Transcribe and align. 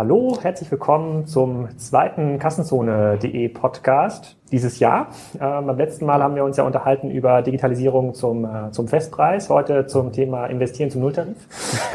Hallo, 0.00 0.38
herzlich 0.40 0.70
willkommen 0.70 1.26
zum 1.26 1.76
zweiten 1.76 2.38
Kassenzone.de 2.38 3.50
Podcast 3.50 4.38
dieses 4.50 4.78
Jahr. 4.78 5.08
Ähm, 5.38 5.66
beim 5.66 5.76
letzten 5.76 6.06
Mal 6.06 6.22
haben 6.22 6.34
wir 6.36 6.42
uns 6.42 6.56
ja 6.56 6.64
unterhalten 6.64 7.10
über 7.10 7.42
Digitalisierung 7.42 8.14
zum, 8.14 8.46
äh, 8.46 8.70
zum 8.70 8.88
Festpreis, 8.88 9.50
heute 9.50 9.84
zum 9.84 10.10
Thema 10.10 10.46
Investieren 10.46 10.90
zum 10.90 11.02
Nulltarif. 11.02 11.36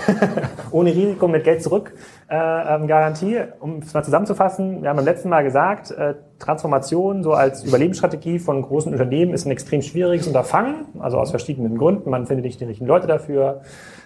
Ohne 0.71 0.91
Risiko 0.91 1.27
mit 1.27 1.45
Geld 1.45 1.63
zurück. 1.63 1.95
Äh, 2.29 2.35
ähm, 2.75 2.85
Garantie. 2.85 3.39
Um 3.59 3.79
es 3.79 3.91
mal 3.95 4.03
zusammenzufassen, 4.03 4.83
wir 4.83 4.89
haben 4.89 4.97
beim 4.97 5.05
letzten 5.05 5.29
Mal 5.29 5.43
gesagt, 5.43 5.89
äh, 5.89 6.13
Transformation 6.37 7.23
so 7.23 7.33
als 7.33 7.63
Überlebensstrategie 7.63 8.37
von 8.37 8.61
großen 8.61 8.91
Unternehmen 8.91 9.33
ist 9.33 9.47
ein 9.47 9.51
extrem 9.51 9.81
schwieriges 9.81 10.27
Unterfangen, 10.27 10.85
also 10.99 11.17
aus 11.17 11.31
verschiedenen 11.31 11.75
Gründen. 11.79 12.11
Man 12.11 12.27
findet 12.27 12.45
nicht 12.45 12.59
die 12.59 12.65
richtigen 12.65 12.87
Leute 12.87 13.07
dafür. 13.07 13.61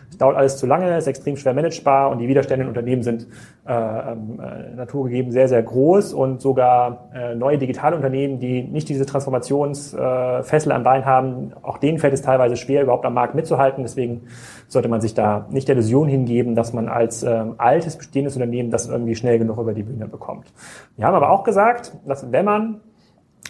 Es 0.09 0.17
dauert 0.17 0.37
alles 0.37 0.57
zu 0.57 0.65
lange, 0.65 0.97
ist 0.97 1.07
extrem 1.07 1.37
schwer 1.37 1.53
managebar 1.53 2.09
und 2.09 2.19
die 2.19 2.27
Widerstände 2.27 2.63
in 2.63 2.69
Unternehmen 2.69 3.03
sind 3.03 3.27
äh, 3.67 3.73
ähm, 3.73 4.39
äh, 4.39 4.75
naturgegeben 4.75 5.31
sehr, 5.31 5.47
sehr 5.47 5.61
groß 5.61 6.13
und 6.13 6.41
sogar 6.41 7.09
äh, 7.13 7.35
neue 7.35 7.57
digitale 7.57 7.95
Unternehmen, 7.95 8.39
die 8.39 8.63
nicht 8.63 8.89
diese 8.89 9.05
Transformationsfessel 9.05 10.71
äh, 10.71 10.75
am 10.75 10.83
Bein 10.83 11.05
haben, 11.05 11.53
auch 11.61 11.77
denen 11.77 11.99
fällt 11.99 12.13
es 12.13 12.21
teilweise 12.21 12.57
schwer, 12.57 12.83
überhaupt 12.83 13.05
am 13.05 13.13
Markt 13.13 13.35
mitzuhalten. 13.35 13.83
Deswegen 13.83 14.23
sollte 14.67 14.89
man 14.89 15.01
sich 15.01 15.13
da 15.13 15.45
nicht 15.51 15.67
der 15.67 15.75
Illusion 15.75 16.07
hingeben, 16.07 16.55
dass 16.55 16.73
man 16.73 16.89
als 16.89 17.23
ähm, 17.23 17.55
altes 17.57 17.95
bestehendes 17.95 18.35
Unternehmen 18.35 18.71
das 18.71 18.87
irgendwie 18.87 19.15
schnell 19.15 19.37
genug 19.37 19.59
über 19.59 19.73
die 19.73 19.83
Bühne 19.83 20.07
bekommt. 20.07 20.51
Wir 20.95 21.05
haben 21.05 21.15
aber 21.15 21.29
auch 21.29 21.43
gesagt, 21.43 21.93
dass 22.07 22.31
wenn 22.31 22.45
man 22.45 22.81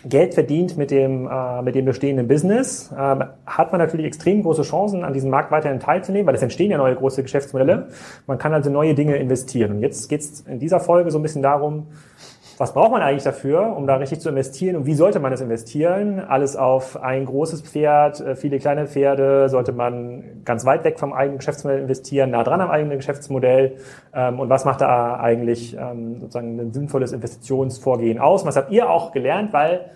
Geld 0.05 0.33
verdient 0.33 0.77
mit 0.77 0.91
dem, 0.91 1.27
äh, 1.27 1.61
mit 1.61 1.75
dem 1.75 1.85
bestehenden 1.85 2.27
Business, 2.27 2.91
äh, 2.91 2.95
hat 3.45 3.71
man 3.71 3.79
natürlich 3.79 4.05
extrem 4.05 4.43
große 4.43 4.61
Chancen, 4.61 5.03
an 5.03 5.13
diesem 5.13 5.29
Markt 5.29 5.51
weiterhin 5.51 5.79
teilzunehmen, 5.79 6.25
weil 6.25 6.35
es 6.35 6.41
entstehen 6.41 6.71
ja 6.71 6.77
neue 6.77 6.95
große 6.95 7.21
Geschäftsmodelle. 7.21 7.87
Man 8.25 8.37
kann 8.37 8.53
also 8.53 8.69
neue 8.69 8.95
Dinge 8.95 9.17
investieren. 9.17 9.71
Und 9.71 9.79
jetzt 9.81 10.07
geht 10.07 10.21
es 10.21 10.41
in 10.41 10.59
dieser 10.59 10.79
Folge 10.79 11.11
so 11.11 11.19
ein 11.19 11.21
bisschen 11.21 11.41
darum, 11.41 11.87
was 12.59 12.73
braucht 12.73 12.91
man 12.91 13.01
eigentlich 13.01 13.23
dafür, 13.23 13.73
um 13.77 13.87
da 13.87 13.95
richtig 13.95 14.19
zu 14.19 14.27
investieren? 14.27 14.75
Und 14.75 14.85
wie 14.85 14.93
sollte 14.93 15.21
man 15.21 15.31
das 15.31 15.39
investieren? 15.39 16.19
Alles 16.19 16.57
auf 16.57 17.01
ein 17.01 17.25
großes 17.25 17.61
Pferd, 17.61 18.19
äh, 18.19 18.35
viele 18.35 18.59
kleine 18.59 18.85
Pferde, 18.85 19.47
sollte 19.47 19.71
man 19.71 20.41
ganz 20.43 20.65
weit 20.65 20.83
weg 20.83 20.99
vom 20.99 21.13
eigenen 21.13 21.37
Geschäftsmodell 21.37 21.79
investieren, 21.79 22.31
nah 22.31 22.43
dran 22.43 22.59
am 22.59 22.69
eigenen 22.69 22.97
Geschäftsmodell? 22.97 23.77
Ähm, 24.13 24.41
und 24.41 24.49
was 24.49 24.65
macht 24.65 24.81
da 24.81 25.15
eigentlich 25.15 25.77
ähm, 25.79 26.19
sozusagen 26.19 26.59
ein 26.59 26.73
sinnvolles 26.73 27.13
Investitionsvorgehen 27.13 28.19
aus? 28.19 28.45
Was 28.45 28.57
habt 28.57 28.71
ihr 28.71 28.89
auch 28.89 29.13
gelernt, 29.13 29.53
weil 29.53 29.91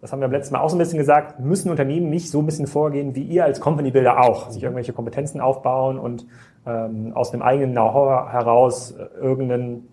das 0.00 0.10
haben 0.10 0.20
wir 0.20 0.28
beim 0.28 0.36
letzten 0.36 0.54
Mal 0.54 0.60
auch 0.60 0.70
so 0.70 0.76
ein 0.76 0.78
bisschen 0.78 0.98
gesagt, 0.98 1.38
müssen 1.40 1.70
Unternehmen 1.70 2.08
nicht 2.08 2.30
so 2.30 2.38
ein 2.38 2.46
bisschen 2.46 2.66
vorgehen 2.66 3.14
wie 3.14 3.24
ihr 3.24 3.44
als 3.44 3.60
Company 3.60 3.90
Builder 3.90 4.22
auch, 4.22 4.48
sich 4.48 4.62
irgendwelche 4.62 4.94
Kompetenzen 4.94 5.40
aufbauen 5.42 5.98
und 5.98 6.26
ähm, 6.66 7.12
aus 7.14 7.30
dem 7.30 7.42
eigenen 7.42 7.72
Know-how 7.72 8.32
heraus 8.32 8.92
äh, 8.92 9.20
irgendeinen 9.20 9.88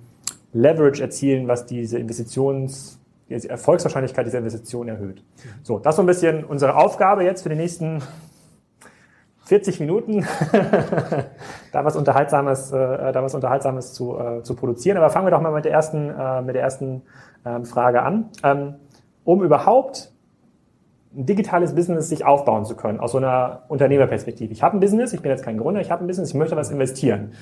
Leverage 0.53 1.01
erzielen, 1.01 1.47
was 1.47 1.65
diese 1.65 1.97
Investitions, 1.97 2.99
die 3.27 3.35
Erfolgswahrscheinlichkeit 3.49 4.25
dieser 4.25 4.39
Investition 4.39 4.87
erhöht. 4.87 5.23
So, 5.63 5.79
das 5.79 5.95
so 5.95 6.03
ein 6.03 6.05
bisschen 6.05 6.43
unsere 6.43 6.75
Aufgabe 6.75 7.23
jetzt 7.23 7.41
für 7.41 7.49
die 7.49 7.55
nächsten 7.55 8.01
40 9.45 9.79
Minuten, 9.81 10.25
da 11.71 11.83
was 11.83 11.95
Unterhaltsames, 11.95 12.71
äh, 12.71 13.11
da 13.11 13.21
was 13.21 13.35
Unterhaltsames 13.35 13.93
zu, 13.93 14.17
äh, 14.17 14.41
zu 14.43 14.55
produzieren. 14.55 14.97
Aber 14.97 15.09
fangen 15.09 15.25
wir 15.25 15.31
doch 15.31 15.41
mal 15.41 15.51
mit 15.51 15.65
der 15.65 15.73
ersten, 15.73 16.09
äh, 16.09 16.41
mit 16.41 16.55
der 16.55 16.61
ersten 16.61 17.01
ähm, 17.45 17.65
Frage 17.65 18.03
an. 18.03 18.29
Ähm, 18.43 18.75
um 19.25 19.43
überhaupt 19.43 20.13
ein 21.15 21.25
digitales 21.25 21.75
Business 21.75 22.09
sich 22.09 22.25
aufbauen 22.25 22.65
zu 22.65 22.75
können, 22.75 22.99
aus 22.99 23.11
so 23.11 23.17
einer 23.17 23.63
Unternehmerperspektive. 23.67 24.51
Ich 24.51 24.63
habe 24.63 24.77
ein 24.77 24.79
Business, 24.79 25.13
ich 25.13 25.21
bin 25.21 25.31
jetzt 25.31 25.43
kein 25.43 25.57
Gründer, 25.57 25.81
ich 25.81 25.91
habe 25.91 26.03
ein 26.03 26.07
Business, 26.07 26.29
ich 26.29 26.35
möchte 26.35 26.55
was 26.55 26.71
investieren. 26.71 27.33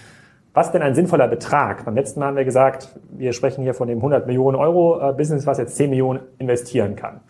Was 0.54 0.72
denn 0.72 0.82
ein 0.82 0.96
sinnvoller 0.96 1.28
Betrag? 1.28 1.86
Beim 1.86 1.96
letzten 1.96 2.20
Mal 2.20 2.28
haben 2.28 2.36
wir 2.36 2.46
gesagt, 2.46 2.90
wir 3.10 3.32
sprechen 3.32 3.64
hier 3.64 3.74
von 3.74 3.88
dem 3.88 4.00
100 4.00 4.28
Millionen 4.28 4.58
Euro 4.58 5.00
äh, 5.00 5.14
Business, 5.14 5.46
was 5.46 5.58
jetzt 5.58 5.76
10 5.78 5.90
Millionen 5.90 6.20
investieren 6.40 6.96
kann. 6.96 7.22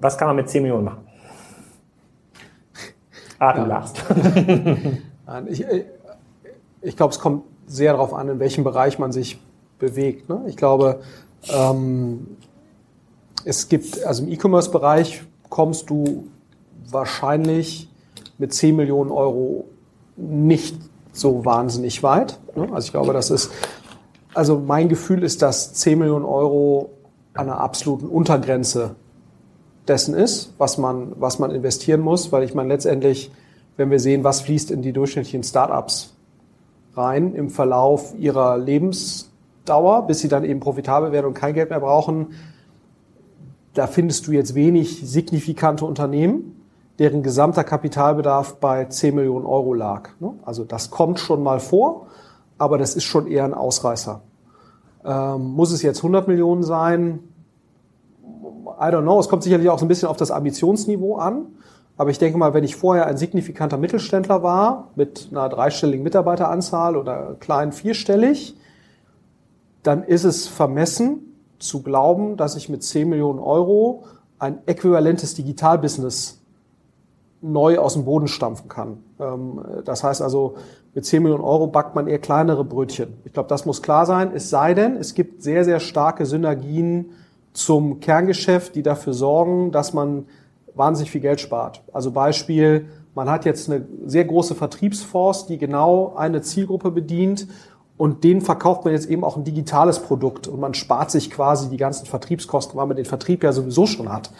Was 0.00 0.18
kann 0.18 0.28
man 0.28 0.36
mit 0.36 0.48
10 0.48 0.62
Millionen 0.62 0.84
machen? 0.84 1.06
Ah, 3.38 3.52
du 3.52 3.60
ja. 3.60 3.66
lachst. 3.66 4.04
ich, 5.46 5.64
ich 6.80 6.96
glaube, 6.96 7.12
es 7.12 7.20
kommt 7.20 7.44
sehr 7.66 7.92
darauf 7.92 8.12
an, 8.12 8.28
in 8.28 8.40
welchem 8.40 8.64
Bereich 8.64 8.98
man 8.98 9.12
sich 9.12 9.40
bewegt. 9.78 10.28
Ne? 10.28 10.42
Ich 10.48 10.56
glaube, 10.56 11.00
ähm, 11.52 12.36
es 13.44 13.68
gibt, 13.68 14.04
also 14.04 14.24
im 14.24 14.32
E-Commerce-Bereich 14.32 15.22
kommst 15.48 15.88
du 15.88 16.26
wahrscheinlich 16.90 17.88
mit 18.38 18.52
10 18.52 18.74
Millionen 18.74 19.10
Euro 19.10 19.68
nicht 20.16 20.76
so 21.12 21.44
wahnsinnig 21.44 22.02
weit. 22.02 22.38
Ne? 22.54 22.68
Also 22.72 22.86
ich 22.86 22.92
glaube, 22.92 23.12
das 23.12 23.30
ist, 23.30 23.50
also 24.34 24.58
mein 24.58 24.88
Gefühl 24.88 25.22
ist, 25.22 25.42
dass 25.42 25.74
10 25.74 25.98
Millionen 25.98 26.24
Euro 26.24 26.90
an 27.34 27.48
einer 27.48 27.60
absoluten 27.60 28.06
Untergrenze 28.06 28.96
dessen 29.86 30.14
ist, 30.14 30.52
was 30.58 30.78
man, 30.78 31.12
was 31.18 31.38
man 31.38 31.50
investieren 31.50 32.00
muss, 32.00 32.30
weil 32.32 32.42
ich 32.42 32.54
meine 32.54 32.68
letztendlich, 32.68 33.30
wenn 33.76 33.90
wir 33.90 34.00
sehen, 34.00 34.24
was 34.24 34.40
fließt 34.42 34.70
in 34.70 34.82
die 34.82 34.92
durchschnittlichen 34.92 35.42
Startups 35.42 36.14
rein 36.94 37.34
im 37.34 37.48
Verlauf 37.48 38.14
ihrer 38.18 38.58
Lebensdauer, 38.58 40.06
bis 40.06 40.20
sie 40.20 40.28
dann 40.28 40.44
eben 40.44 40.60
profitabel 40.60 41.12
werden 41.12 41.26
und 41.26 41.34
kein 41.34 41.54
Geld 41.54 41.70
mehr 41.70 41.80
brauchen, 41.80 42.28
da 43.74 43.86
findest 43.86 44.26
du 44.26 44.32
jetzt 44.32 44.54
wenig 44.54 45.08
signifikante 45.08 45.84
Unternehmen, 45.84 46.57
deren 46.98 47.22
gesamter 47.22 47.64
Kapitalbedarf 47.64 48.56
bei 48.56 48.84
10 48.84 49.14
Millionen 49.14 49.46
Euro 49.46 49.74
lag. 49.74 50.10
Ne? 50.20 50.34
Also 50.44 50.64
das 50.64 50.90
kommt 50.90 51.20
schon 51.20 51.42
mal 51.42 51.60
vor, 51.60 52.08
aber 52.58 52.78
das 52.78 52.96
ist 52.96 53.04
schon 53.04 53.26
eher 53.26 53.44
ein 53.44 53.54
Ausreißer. 53.54 54.20
Ähm, 55.04 55.52
muss 55.52 55.70
es 55.70 55.82
jetzt 55.82 55.98
100 55.98 56.26
Millionen 56.26 56.62
sein? 56.62 57.20
I 58.24 58.84
don't 58.84 59.02
know. 59.02 59.18
Es 59.20 59.28
kommt 59.28 59.42
sicherlich 59.42 59.68
auch 59.70 59.78
so 59.78 59.84
ein 59.84 59.88
bisschen 59.88 60.08
auf 60.08 60.16
das 60.16 60.30
Ambitionsniveau 60.30 61.16
an. 61.16 61.46
Aber 61.96 62.10
ich 62.10 62.18
denke 62.18 62.38
mal, 62.38 62.54
wenn 62.54 62.62
ich 62.62 62.76
vorher 62.76 63.06
ein 63.06 63.16
signifikanter 63.16 63.76
Mittelständler 63.76 64.42
war, 64.42 64.90
mit 64.94 65.28
einer 65.30 65.48
dreistelligen 65.48 66.04
Mitarbeiteranzahl 66.04 66.96
oder 66.96 67.34
klein 67.40 67.72
vierstellig, 67.72 68.56
dann 69.82 70.04
ist 70.04 70.24
es 70.24 70.46
vermessen 70.46 71.20
zu 71.58 71.82
glauben, 71.82 72.36
dass 72.36 72.54
ich 72.54 72.68
mit 72.68 72.84
10 72.84 73.08
Millionen 73.08 73.40
Euro 73.40 74.04
ein 74.38 74.58
äquivalentes 74.66 75.34
Digitalbusiness 75.34 76.37
neu 77.40 77.78
aus 77.78 77.94
dem 77.94 78.04
Boden 78.04 78.28
stampfen 78.28 78.68
kann. 78.68 78.98
Ähm, 79.20 79.60
das 79.84 80.02
heißt 80.02 80.22
also, 80.22 80.56
mit 80.94 81.04
10 81.04 81.22
Millionen 81.22 81.44
Euro 81.44 81.66
backt 81.66 81.94
man 81.94 82.08
eher 82.08 82.18
kleinere 82.18 82.64
Brötchen. 82.64 83.14
Ich 83.24 83.32
glaube, 83.32 83.48
das 83.48 83.66
muss 83.66 83.82
klar 83.82 84.06
sein. 84.06 84.32
Es 84.34 84.50
sei 84.50 84.74
denn, 84.74 84.96
es 84.96 85.14
gibt 85.14 85.42
sehr, 85.42 85.64
sehr 85.64 85.80
starke 85.80 86.26
Synergien 86.26 87.10
zum 87.52 88.00
Kerngeschäft, 88.00 88.74
die 88.74 88.82
dafür 88.82 89.12
sorgen, 89.12 89.70
dass 89.70 89.92
man 89.92 90.26
wahnsinnig 90.74 91.10
viel 91.10 91.20
Geld 91.20 91.40
spart. 91.40 91.82
Also 91.92 92.10
Beispiel, 92.10 92.86
man 93.14 93.28
hat 93.30 93.44
jetzt 93.44 93.68
eine 93.70 93.86
sehr 94.06 94.24
große 94.24 94.54
Vertriebsforce, 94.54 95.46
die 95.46 95.58
genau 95.58 96.14
eine 96.16 96.40
Zielgruppe 96.40 96.90
bedient 96.90 97.48
und 97.96 98.22
denen 98.22 98.40
verkauft 98.40 98.84
man 98.84 98.94
jetzt 98.94 99.10
eben 99.10 99.24
auch 99.24 99.36
ein 99.36 99.42
digitales 99.42 99.98
Produkt 99.98 100.46
und 100.46 100.60
man 100.60 100.74
spart 100.74 101.10
sich 101.10 101.30
quasi 101.30 101.68
die 101.68 101.78
ganzen 101.78 102.06
Vertriebskosten, 102.06 102.78
weil 102.78 102.86
man 102.86 102.96
den 102.96 103.06
Vertrieb 103.06 103.42
ja 103.42 103.52
sowieso 103.52 103.86
schon 103.86 104.12
hat 104.12 104.30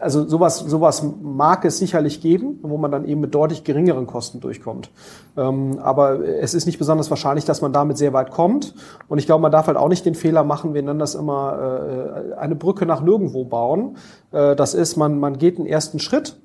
also 0.00 0.28
sowas, 0.28 0.58
sowas 0.58 1.04
mag 1.22 1.64
es 1.64 1.78
sicherlich 1.78 2.20
geben, 2.20 2.58
wo 2.62 2.76
man 2.76 2.90
dann 2.90 3.04
eben 3.04 3.20
mit 3.20 3.34
deutlich 3.34 3.64
geringeren 3.64 4.06
Kosten 4.06 4.40
durchkommt. 4.40 4.90
Ähm, 5.36 5.78
aber 5.80 6.20
es 6.20 6.54
ist 6.54 6.66
nicht 6.66 6.78
besonders 6.78 7.10
wahrscheinlich, 7.10 7.44
dass 7.44 7.62
man 7.62 7.72
damit 7.72 7.98
sehr 7.98 8.12
weit 8.12 8.30
kommt. 8.30 8.74
Und 9.08 9.18
ich 9.18 9.26
glaube, 9.26 9.42
man 9.42 9.52
darf 9.52 9.66
halt 9.66 9.76
auch 9.76 9.88
nicht 9.88 10.04
den 10.06 10.14
Fehler 10.14 10.44
machen, 10.44 10.74
wir 10.74 10.82
nennen 10.82 10.98
das 10.98 11.14
immer 11.14 12.32
äh, 12.32 12.34
eine 12.34 12.54
Brücke 12.54 12.86
nach 12.86 13.02
nirgendwo 13.02 13.44
bauen. 13.44 13.96
Äh, 14.32 14.56
das 14.56 14.74
ist, 14.74 14.96
man, 14.96 15.18
man 15.18 15.38
geht 15.38 15.58
einen 15.58 15.66
ersten 15.66 15.98
Schritt, 15.98 16.36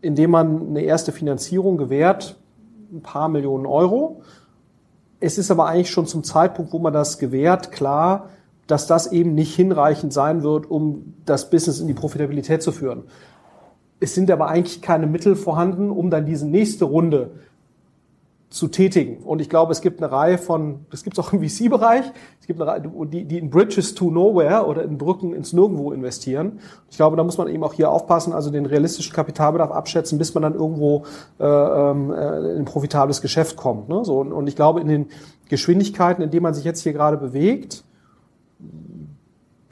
indem 0.00 0.30
man 0.30 0.68
eine 0.68 0.82
erste 0.82 1.12
Finanzierung 1.12 1.76
gewährt, 1.76 2.36
ein 2.92 3.02
paar 3.02 3.28
Millionen 3.28 3.66
Euro. 3.66 4.22
Es 5.20 5.38
ist 5.38 5.50
aber 5.50 5.66
eigentlich 5.66 5.90
schon 5.90 6.06
zum 6.06 6.22
Zeitpunkt, 6.22 6.72
wo 6.72 6.78
man 6.78 6.92
das 6.92 7.18
gewährt, 7.18 7.72
klar, 7.72 8.28
dass 8.66 8.86
das 8.86 9.12
eben 9.12 9.34
nicht 9.34 9.54
hinreichend 9.54 10.12
sein 10.12 10.42
wird, 10.42 10.70
um 10.70 11.14
das 11.26 11.50
Business 11.50 11.80
in 11.80 11.86
die 11.86 11.94
Profitabilität 11.94 12.62
zu 12.62 12.72
führen. 12.72 13.04
Es 14.00 14.14
sind 14.14 14.30
aber 14.30 14.48
eigentlich 14.48 14.82
keine 14.82 15.06
Mittel 15.06 15.36
vorhanden, 15.36 15.90
um 15.90 16.10
dann 16.10 16.26
diese 16.26 16.46
nächste 16.46 16.84
Runde 16.84 17.30
zu 18.54 18.68
tätigen. 18.68 19.24
Und 19.24 19.40
ich 19.40 19.48
glaube, 19.48 19.72
es 19.72 19.80
gibt 19.80 20.00
eine 20.00 20.12
Reihe 20.12 20.38
von, 20.38 20.86
das 20.90 21.02
gibt 21.02 21.18
es 21.18 21.24
auch 21.24 21.32
im 21.32 21.40
VC-Bereich, 21.40 22.04
es 22.40 22.46
gibt 22.46 22.60
eine 22.60 22.70
Reihe, 22.70 22.82
die, 23.06 23.24
die 23.24 23.38
in 23.38 23.50
Bridges 23.50 23.96
to 23.96 24.12
Nowhere 24.12 24.66
oder 24.66 24.84
in 24.84 24.96
Brücken 24.96 25.34
ins 25.34 25.52
Nirgendwo 25.52 25.90
investieren. 25.90 26.60
Ich 26.88 26.96
glaube, 26.96 27.16
da 27.16 27.24
muss 27.24 27.36
man 27.36 27.48
eben 27.48 27.64
auch 27.64 27.72
hier 27.72 27.90
aufpassen, 27.90 28.32
also 28.32 28.50
den 28.50 28.66
realistischen 28.66 29.12
Kapitalbedarf 29.12 29.72
abschätzen, 29.72 30.18
bis 30.18 30.34
man 30.34 30.44
dann 30.44 30.54
irgendwo 30.54 31.04
äh, 31.40 31.44
ähm, 31.44 32.12
äh, 32.12 32.52
in 32.52 32.58
ein 32.58 32.64
profitables 32.64 33.22
Geschäft 33.22 33.56
kommt. 33.56 33.88
Ne? 33.88 34.04
So, 34.04 34.20
und 34.20 34.46
ich 34.46 34.54
glaube, 34.54 34.80
in 34.80 34.86
den 34.86 35.06
Geschwindigkeiten, 35.48 36.22
in 36.22 36.30
denen 36.30 36.44
man 36.44 36.54
sich 36.54 36.64
jetzt 36.64 36.80
hier 36.80 36.92
gerade 36.92 37.16
bewegt, 37.16 37.82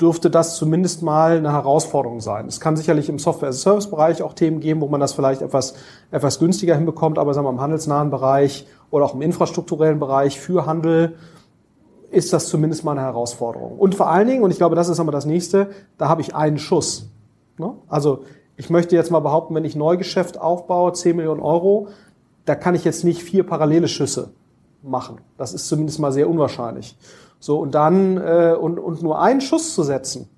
dürfte 0.00 0.30
das 0.30 0.56
zumindest 0.56 1.02
mal 1.02 1.36
eine 1.38 1.52
Herausforderung 1.52 2.20
sein. 2.20 2.46
Es 2.48 2.58
kann 2.58 2.76
sicherlich 2.76 3.08
im 3.08 3.18
Software-as-a-Service-Bereich 3.18 4.22
auch 4.22 4.34
Themen 4.34 4.58
geben, 4.58 4.80
wo 4.80 4.88
man 4.88 5.00
das 5.00 5.12
vielleicht 5.12 5.42
etwas, 5.42 5.74
etwas 6.10 6.40
günstiger 6.40 6.74
hinbekommt, 6.74 7.18
aber 7.18 7.32
sagen 7.34 7.46
wir 7.46 7.50
im 7.50 7.60
handelsnahen 7.60 8.10
Bereich 8.10 8.66
oder 8.90 9.04
auch 9.04 9.14
im 9.14 9.22
infrastrukturellen 9.22 10.00
Bereich 10.00 10.40
für 10.40 10.66
Handel 10.66 11.14
ist 12.10 12.32
das 12.32 12.48
zumindest 12.48 12.84
mal 12.84 12.92
eine 12.92 13.02
Herausforderung. 13.02 13.78
Und 13.78 13.94
vor 13.94 14.08
allen 14.08 14.28
Dingen, 14.28 14.42
und 14.42 14.50
ich 14.50 14.58
glaube, 14.58 14.76
das 14.76 14.88
ist 14.88 15.00
aber 15.00 15.12
das 15.12 15.24
nächste, 15.24 15.70
da 15.98 16.08
habe 16.08 16.20
ich 16.20 16.34
einen 16.34 16.58
Schuss. 16.58 17.08
Ne? 17.56 17.72
Also 17.88 18.24
ich 18.56 18.70
möchte 18.70 18.96
jetzt 18.96 19.10
mal 19.10 19.20
behaupten, 19.20 19.54
wenn 19.54 19.64
ich 19.64 19.76
Neugeschäft 19.76 20.38
aufbaue, 20.38 20.92
10 20.92 21.16
Millionen 21.16 21.40
Euro, 21.40 21.88
da 22.44 22.54
kann 22.54 22.74
ich 22.74 22.84
jetzt 22.84 23.04
nicht 23.04 23.22
vier 23.22 23.46
parallele 23.46 23.88
Schüsse 23.88 24.30
machen. 24.82 25.20
Das 25.38 25.54
ist 25.54 25.68
zumindest 25.68 26.00
mal 26.00 26.12
sehr 26.12 26.28
unwahrscheinlich. 26.28 26.96
So, 27.42 27.58
und 27.58 27.74
dann, 27.74 28.18
äh, 28.18 28.54
und, 28.56 28.78
und 28.78 29.02
nur 29.02 29.20
einen 29.20 29.40
Schuss 29.40 29.74
zu 29.74 29.82
setzen, 29.82 30.28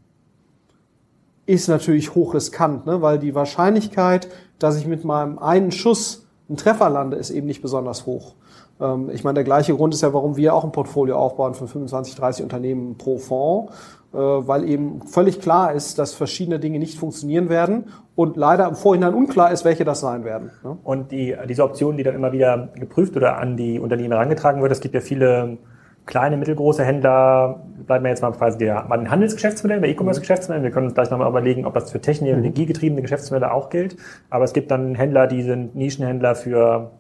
ist 1.45 1.69
natürlich 1.69 2.15
hochriskant, 2.15 2.87
ne? 2.87 3.03
weil 3.03 3.19
die 3.19 3.35
Wahrscheinlichkeit, 3.35 4.29
dass 4.59 4.79
ich 4.79 4.87
mit 4.87 5.05
meinem 5.05 5.39
einen 5.39 5.71
Schuss 5.71 6.27
einen 6.49 6.57
Treffer 6.57 6.89
lande, 6.89 7.19
ist 7.19 7.29
eben 7.29 7.47
nicht 7.47 7.61
besonders 7.61 8.07
hoch. 8.07 8.37
Ähm, 8.81 9.11
ich 9.13 9.23
meine, 9.23 9.35
der 9.35 9.45
gleiche 9.45 9.75
Grund 9.75 9.93
ist 9.93 10.01
ja, 10.01 10.15
warum 10.15 10.39
wir 10.39 10.55
auch 10.55 10.65
ein 10.65 10.73
Portfolio 10.73 11.19
aufbauen 11.19 11.53
von 11.53 11.69
25, 11.69 12.15
30 12.15 12.43
Unternehmen 12.43 12.97
pro 12.97 13.19
Fonds, 13.19 13.71
äh, 14.15 14.17
weil 14.17 14.67
eben 14.67 15.03
völlig 15.03 15.43
klar 15.43 15.75
ist, 15.75 15.99
dass 15.99 16.15
verschiedene 16.15 16.59
Dinge 16.59 16.79
nicht 16.79 16.99
funktionieren 16.99 17.51
werden 17.51 17.89
und 18.15 18.39
leider 18.39 18.67
im 18.67 18.77
Vorhinein 18.77 19.13
unklar 19.13 19.53
ist, 19.53 19.67
welche 19.67 19.85
das 19.85 20.01
sein 20.01 20.25
werden. 20.25 20.53
Ne? 20.63 20.79
Und 20.83 21.13
die, 21.13 21.37
diese 21.51 21.65
Option, 21.65 21.99
die 21.99 22.03
dann 22.03 22.15
immer 22.15 22.33
wieder 22.33 22.71
geprüft 22.77 23.15
oder 23.15 23.37
an 23.37 23.59
die 23.59 23.79
Unternehmen 23.79 24.13
herangetragen 24.13 24.63
wird, 24.63 24.73
es 24.73 24.81
gibt 24.81 24.95
ja 24.95 25.03
viele 25.03 25.59
kleine, 26.07 26.37
mittelgroße 26.37 26.85
Händler, 26.85 27.63
bleiben 27.87 28.05
wir 28.05 28.11
jetzt 28.11 28.23
mal 28.23 28.33
quasi 28.33 28.59
bei 28.59 28.97
den 28.97 29.11
Handelsgeschäftsmodellen, 29.11 29.83
bei 29.83 29.89
E-Commerce-Geschäftsmodellen. 29.89 30.65
Wir 30.65 30.71
können 30.71 30.87
uns 30.87 30.95
gleich 30.95 31.11
nochmal 31.11 31.29
überlegen, 31.29 31.65
ob 31.65 31.75
das 31.75 31.91
für 31.91 32.01
technologiegetriebene 32.01 33.03
Geschäftsmodelle 33.03 33.53
auch 33.53 33.71
gilt. 33.71 33.97
Aber 34.31 34.45
es 34.45 34.53
gibt 34.53 34.71
dann 34.71 34.95
Händler, 34.95 35.27
die 35.27 35.43
sind 35.43 35.75
Nischenhändler 35.75 36.35
für 36.35 36.91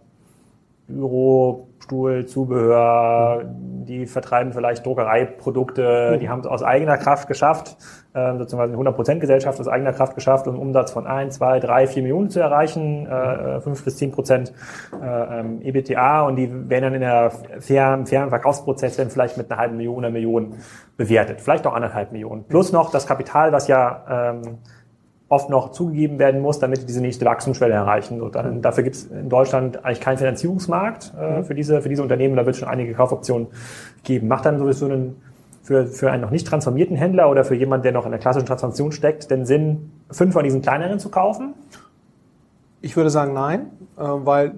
Büro, 0.88 1.68
Stuhl, 1.84 2.24
Zubehör, 2.24 3.44
die 3.44 4.06
vertreiben 4.06 4.52
vielleicht 4.52 4.86
Druckereiprodukte, 4.86 6.18
die 6.18 6.30
haben 6.30 6.40
es 6.40 6.46
aus 6.46 6.62
eigener 6.62 6.96
Kraft 6.96 7.28
geschafft, 7.28 7.76
äh, 8.14 8.36
sozusagen 8.38 8.72
eine 8.72 8.90
100% 8.90 9.20
Gesellschaft 9.20 9.60
aus 9.60 9.68
eigener 9.68 9.92
Kraft 9.92 10.14
geschafft, 10.14 10.46
um 10.46 10.54
einen 10.54 10.62
Umsatz 10.62 10.92
von 10.92 11.06
1, 11.06 11.34
2, 11.36 11.60
3, 11.60 11.86
4 11.86 12.02
Millionen 12.02 12.30
zu 12.30 12.40
erreichen, 12.40 13.06
äh, 13.06 13.60
5 13.60 13.84
bis 13.84 13.98
10 13.98 14.12
Prozent 14.12 14.52
äh, 15.00 15.40
ähm, 15.40 15.60
EBTA 15.60 16.22
und 16.22 16.36
die 16.36 16.50
werden 16.70 16.84
dann 16.84 16.94
in 16.94 17.00
der 17.02 17.30
fairen, 17.60 18.06
fairen 18.06 18.30
Verkaufsprozess 18.30 18.96
dann 18.96 19.10
vielleicht 19.10 19.36
mit 19.36 19.50
einer 19.50 19.60
halben 19.60 19.76
Million, 19.76 20.04
einer 20.04 20.12
Million 20.12 20.54
bewertet, 20.96 21.42
vielleicht 21.42 21.66
auch 21.66 21.74
anderthalb 21.74 22.12
Millionen. 22.12 22.44
Plus 22.44 22.72
noch 22.72 22.90
das 22.90 23.06
Kapital, 23.06 23.52
was 23.52 23.68
ja 23.68 24.32
ähm, 24.32 24.58
oft 25.28 25.48
noch 25.50 25.72
zugegeben 25.72 26.18
werden 26.18 26.40
muss, 26.40 26.58
damit 26.58 26.82
die 26.82 26.86
diese 26.86 27.00
nächste 27.00 27.24
Wachstumsschwelle 27.24 27.74
erreichen. 27.74 28.18
So, 28.18 28.28
dann, 28.28 28.62
dafür 28.62 28.84
gibt 28.84 28.96
es 28.96 29.06
in 29.06 29.28
Deutschland 29.28 29.84
eigentlich 29.84 30.00
keinen 30.00 30.18
Finanzierungsmarkt 30.18 31.12
äh, 31.18 31.38
mhm. 31.38 31.44
für, 31.44 31.54
diese, 31.54 31.80
für 31.82 31.88
diese 31.88 32.02
Unternehmen. 32.02 32.36
Da 32.36 32.44
wird 32.44 32.54
es 32.54 32.60
schon 32.60 32.68
einige 32.68 32.92
Kaufoptionen 32.92 33.48
geben. 34.02 34.28
Macht 34.28 34.44
dann 34.44 34.58
sowieso 34.58 34.86
einen, 34.86 35.20
für, 35.62 35.86
für 35.86 36.10
einen 36.10 36.22
noch 36.22 36.30
nicht 36.30 36.46
transformierten 36.46 36.96
Händler 36.96 37.30
oder 37.30 37.44
für 37.44 37.54
jemanden, 37.54 37.84
der 37.84 37.92
noch 37.92 38.04
in 38.04 38.10
der 38.10 38.20
klassischen 38.20 38.46
Transformation 38.46 38.92
steckt, 38.92 39.30
den 39.30 39.46
Sinn, 39.46 39.90
fünf 40.10 40.34
von 40.34 40.44
diesen 40.44 40.60
kleineren 40.60 40.98
zu 40.98 41.08
kaufen? 41.08 41.54
Ich 42.82 42.96
würde 42.96 43.08
sagen 43.08 43.32
nein, 43.32 43.70
äh, 43.96 44.02
weil 44.02 44.54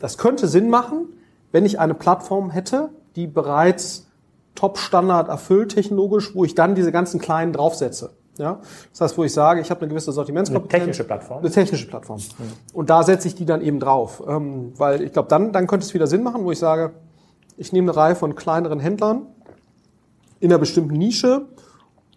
das 0.00 0.18
könnte 0.18 0.46
Sinn 0.46 0.70
machen, 0.70 1.08
wenn 1.50 1.64
ich 1.64 1.80
eine 1.80 1.94
Plattform 1.94 2.50
hätte, 2.50 2.90
die 3.16 3.26
bereits 3.26 4.08
Top-Standard 4.54 5.28
erfüllt 5.28 5.74
technologisch, 5.74 6.34
wo 6.34 6.44
ich 6.44 6.54
dann 6.54 6.74
diese 6.74 6.92
ganzen 6.92 7.20
kleinen 7.20 7.52
draufsetze. 7.52 8.10
Ja? 8.38 8.60
Das 8.92 9.00
heißt, 9.00 9.18
wo 9.18 9.24
ich 9.24 9.32
sage, 9.32 9.60
ich 9.60 9.70
habe 9.70 9.80
eine 9.80 9.88
gewisse 9.88 10.12
Sortimentskompetenz. 10.12 10.74
Eine 10.74 10.80
technische 10.80 11.04
Plattform. 11.04 11.38
Eine 11.38 11.50
technische 11.50 11.86
Plattform. 11.86 12.18
Mhm. 12.18 12.52
Und 12.72 12.90
da 12.90 13.02
setze 13.02 13.28
ich 13.28 13.34
die 13.34 13.46
dann 13.46 13.60
eben 13.60 13.80
drauf. 13.80 14.22
Ähm, 14.26 14.72
weil 14.76 15.02
ich 15.02 15.12
glaube, 15.12 15.28
dann, 15.28 15.52
dann 15.52 15.66
könnte 15.66 15.86
es 15.86 15.94
wieder 15.94 16.06
Sinn 16.06 16.22
machen, 16.22 16.44
wo 16.44 16.52
ich 16.52 16.58
sage, 16.58 16.92
ich 17.56 17.72
nehme 17.72 17.90
eine 17.90 17.96
Reihe 17.96 18.16
von 18.16 18.34
kleineren 18.34 18.80
Händlern 18.80 19.26
in 20.40 20.50
einer 20.50 20.58
bestimmten 20.58 20.94
Nische 20.94 21.46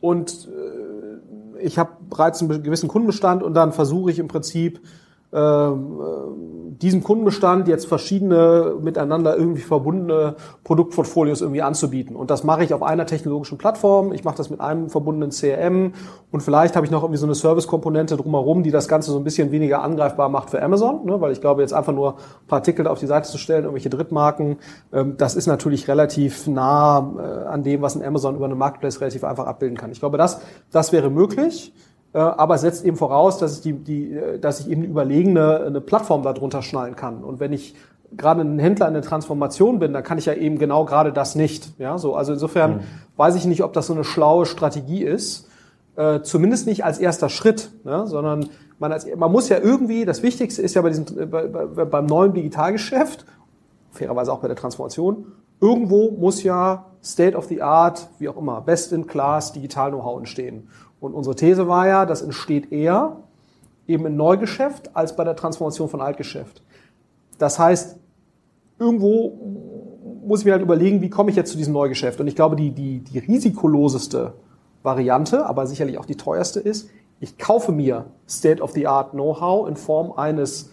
und 0.01 0.48
äh, 0.48 1.62
ich 1.62 1.77
habe 1.77 1.92
bereits 2.10 2.42
einen 2.42 2.63
gewissen 2.63 2.88
Kundenbestand 2.88 3.44
und 3.44 3.54
dann 3.54 3.71
versuche 3.71 4.12
ich 4.12 4.19
im 4.19 4.27
Prinzip 4.27 4.81
diesem 5.31 7.03
Kundenbestand 7.03 7.67
jetzt 7.67 7.87
verschiedene 7.87 8.75
miteinander 8.81 9.37
irgendwie 9.37 9.61
verbundene 9.61 10.35
Produktportfolios 10.63 11.41
irgendwie 11.41 11.61
anzubieten. 11.61 12.15
Und 12.15 12.31
das 12.31 12.43
mache 12.43 12.63
ich 12.63 12.73
auf 12.73 12.81
einer 12.81 13.05
technologischen 13.05 13.57
Plattform. 13.57 14.11
Ich 14.13 14.23
mache 14.23 14.37
das 14.37 14.49
mit 14.49 14.59
einem 14.59 14.89
verbundenen 14.89 15.29
CRM 15.29 15.93
und 16.31 16.41
vielleicht 16.41 16.75
habe 16.75 16.85
ich 16.85 16.91
noch 16.91 17.03
irgendwie 17.03 17.19
so 17.19 17.25
eine 17.25 17.35
Service-Komponente 17.35 18.17
drumherum, 18.17 18.63
die 18.63 18.71
das 18.71 18.87
Ganze 18.87 19.11
so 19.11 19.17
ein 19.17 19.23
bisschen 19.23 19.51
weniger 19.51 19.83
angreifbar 19.83 20.29
macht 20.29 20.49
für 20.49 20.61
Amazon, 20.63 21.05
ne? 21.05 21.19
weil 21.21 21.31
ich 21.31 21.41
glaube, 21.41 21.61
jetzt 21.61 21.73
einfach 21.73 21.93
nur 21.93 22.13
ein 22.13 22.47
paar 22.47 22.59
Artikel 22.59 22.87
auf 22.87 22.99
die 22.99 23.07
Seite 23.07 23.29
zu 23.29 23.37
stellen, 23.37 23.65
irgendwelche 23.65 23.89
Drittmarken, 23.89 24.57
ähm, 24.93 25.15
das 25.17 25.35
ist 25.35 25.47
natürlich 25.47 25.87
relativ 25.87 26.47
nah 26.47 27.13
äh, 27.17 27.47
an 27.47 27.63
dem, 27.63 27.81
was 27.81 27.95
ein 27.95 28.03
Amazon 28.03 28.35
über 28.35 28.45
eine 28.45 28.55
Marketplace 28.55 29.01
relativ 29.01 29.23
einfach 29.23 29.45
abbilden 29.45 29.77
kann. 29.77 29.91
Ich 29.91 29.99
glaube, 29.99 30.17
das, 30.17 30.41
das 30.71 30.91
wäre 30.91 31.09
möglich. 31.09 31.73
Äh, 32.13 32.17
aber 32.17 32.56
es 32.56 32.61
setzt 32.61 32.85
eben 32.85 32.97
voraus, 32.97 33.38
dass 33.38 33.57
ich, 33.57 33.61
die, 33.61 33.73
die, 33.73 34.13
äh, 34.13 34.39
dass 34.39 34.61
ich 34.61 34.69
eben 34.69 34.83
überlegene 34.83 35.63
eine 35.65 35.81
Plattform 35.81 36.23
darunter 36.23 36.61
schnallen 36.61 36.95
kann. 36.95 37.23
Und 37.23 37.39
wenn 37.39 37.53
ich 37.53 37.75
gerade 38.15 38.41
ein 38.41 38.59
Händler 38.59 38.88
in 38.88 38.94
der 38.94 39.03
Transformation 39.03 39.79
bin, 39.79 39.94
dann 39.94 40.03
kann 40.03 40.17
ich 40.17 40.25
ja 40.25 40.33
eben 40.33 40.57
genau 40.57 40.85
gerade 40.85 41.13
das 41.13 41.35
nicht. 41.35 41.79
Ja, 41.79 41.97
so, 41.97 42.15
also 42.15 42.33
insofern 42.33 42.77
mhm. 42.77 42.81
weiß 43.17 43.35
ich 43.35 43.45
nicht, 43.45 43.63
ob 43.63 43.73
das 43.73 43.88
so 43.88 43.94
eine 43.94 44.03
schlaue 44.03 44.45
Strategie 44.45 45.03
ist. 45.03 45.47
Äh, 45.95 46.21
zumindest 46.21 46.65
nicht 46.65 46.85
als 46.85 46.97
erster 46.97 47.29
Schritt, 47.29 47.71
ne, 47.83 48.07
sondern 48.07 48.50
man, 48.79 48.91
als, 48.91 49.06
man 49.15 49.31
muss 49.31 49.50
ja 49.50 49.57
irgendwie, 49.59 50.06
das 50.06 50.23
Wichtigste 50.23 50.61
ist 50.61 50.73
ja 50.73 50.81
bei 50.81 50.89
diesem, 50.89 51.06
bei, 51.29 51.47
bei, 51.47 51.85
beim 51.85 52.06
neuen 52.06 52.33
Digitalgeschäft, 52.33 53.25
fairerweise 53.91 54.31
auch 54.31 54.39
bei 54.39 54.47
der 54.47 54.56
Transformation, 54.56 55.25
irgendwo 55.59 56.11
muss 56.11 56.41
ja 56.44 56.85
State 57.03 57.35
of 57.35 57.45
the 57.45 57.61
Art, 57.61 58.07
wie 58.17 58.29
auch 58.29 58.38
immer, 58.38 58.61
Best 58.61 58.94
in 58.94 59.07
Class 59.07 59.51
Digital-Know-how 59.51 60.19
entstehen. 60.19 60.69
Und 60.99 61.13
unsere 61.13 61.35
These 61.35 61.67
war 61.67 61.87
ja, 61.87 62.05
das 62.05 62.21
entsteht 62.21 62.71
eher 62.71 63.17
eben 63.87 64.05
in 64.05 64.15
Neugeschäft 64.15 64.95
als 64.95 65.15
bei 65.15 65.23
der 65.23 65.35
Transformation 65.35 65.89
von 65.89 66.01
Altgeschäft. 66.01 66.61
Das 67.37 67.57
heißt, 67.57 67.97
irgendwo 68.77 69.33
muss 70.25 70.41
ich 70.41 70.45
mir 70.45 70.53
halt 70.53 70.61
überlegen, 70.61 71.01
wie 71.01 71.09
komme 71.09 71.31
ich 71.31 71.35
jetzt 71.35 71.51
zu 71.51 71.57
diesem 71.57 71.73
Neugeschäft? 71.73 72.19
Und 72.19 72.27
ich 72.27 72.35
glaube, 72.35 72.55
die, 72.55 72.71
die, 72.71 72.99
die 72.99 73.19
risikoloseste 73.19 74.33
Variante, 74.83 75.45
aber 75.45 75.65
sicherlich 75.67 75.97
auch 75.97 76.05
die 76.05 76.17
teuerste 76.17 76.59
ist, 76.59 76.89
ich 77.19 77.37
kaufe 77.37 77.71
mir 77.71 78.05
State-of-the-Art 78.27 79.11
Know-how 79.11 79.67
in 79.67 79.75
Form 79.75 80.13
eines 80.13 80.71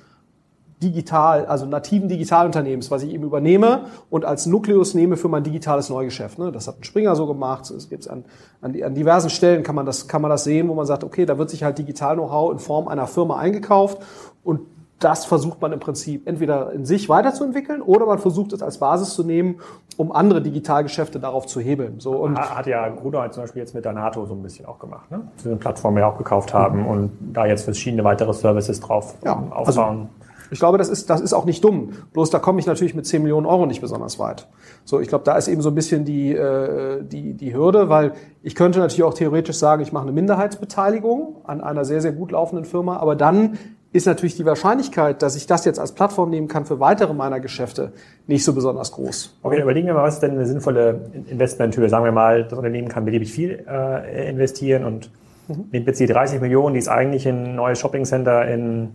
digital, 0.82 1.46
also 1.46 1.64
nativen 1.64 2.08
Digitalunternehmens, 2.08 2.90
was 2.90 3.02
ich 3.02 3.12
eben 3.12 3.24
übernehme 3.24 3.86
und 4.10 4.24
als 4.24 4.46
Nukleus 4.46 4.94
nehme 4.94 5.16
für 5.16 5.28
mein 5.28 5.42
digitales 5.42 5.88
Neugeschäft. 5.88 6.38
Ne? 6.38 6.52
Das 6.52 6.68
hat 6.68 6.80
ein 6.80 6.84
Springer 6.84 7.16
so 7.16 7.26
gemacht. 7.26 7.70
Es 7.70 7.88
gibt 7.88 8.08
an, 8.10 8.24
an, 8.60 8.80
an 8.82 8.94
diversen 8.94 9.30
Stellen 9.30 9.62
kann 9.62 9.74
man 9.74 9.86
das 9.86 10.06
kann 10.06 10.20
man 10.20 10.30
das 10.30 10.44
sehen, 10.44 10.68
wo 10.68 10.74
man 10.74 10.86
sagt, 10.86 11.02
okay, 11.02 11.24
da 11.24 11.38
wird 11.38 11.50
sich 11.50 11.62
halt 11.62 11.78
digital 11.78 12.16
Know-how 12.16 12.52
in 12.52 12.58
Form 12.58 12.88
einer 12.88 13.06
Firma 13.06 13.38
eingekauft 13.38 14.02
und 14.44 14.60
das 14.98 15.26
versucht 15.26 15.60
man 15.60 15.72
im 15.72 15.80
Prinzip 15.80 16.26
entweder 16.26 16.72
in 16.72 16.86
sich 16.86 17.08
weiterzuentwickeln 17.08 17.82
oder 17.82 18.06
man 18.06 18.18
versucht 18.18 18.54
es 18.54 18.62
als 18.62 18.78
Basis 18.78 19.14
zu 19.14 19.24
nehmen, 19.24 19.56
um 19.98 20.10
andere 20.10 20.40
Digitalgeschäfte 20.40 21.20
darauf 21.20 21.46
zu 21.46 21.60
hebeln. 21.60 22.00
So 22.00 22.12
und 22.12 22.38
hat 22.38 22.66
ja 22.66 22.88
Gruner 22.88 23.30
zum 23.30 23.42
Beispiel 23.42 23.60
jetzt 23.60 23.74
mit 23.74 23.84
der 23.84 23.92
NATO 23.92 24.24
so 24.24 24.34
ein 24.34 24.42
bisschen 24.42 24.64
auch 24.64 24.78
gemacht, 24.78 25.10
ne? 25.10 25.20
Die 25.42 25.48
eine 25.48 25.56
Plattform 25.56 25.98
ja 25.98 26.06
auch 26.06 26.16
gekauft 26.16 26.54
haben 26.54 26.86
und 26.86 27.12
da 27.32 27.44
jetzt 27.44 27.64
verschiedene 27.64 28.04
weitere 28.04 28.32
Services 28.32 28.80
drauf 28.80 29.16
ja, 29.22 29.34
aufbauen. 29.50 29.66
Also 29.66 30.08
ich 30.50 30.58
glaube, 30.58 30.78
das 30.78 30.88
ist, 30.88 31.10
das 31.10 31.20
ist 31.20 31.32
auch 31.32 31.44
nicht 31.44 31.62
dumm. 31.64 31.90
Bloß 32.12 32.30
da 32.30 32.38
komme 32.38 32.60
ich 32.60 32.66
natürlich 32.66 32.94
mit 32.94 33.06
10 33.06 33.22
Millionen 33.22 33.46
Euro 33.46 33.66
nicht 33.66 33.80
besonders 33.80 34.18
weit. 34.18 34.46
So, 34.84 35.00
ich 35.00 35.08
glaube, 35.08 35.24
da 35.24 35.36
ist 35.36 35.48
eben 35.48 35.62
so 35.62 35.70
ein 35.70 35.74
bisschen 35.74 36.04
die, 36.04 36.32
äh, 36.32 37.02
die, 37.02 37.34
die 37.34 37.54
Hürde, 37.54 37.88
weil 37.88 38.12
ich 38.42 38.54
könnte 38.54 38.78
natürlich 38.78 39.04
auch 39.04 39.14
theoretisch 39.14 39.56
sagen, 39.56 39.82
ich 39.82 39.92
mache 39.92 40.04
eine 40.04 40.12
Minderheitsbeteiligung 40.12 41.36
an 41.44 41.60
einer 41.60 41.84
sehr, 41.84 42.00
sehr 42.00 42.12
gut 42.12 42.32
laufenden 42.32 42.64
Firma, 42.64 42.96
aber 42.98 43.16
dann 43.16 43.58
ist 43.92 44.06
natürlich 44.06 44.36
die 44.36 44.44
Wahrscheinlichkeit, 44.44 45.22
dass 45.22 45.36
ich 45.36 45.46
das 45.46 45.64
jetzt 45.64 45.80
als 45.80 45.92
Plattform 45.92 46.30
nehmen 46.30 46.48
kann 46.48 46.66
für 46.66 46.80
weitere 46.80 47.14
meiner 47.14 47.40
Geschäfte, 47.40 47.92
nicht 48.26 48.44
so 48.44 48.52
besonders 48.52 48.92
groß. 48.92 49.38
Okay, 49.42 49.62
überlegen 49.62 49.86
wir 49.86 49.94
mal, 49.94 50.02
was 50.02 50.14
ist 50.14 50.20
denn 50.20 50.32
eine 50.32 50.46
sinnvolle 50.46 51.10
Investmenthöhe? 51.28 51.88
Sagen 51.88 52.04
wir 52.04 52.12
mal, 52.12 52.44
das 52.44 52.52
Unternehmen 52.52 52.88
kann 52.88 53.04
beliebig 53.04 53.32
viel 53.32 53.64
äh, 53.68 54.28
investieren 54.28 54.84
und 54.84 55.10
mhm. 55.48 55.64
nimmt 55.72 55.86
jetzt 55.86 56.00
die 56.00 56.06
30 56.06 56.40
Millionen, 56.40 56.74
die 56.74 56.80
es 56.80 56.88
eigentlich 56.88 57.26
in 57.26 57.44
ein 57.44 57.54
neues 57.56 57.78
Shoppingcenter 57.78 58.46
in 58.48 58.90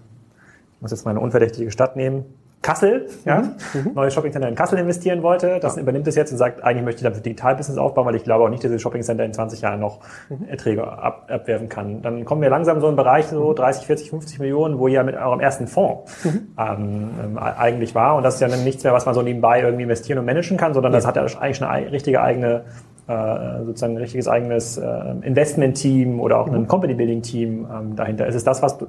muss 0.82 0.92
jetzt 0.92 1.06
mal 1.06 1.12
eine 1.12 1.20
unverdächtige 1.20 1.72
Stadt 1.72 1.96
nehmen, 1.96 2.26
Kassel, 2.62 3.08
ja, 3.26 3.42
mhm. 3.42 3.56
mhm. 3.74 3.94
neues 3.96 4.14
Shoppingcenter 4.14 4.48
in 4.48 4.54
Kassel 4.54 4.78
investieren 4.78 5.24
wollte. 5.24 5.60
Das 5.60 5.78
ja. 5.78 5.82
übernimmt 5.82 6.08
es 6.08 6.16
jetzt 6.16 6.32
und 6.32 6.38
sagt, 6.38 6.64
eigentlich 6.64 6.86
möchte 6.86 7.00
ich 7.00 7.08
dafür 7.08 7.24
Digitalbusiness 7.24 7.80
aufbauen, 7.80 8.06
weil 8.06 8.16
ich 8.16 8.24
glaube 8.24 8.44
auch 8.44 8.50
nicht, 8.50 8.64
dass 8.64 8.70
dieses 8.70 8.84
Shoppingcenter 8.84 9.26
in 9.26 9.34
20 9.34 9.62
Jahren 9.62 9.80
noch 9.80 10.00
mhm. 10.30 10.48
Erträge 10.48 10.88
ab, 10.88 11.28
abwerfen 11.28 11.70
kann. 11.70 12.04
Dann 12.04 12.24
kommen 12.24 12.44
wir 12.44 12.52
langsam 12.52 12.80
so 12.80 12.86
in 12.86 12.90
einen 12.90 12.98
Bereich, 12.98 13.26
so 13.26 13.54
30, 13.54 13.88
40, 13.88 14.10
50 14.12 14.40
Millionen, 14.40 14.78
wo 14.78 14.88
ihr 14.88 15.04
mit 15.04 15.16
eurem 15.16 15.40
ersten 15.40 15.66
Fonds 15.66 16.24
mhm. 16.24 16.54
ähm, 16.60 17.10
ähm, 17.24 17.38
eigentlich 17.40 17.96
war. 17.96 18.16
Und 18.16 18.24
das 18.24 18.36
ist 18.36 18.42
ja 18.42 18.48
dann 18.48 18.64
nichts 18.64 18.84
mehr, 18.84 18.94
was 18.94 19.08
man 19.08 19.16
so 19.16 19.24
nebenbei 19.24 19.62
irgendwie 19.62 19.84
investieren 19.84 20.20
und 20.20 20.26
managen 20.26 20.58
kann, 20.58 20.76
sondern 20.76 20.92
das 20.92 21.08
hat 21.08 21.16
ja 21.16 21.24
eigentlich 21.24 21.64
eine 21.64 21.92
richtige 21.92 22.22
eigene 22.22 22.66
äh, 23.08 23.66
sozusagen 23.66 23.94
ein 23.94 23.98
richtiges 23.98 24.28
eigenes 24.28 24.78
äh, 24.78 24.86
Investment-Team 25.24 26.20
oder 26.20 26.40
auch 26.40 26.48
ein 26.48 26.62
mhm. 26.62 26.68
Company-Building-Team 26.68 27.68
ähm, 27.72 27.96
dahinter. 27.96 28.28
Ist 28.28 28.36
es 28.36 28.44
das, 28.44 28.62
was 28.62 28.78
du, 28.78 28.88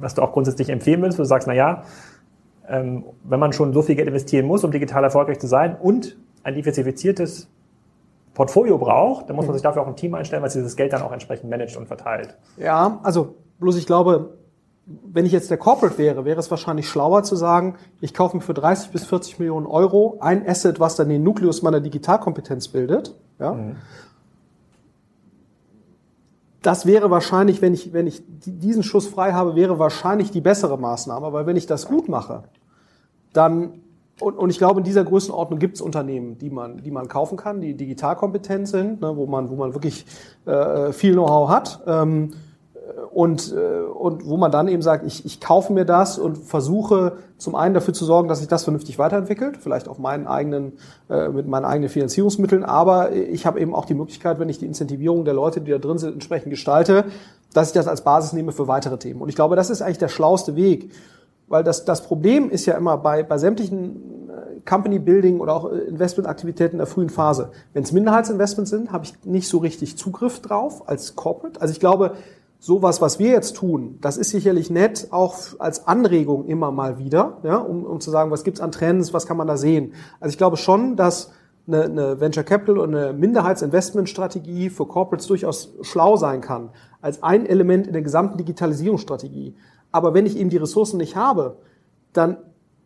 was 0.00 0.14
du 0.14 0.22
auch 0.22 0.32
grundsätzlich 0.32 0.68
empfehlen 0.68 1.00
würdest, 1.00 1.18
wo 1.18 1.22
du 1.22 1.28
sagst, 1.28 1.46
na 1.48 1.54
ja, 1.54 1.84
ähm, 2.68 3.04
wenn 3.24 3.40
man 3.40 3.52
schon 3.52 3.72
so 3.72 3.82
viel 3.82 3.94
Geld 3.94 4.08
investieren 4.08 4.46
muss, 4.46 4.64
um 4.64 4.70
digital 4.70 5.04
erfolgreich 5.04 5.38
zu 5.38 5.46
sein 5.46 5.76
und 5.76 6.16
ein 6.42 6.54
diversifiziertes 6.54 7.48
Portfolio 8.34 8.76
braucht, 8.78 9.28
dann 9.28 9.36
muss 9.36 9.46
man 9.46 9.54
sich 9.54 9.62
dafür 9.62 9.82
auch 9.82 9.86
ein 9.86 9.96
Team 9.96 10.14
einstellen, 10.14 10.42
was 10.42 10.52
dieses 10.52 10.76
Geld 10.76 10.92
dann 10.92 11.02
auch 11.02 11.12
entsprechend 11.12 11.48
managt 11.48 11.76
und 11.76 11.86
verteilt. 11.86 12.36
Ja, 12.58 13.00
also 13.02 13.36
bloß 13.58 13.76
ich 13.76 13.86
glaube, 13.86 14.36
wenn 14.86 15.26
ich 15.26 15.32
jetzt 15.32 15.50
der 15.50 15.56
Corporate 15.56 15.98
wäre, 15.98 16.24
wäre 16.24 16.38
es 16.38 16.50
wahrscheinlich 16.50 16.88
schlauer 16.88 17.24
zu 17.24 17.34
sagen, 17.34 17.76
ich 18.00 18.14
kaufe 18.14 18.36
mir 18.36 18.42
für 18.42 18.54
30 18.54 18.90
bis 18.90 19.04
40 19.04 19.38
Millionen 19.38 19.66
Euro 19.66 20.18
ein 20.20 20.46
Asset, 20.48 20.78
was 20.78 20.96
dann 20.96 21.08
den 21.08 21.22
Nukleus 21.22 21.62
meiner 21.62 21.80
Digitalkompetenz 21.80 22.68
bildet. 22.68 23.14
Ja? 23.40 23.54
Mhm. 23.54 23.76
Das 26.66 26.84
wäre 26.84 27.12
wahrscheinlich, 27.12 27.62
wenn 27.62 27.74
ich, 27.74 27.92
wenn 27.92 28.08
ich 28.08 28.24
diesen 28.26 28.82
Schuss 28.82 29.06
frei 29.06 29.32
habe, 29.32 29.54
wäre 29.54 29.78
wahrscheinlich 29.78 30.32
die 30.32 30.40
bessere 30.40 30.76
Maßnahme. 30.76 31.32
Weil 31.32 31.46
wenn 31.46 31.54
ich 31.54 31.66
das 31.66 31.86
gut 31.86 32.08
mache, 32.08 32.42
dann, 33.32 33.82
und, 34.18 34.36
und 34.36 34.50
ich 34.50 34.58
glaube, 34.58 34.80
in 34.80 34.84
dieser 34.84 35.04
Größenordnung 35.04 35.60
gibt 35.60 35.76
es 35.76 35.80
Unternehmen, 35.80 36.38
die 36.38 36.50
man, 36.50 36.78
die 36.78 36.90
man 36.90 37.06
kaufen 37.06 37.36
kann, 37.36 37.60
die 37.60 37.74
digitalkompetent 37.74 38.66
sind, 38.66 39.00
ne, 39.00 39.16
wo, 39.16 39.26
man, 39.26 39.48
wo 39.48 39.54
man 39.54 39.74
wirklich 39.74 40.06
äh, 40.44 40.90
viel 40.90 41.12
Know-how 41.12 41.48
hat. 41.50 41.84
Ähm, 41.86 42.32
und, 43.12 43.52
äh, 43.52 43.82
und 43.82 44.26
wo 44.26 44.36
man 44.36 44.50
dann 44.50 44.68
eben 44.68 44.82
sagt, 44.82 45.06
ich, 45.06 45.24
ich 45.24 45.40
kaufe 45.40 45.72
mir 45.72 45.84
das 45.84 46.18
und 46.18 46.38
versuche 46.38 47.12
zum 47.38 47.54
einen 47.54 47.74
dafür 47.74 47.94
zu 47.94 48.04
sorgen, 48.04 48.28
dass 48.28 48.38
sich 48.38 48.48
das 48.48 48.64
vernünftig 48.64 48.98
weiterentwickelt, 48.98 49.56
vielleicht 49.56 49.88
auf 49.88 49.98
meinen 49.98 50.26
eigenen, 50.26 50.74
äh, 51.08 51.28
mit 51.28 51.46
meinen 51.46 51.64
eigenen 51.64 51.88
Finanzierungsmitteln, 51.88 52.64
aber 52.64 53.12
ich 53.12 53.46
habe 53.46 53.60
eben 53.60 53.74
auch 53.74 53.84
die 53.84 53.94
Möglichkeit, 53.94 54.38
wenn 54.38 54.48
ich 54.48 54.58
die 54.58 54.66
Incentivierung 54.66 55.24
der 55.24 55.34
Leute, 55.34 55.60
die 55.60 55.70
da 55.70 55.78
drin 55.78 55.98
sind, 55.98 56.14
entsprechend 56.14 56.50
gestalte, 56.50 57.04
dass 57.52 57.68
ich 57.68 57.74
das 57.74 57.88
als 57.88 58.02
Basis 58.02 58.32
nehme 58.32 58.52
für 58.52 58.68
weitere 58.68 58.98
Themen. 58.98 59.20
Und 59.20 59.28
ich 59.28 59.34
glaube, 59.34 59.56
das 59.56 59.70
ist 59.70 59.82
eigentlich 59.82 59.98
der 59.98 60.08
schlauste 60.08 60.56
Weg, 60.56 60.92
weil 61.48 61.62
das, 61.62 61.84
das 61.84 62.02
Problem 62.02 62.50
ist 62.50 62.66
ja 62.66 62.76
immer 62.76 62.98
bei, 62.98 63.22
bei 63.22 63.38
sämtlichen 63.38 64.28
äh, 64.28 64.60
Company 64.68 64.98
Building 64.98 65.40
oder 65.40 65.54
auch 65.54 65.72
äh, 65.72 65.78
Investmentaktivitäten 65.78 66.72
in 66.72 66.78
der 66.78 66.86
frühen 66.86 67.08
Phase. 67.08 67.50
Wenn 67.72 67.84
es 67.84 67.92
Minderheitsinvestments 67.92 68.70
sind, 68.70 68.92
habe 68.92 69.04
ich 69.04 69.14
nicht 69.24 69.48
so 69.48 69.58
richtig 69.58 69.96
Zugriff 69.96 70.40
drauf 70.40 70.88
als 70.88 71.14
Corporate. 71.14 71.60
Also 71.60 71.72
ich 71.72 71.80
glaube, 71.80 72.12
sowas, 72.58 73.00
was 73.00 73.18
wir 73.18 73.30
jetzt 73.30 73.56
tun, 73.56 73.98
das 74.00 74.16
ist 74.16 74.30
sicherlich 74.30 74.70
nett, 74.70 75.08
auch 75.10 75.36
als 75.58 75.86
Anregung 75.86 76.46
immer 76.46 76.72
mal 76.72 76.98
wieder, 76.98 77.38
ja, 77.42 77.56
um, 77.56 77.84
um 77.84 78.00
zu 78.00 78.10
sagen, 78.10 78.30
was 78.30 78.44
gibt's 78.44 78.60
an 78.60 78.72
Trends, 78.72 79.12
was 79.12 79.26
kann 79.26 79.36
man 79.36 79.46
da 79.46 79.56
sehen. 79.56 79.92
Also 80.20 80.32
ich 80.32 80.38
glaube 80.38 80.56
schon, 80.56 80.96
dass 80.96 81.32
eine, 81.66 81.84
eine 81.84 82.20
Venture 82.20 82.44
Capital 82.44 82.78
und 82.78 82.94
eine 82.94 83.12
Minderheitsinvestmentstrategie 83.12 84.70
für 84.70 84.86
Corporates 84.86 85.26
durchaus 85.26 85.74
schlau 85.82 86.16
sein 86.16 86.40
kann, 86.40 86.70
als 87.00 87.22
ein 87.22 87.46
Element 87.46 87.86
in 87.86 87.92
der 87.92 88.02
gesamten 88.02 88.38
Digitalisierungsstrategie. 88.38 89.54
Aber 89.92 90.14
wenn 90.14 90.26
ich 90.26 90.36
eben 90.36 90.50
die 90.50 90.56
Ressourcen 90.56 90.98
nicht 90.98 91.16
habe, 91.16 91.58
dann 92.12 92.38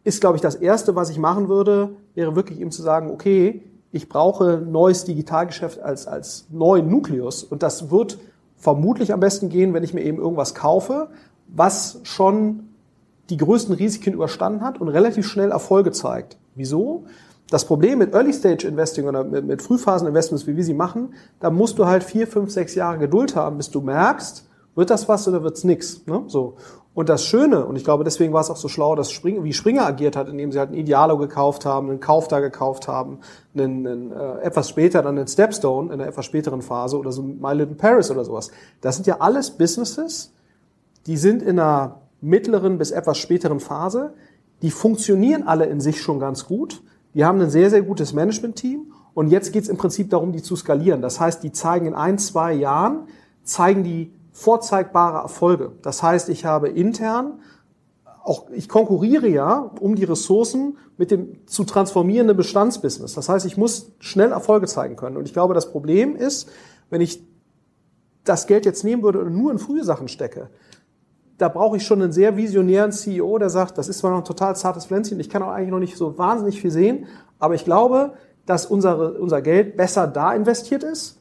ist, 0.03 0.21
glaube 0.21 0.37
ich, 0.37 0.43
das 0.43 0.55
Erste, 0.55 0.97
was 0.97 1.11
ich 1.11 1.19
machen 1.19 1.49
würde, 1.49 1.91
wäre 2.15 2.37
wirklich 2.37 2.61
eben 2.61 2.71
zu 2.71 2.83
sagen, 2.83 3.11
okay, 3.11 3.63
ich 3.93 4.09
brauche 4.09 4.59
neues 4.59 5.05
Digitalgeschäft 5.05 5.81
als, 5.81 6.07
als 6.07 6.47
neuen 6.51 6.89
Nukleus. 6.89 7.43
Und 7.43 7.63
das 7.63 7.91
wird 7.91 8.19
vermutlich 8.61 9.13
am 9.13 9.21
besten 9.21 9.49
gehen, 9.49 9.75
wenn 9.75 9.83
ich 9.83 9.95
mir 9.95 10.03
eben 10.03 10.19
irgendwas 10.19 10.55
kaufe, 10.55 11.09
was 11.49 11.99
schon 12.05 12.69
die 13.31 13.37
größten 13.37 13.75
Risiken 13.75 14.13
überstanden 14.13 14.61
hat 14.61 14.81
und 14.81 14.89
relativ 14.89 15.27
schnell 15.27 15.51
Erfolge 15.51 15.93
zeigt. 15.93 16.37
Wieso? 16.55 17.07
Das 17.49 17.65
Problem 17.65 17.99
mit 17.99 18.15
Early 18.15 18.33
Stage 18.33 18.69
Investing 18.69 19.09
oder 19.09 19.25
mit, 19.25 19.45
mit 19.45 19.63
Frühphasen 19.63 20.07
Investments, 20.07 20.47
wie 20.47 20.57
wir 20.57 20.65
sie 20.65 20.75
machen, 20.75 21.15
da 21.41 21.51
musst 21.51 21.79
du 21.79 21.87
halt 21.87 22.05
vier, 22.05 22.27
fünf, 22.27 22.53
sechs 22.53 22.75
Jahre 22.75 22.99
Geduld 22.99 23.35
haben, 23.35 23.57
bis 23.57 23.71
du 23.71 23.81
merkst, 23.81 24.47
wird 24.77 24.91
das 24.91 25.09
was 25.09 25.27
oder 25.27 25.43
wird's 25.43 25.65
nix. 25.65 26.07
Ne? 26.07 26.25
So. 26.29 26.57
Und 26.93 27.09
das 27.09 27.25
Schöne, 27.25 27.65
und 27.67 27.77
ich 27.77 27.85
glaube, 27.85 28.03
deswegen 28.03 28.33
war 28.33 28.41
es 28.41 28.51
auch 28.51 28.57
so 28.57 28.67
schlau, 28.67 28.97
dass 28.97 29.13
Spring, 29.13 29.45
wie 29.45 29.53
Springer 29.53 29.87
agiert 29.87 30.17
hat, 30.17 30.29
indem 30.29 30.51
sie 30.51 30.59
halt 30.59 30.71
ein 30.71 30.75
Idealo 30.75 31.19
gekauft 31.19 31.65
haben, 31.65 31.89
einen 31.89 32.01
Kaufda 32.01 32.41
gekauft 32.41 32.89
haben, 32.89 33.21
einen, 33.55 33.87
einen 33.87 34.13
äh, 34.13 34.41
etwas 34.41 34.69
später 34.69 35.01
dann 35.03 35.17
einen 35.17 35.29
Stepstone 35.29 35.93
in 35.93 36.01
einer 36.01 36.09
etwas 36.09 36.27
späteren 36.27 36.63
Phase 36.63 36.99
oder 36.99 37.13
so 37.13 37.23
My 37.23 37.53
Little 37.53 37.77
Paris 37.77 38.11
oder 38.11 38.25
sowas. 38.25 38.51
Das 38.81 38.97
sind 38.97 39.07
ja 39.07 39.19
alles 39.21 39.53
Businesses, 39.53 40.33
die 41.07 41.17
sind 41.17 41.43
in 41.43 41.61
einer 41.61 42.01
mittleren 42.21 42.77
bis 42.77 42.91
etwas 42.91 43.19
späteren 43.19 43.61
Phase, 43.61 44.13
die 44.63 44.73
funktionieren 44.73 45.47
alle 45.47 45.67
in 45.67 45.81
sich 45.81 46.03
schon 46.03 46.19
ganz 46.19 46.47
gut, 46.47 46.83
die 47.15 47.25
haben 47.25 47.41
ein 47.41 47.51
sehr, 47.51 47.71
sehr 47.71 47.83
gutes 47.83 48.13
Management-Team 48.13 48.93
und 49.15 49.29
jetzt 49.29 49.53
geht 49.53 49.63
es 49.63 49.69
im 49.69 49.77
Prinzip 49.77 50.11
darum, 50.11 50.33
die 50.33 50.43
zu 50.43 50.57
skalieren. 50.57 51.03
Das 51.03 51.21
heißt, 51.21 51.43
die 51.43 51.53
zeigen 51.53 51.87
in 51.87 51.95
ein, 51.95 52.19
zwei 52.19 52.53
Jahren, 52.53 53.07
zeigen 53.45 53.85
die 53.85 54.13
vorzeigbare 54.41 55.19
Erfolge. 55.19 55.73
Das 55.83 56.03
heißt, 56.03 56.31
ich 56.31 56.45
habe 56.45 56.69
intern 56.69 57.41
auch, 58.23 58.51
ich 58.51 58.69
konkurriere 58.69 59.29
ja 59.29 59.71
um 59.81 59.97
die 59.97 60.05
Ressourcen 60.05 60.79
mit 60.97 61.11
dem 61.11 61.47
zu 61.47 61.65
transformierenden 61.65 62.37
Bestandsbusiness. 62.37 63.15
Das 63.15 63.29
heißt, 63.29 63.47
ich 63.47 63.57
muss 63.57 63.93
schnell 63.99 64.33
Erfolge 64.33 64.67
zeigen 64.67 64.97
können. 64.97 65.17
Und 65.17 65.27
ich 65.27 65.33
glaube, 65.33 65.55
das 65.55 65.71
Problem 65.71 66.17
ist, 66.17 66.49
wenn 66.91 67.01
ich 67.01 67.23
das 68.25 68.47
Geld 68.47 68.67
jetzt 68.67 68.85
nehmen 68.85 69.03
würde 69.03 69.21
und 69.21 69.35
nur 69.35 69.51
in 69.51 69.59
frühe 69.59 69.85
Sachen 69.85 70.09
stecke, 70.09 70.51
da 71.39 71.49
brauche 71.49 71.79
ich 71.79 71.87
schon 71.87 72.03
einen 72.03 72.13
sehr 72.13 72.37
visionären 72.37 72.93
CEO, 72.93 73.39
der 73.39 73.49
sagt, 73.49 73.79
das 73.79 73.89
ist 73.89 73.99
zwar 73.99 74.11
noch 74.11 74.19
ein 74.19 74.25
total 74.25 74.55
zartes 74.57 74.87
Pflänzchen, 74.87 75.19
ich 75.21 75.31
kann 75.31 75.43
auch 75.43 75.53
eigentlich 75.53 75.71
noch 75.71 75.79
nicht 75.79 75.97
so 75.97 76.19
wahnsinnig 76.19 76.61
viel 76.61 76.71
sehen, 76.71 77.07
aber 77.39 77.55
ich 77.55 77.65
glaube, 77.65 78.13
dass 78.45 78.67
unsere, 78.67 79.15
unser 79.15 79.41
Geld 79.41 79.77
besser 79.77 80.07
da 80.07 80.35
investiert 80.35 80.83
ist, 80.83 81.20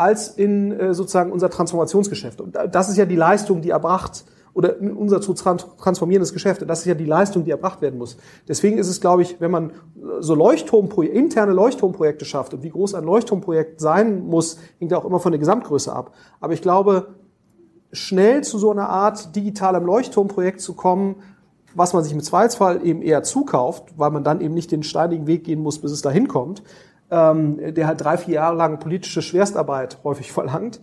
als 0.00 0.28
in 0.28 0.72
äh, 0.72 0.94
sozusagen 0.94 1.30
unser 1.30 1.50
Transformationsgeschäft. 1.50 2.40
Und 2.40 2.58
das 2.72 2.88
ist 2.88 2.96
ja 2.96 3.04
die 3.04 3.16
Leistung, 3.16 3.60
die 3.60 3.70
erbracht 3.70 4.24
oder 4.52 4.76
unser 4.80 5.20
zu 5.20 5.34
transformierendes 5.34 6.32
Geschäft. 6.32 6.64
Das 6.66 6.80
ist 6.80 6.86
ja 6.86 6.94
die 6.94 7.04
Leistung, 7.04 7.44
die 7.44 7.50
erbracht 7.50 7.82
werden 7.82 7.98
muss. 7.98 8.16
Deswegen 8.48 8.78
ist 8.78 8.88
es, 8.88 9.00
glaube 9.00 9.22
ich, 9.22 9.40
wenn 9.40 9.50
man 9.50 9.72
so 10.18 10.34
Leuchtturmprojekte, 10.34 11.16
interne 11.16 11.52
Leuchtturmprojekte 11.52 12.24
schafft 12.24 12.54
und 12.54 12.62
wie 12.62 12.70
groß 12.70 12.94
ein 12.94 13.04
Leuchtturmprojekt 13.04 13.80
sein 13.80 14.26
muss, 14.26 14.58
hängt 14.78 14.90
ja 14.90 14.98
auch 14.98 15.04
immer 15.04 15.20
von 15.20 15.32
der 15.32 15.38
Gesamtgröße 15.38 15.92
ab. 15.92 16.14
Aber 16.40 16.52
ich 16.52 16.62
glaube, 16.62 17.14
schnell 17.92 18.42
zu 18.42 18.58
so 18.58 18.70
einer 18.70 18.88
Art 18.88 19.36
digitalem 19.36 19.84
Leuchtturmprojekt 19.84 20.60
zu 20.60 20.74
kommen, 20.74 21.16
was 21.74 21.92
man 21.92 22.02
sich 22.02 22.12
im 22.12 22.20
Zweifelsfall 22.20 22.84
eben 22.84 23.02
eher 23.02 23.22
zukauft, 23.22 23.84
weil 23.96 24.10
man 24.10 24.24
dann 24.24 24.40
eben 24.40 24.54
nicht 24.54 24.72
den 24.72 24.82
steinigen 24.82 25.28
Weg 25.28 25.44
gehen 25.44 25.62
muss, 25.62 25.78
bis 25.78 25.92
es 25.92 26.02
dahin 26.02 26.26
kommt, 26.26 26.62
ähm, 27.10 27.74
der 27.74 27.86
halt 27.86 28.00
drei, 28.02 28.16
vier 28.16 28.34
Jahre 28.34 28.56
lang 28.56 28.78
politische 28.78 29.22
Schwerstarbeit 29.22 29.98
häufig 30.04 30.32
verlangt, 30.32 30.80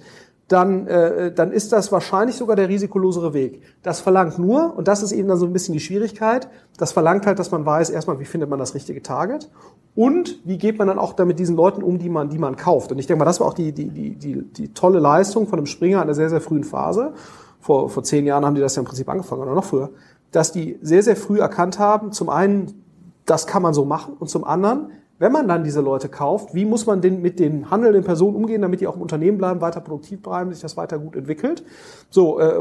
dann, 0.47 0.87
äh, 0.87 1.33
dann 1.33 1.51
ist 1.51 1.73
das 1.73 1.91
wahrscheinlich 1.91 2.37
sogar 2.37 2.55
der 2.55 2.69
risikolosere 2.69 3.33
Weg. 3.33 3.61
Das 3.83 3.99
verlangt 3.99 4.39
nur, 4.39 4.77
und 4.77 4.87
das 4.87 5.03
ist 5.03 5.11
eben 5.11 5.27
dann 5.27 5.37
so 5.37 5.45
ein 5.45 5.51
bisschen 5.51 5.73
die 5.73 5.81
Schwierigkeit, 5.81 6.47
das 6.77 6.93
verlangt 6.93 7.25
halt, 7.25 7.37
dass 7.39 7.51
man 7.51 7.65
weiß, 7.65 7.89
erstmal, 7.89 8.19
wie 8.19 8.25
findet 8.25 8.49
man 8.49 8.57
das 8.57 8.73
richtige 8.73 9.01
Target 9.01 9.49
und 9.93 10.39
wie 10.45 10.57
geht 10.57 10.77
man 10.77 10.87
dann 10.87 10.99
auch 10.99 11.13
damit 11.13 11.39
diesen 11.39 11.57
Leuten 11.57 11.83
um, 11.83 11.97
die 11.97 12.09
man, 12.09 12.29
die 12.29 12.37
man 12.37 12.55
kauft. 12.55 12.91
Und 12.91 12.99
ich 12.99 13.07
denke 13.07 13.19
mal, 13.19 13.25
das 13.25 13.41
war 13.41 13.47
auch 13.47 13.53
die, 13.53 13.73
die, 13.73 13.89
die, 13.89 14.15
die, 14.15 14.43
die 14.43 14.73
tolle 14.73 14.99
Leistung 14.99 15.47
von 15.47 15.59
einem 15.59 15.65
Springer 15.65 15.97
in 15.97 16.03
einer 16.03 16.13
sehr, 16.13 16.29
sehr 16.29 16.41
frühen 16.41 16.63
Phase. 16.63 17.13
Vor, 17.59 17.89
vor 17.89 18.03
zehn 18.03 18.25
Jahren 18.25 18.45
haben 18.45 18.55
die 18.55 18.61
das 18.61 18.75
ja 18.75 18.81
im 18.81 18.85
Prinzip 18.85 19.09
angefangen 19.09 19.41
oder 19.41 19.53
noch 19.53 19.65
früher, 19.65 19.89
dass 20.31 20.53
die 20.53 20.77
sehr, 20.81 21.03
sehr 21.03 21.17
früh 21.17 21.39
erkannt 21.39 21.79
haben, 21.79 22.13
zum 22.13 22.29
einen, 22.29 22.83
das 23.25 23.47
kann 23.47 23.61
man 23.61 23.73
so 23.73 23.83
machen 23.83 24.13
und 24.17 24.29
zum 24.29 24.45
anderen, 24.45 24.91
wenn 25.19 25.31
man 25.31 25.47
dann 25.47 25.63
diese 25.63 25.81
Leute 25.81 26.09
kauft, 26.09 26.53
wie 26.53 26.65
muss 26.65 26.85
man 26.85 27.01
denn 27.01 27.21
mit 27.21 27.39
den 27.39 27.71
handelnden 27.71 28.03
Personen 28.03 28.35
umgehen, 28.35 28.61
damit 28.61 28.81
die 28.81 28.87
auch 28.87 28.95
im 28.95 29.01
Unternehmen 29.01 29.37
bleiben, 29.37 29.61
weiter 29.61 29.81
produktiv 29.81 30.21
bleiben, 30.21 30.51
sich 30.51 30.61
das 30.61 30.77
weiter 30.77 30.99
gut 30.99 31.15
entwickelt. 31.15 31.63
So, 32.09 32.39
äh, 32.39 32.53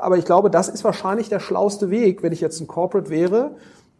aber 0.00 0.18
ich 0.18 0.24
glaube, 0.24 0.50
das 0.50 0.68
ist 0.68 0.82
wahrscheinlich 0.82 1.28
der 1.28 1.40
schlauste 1.40 1.90
Weg, 1.90 2.22
wenn 2.22 2.32
ich 2.32 2.40
jetzt 2.40 2.60
ein 2.60 2.66
Corporate 2.66 3.08
wäre, 3.08 3.52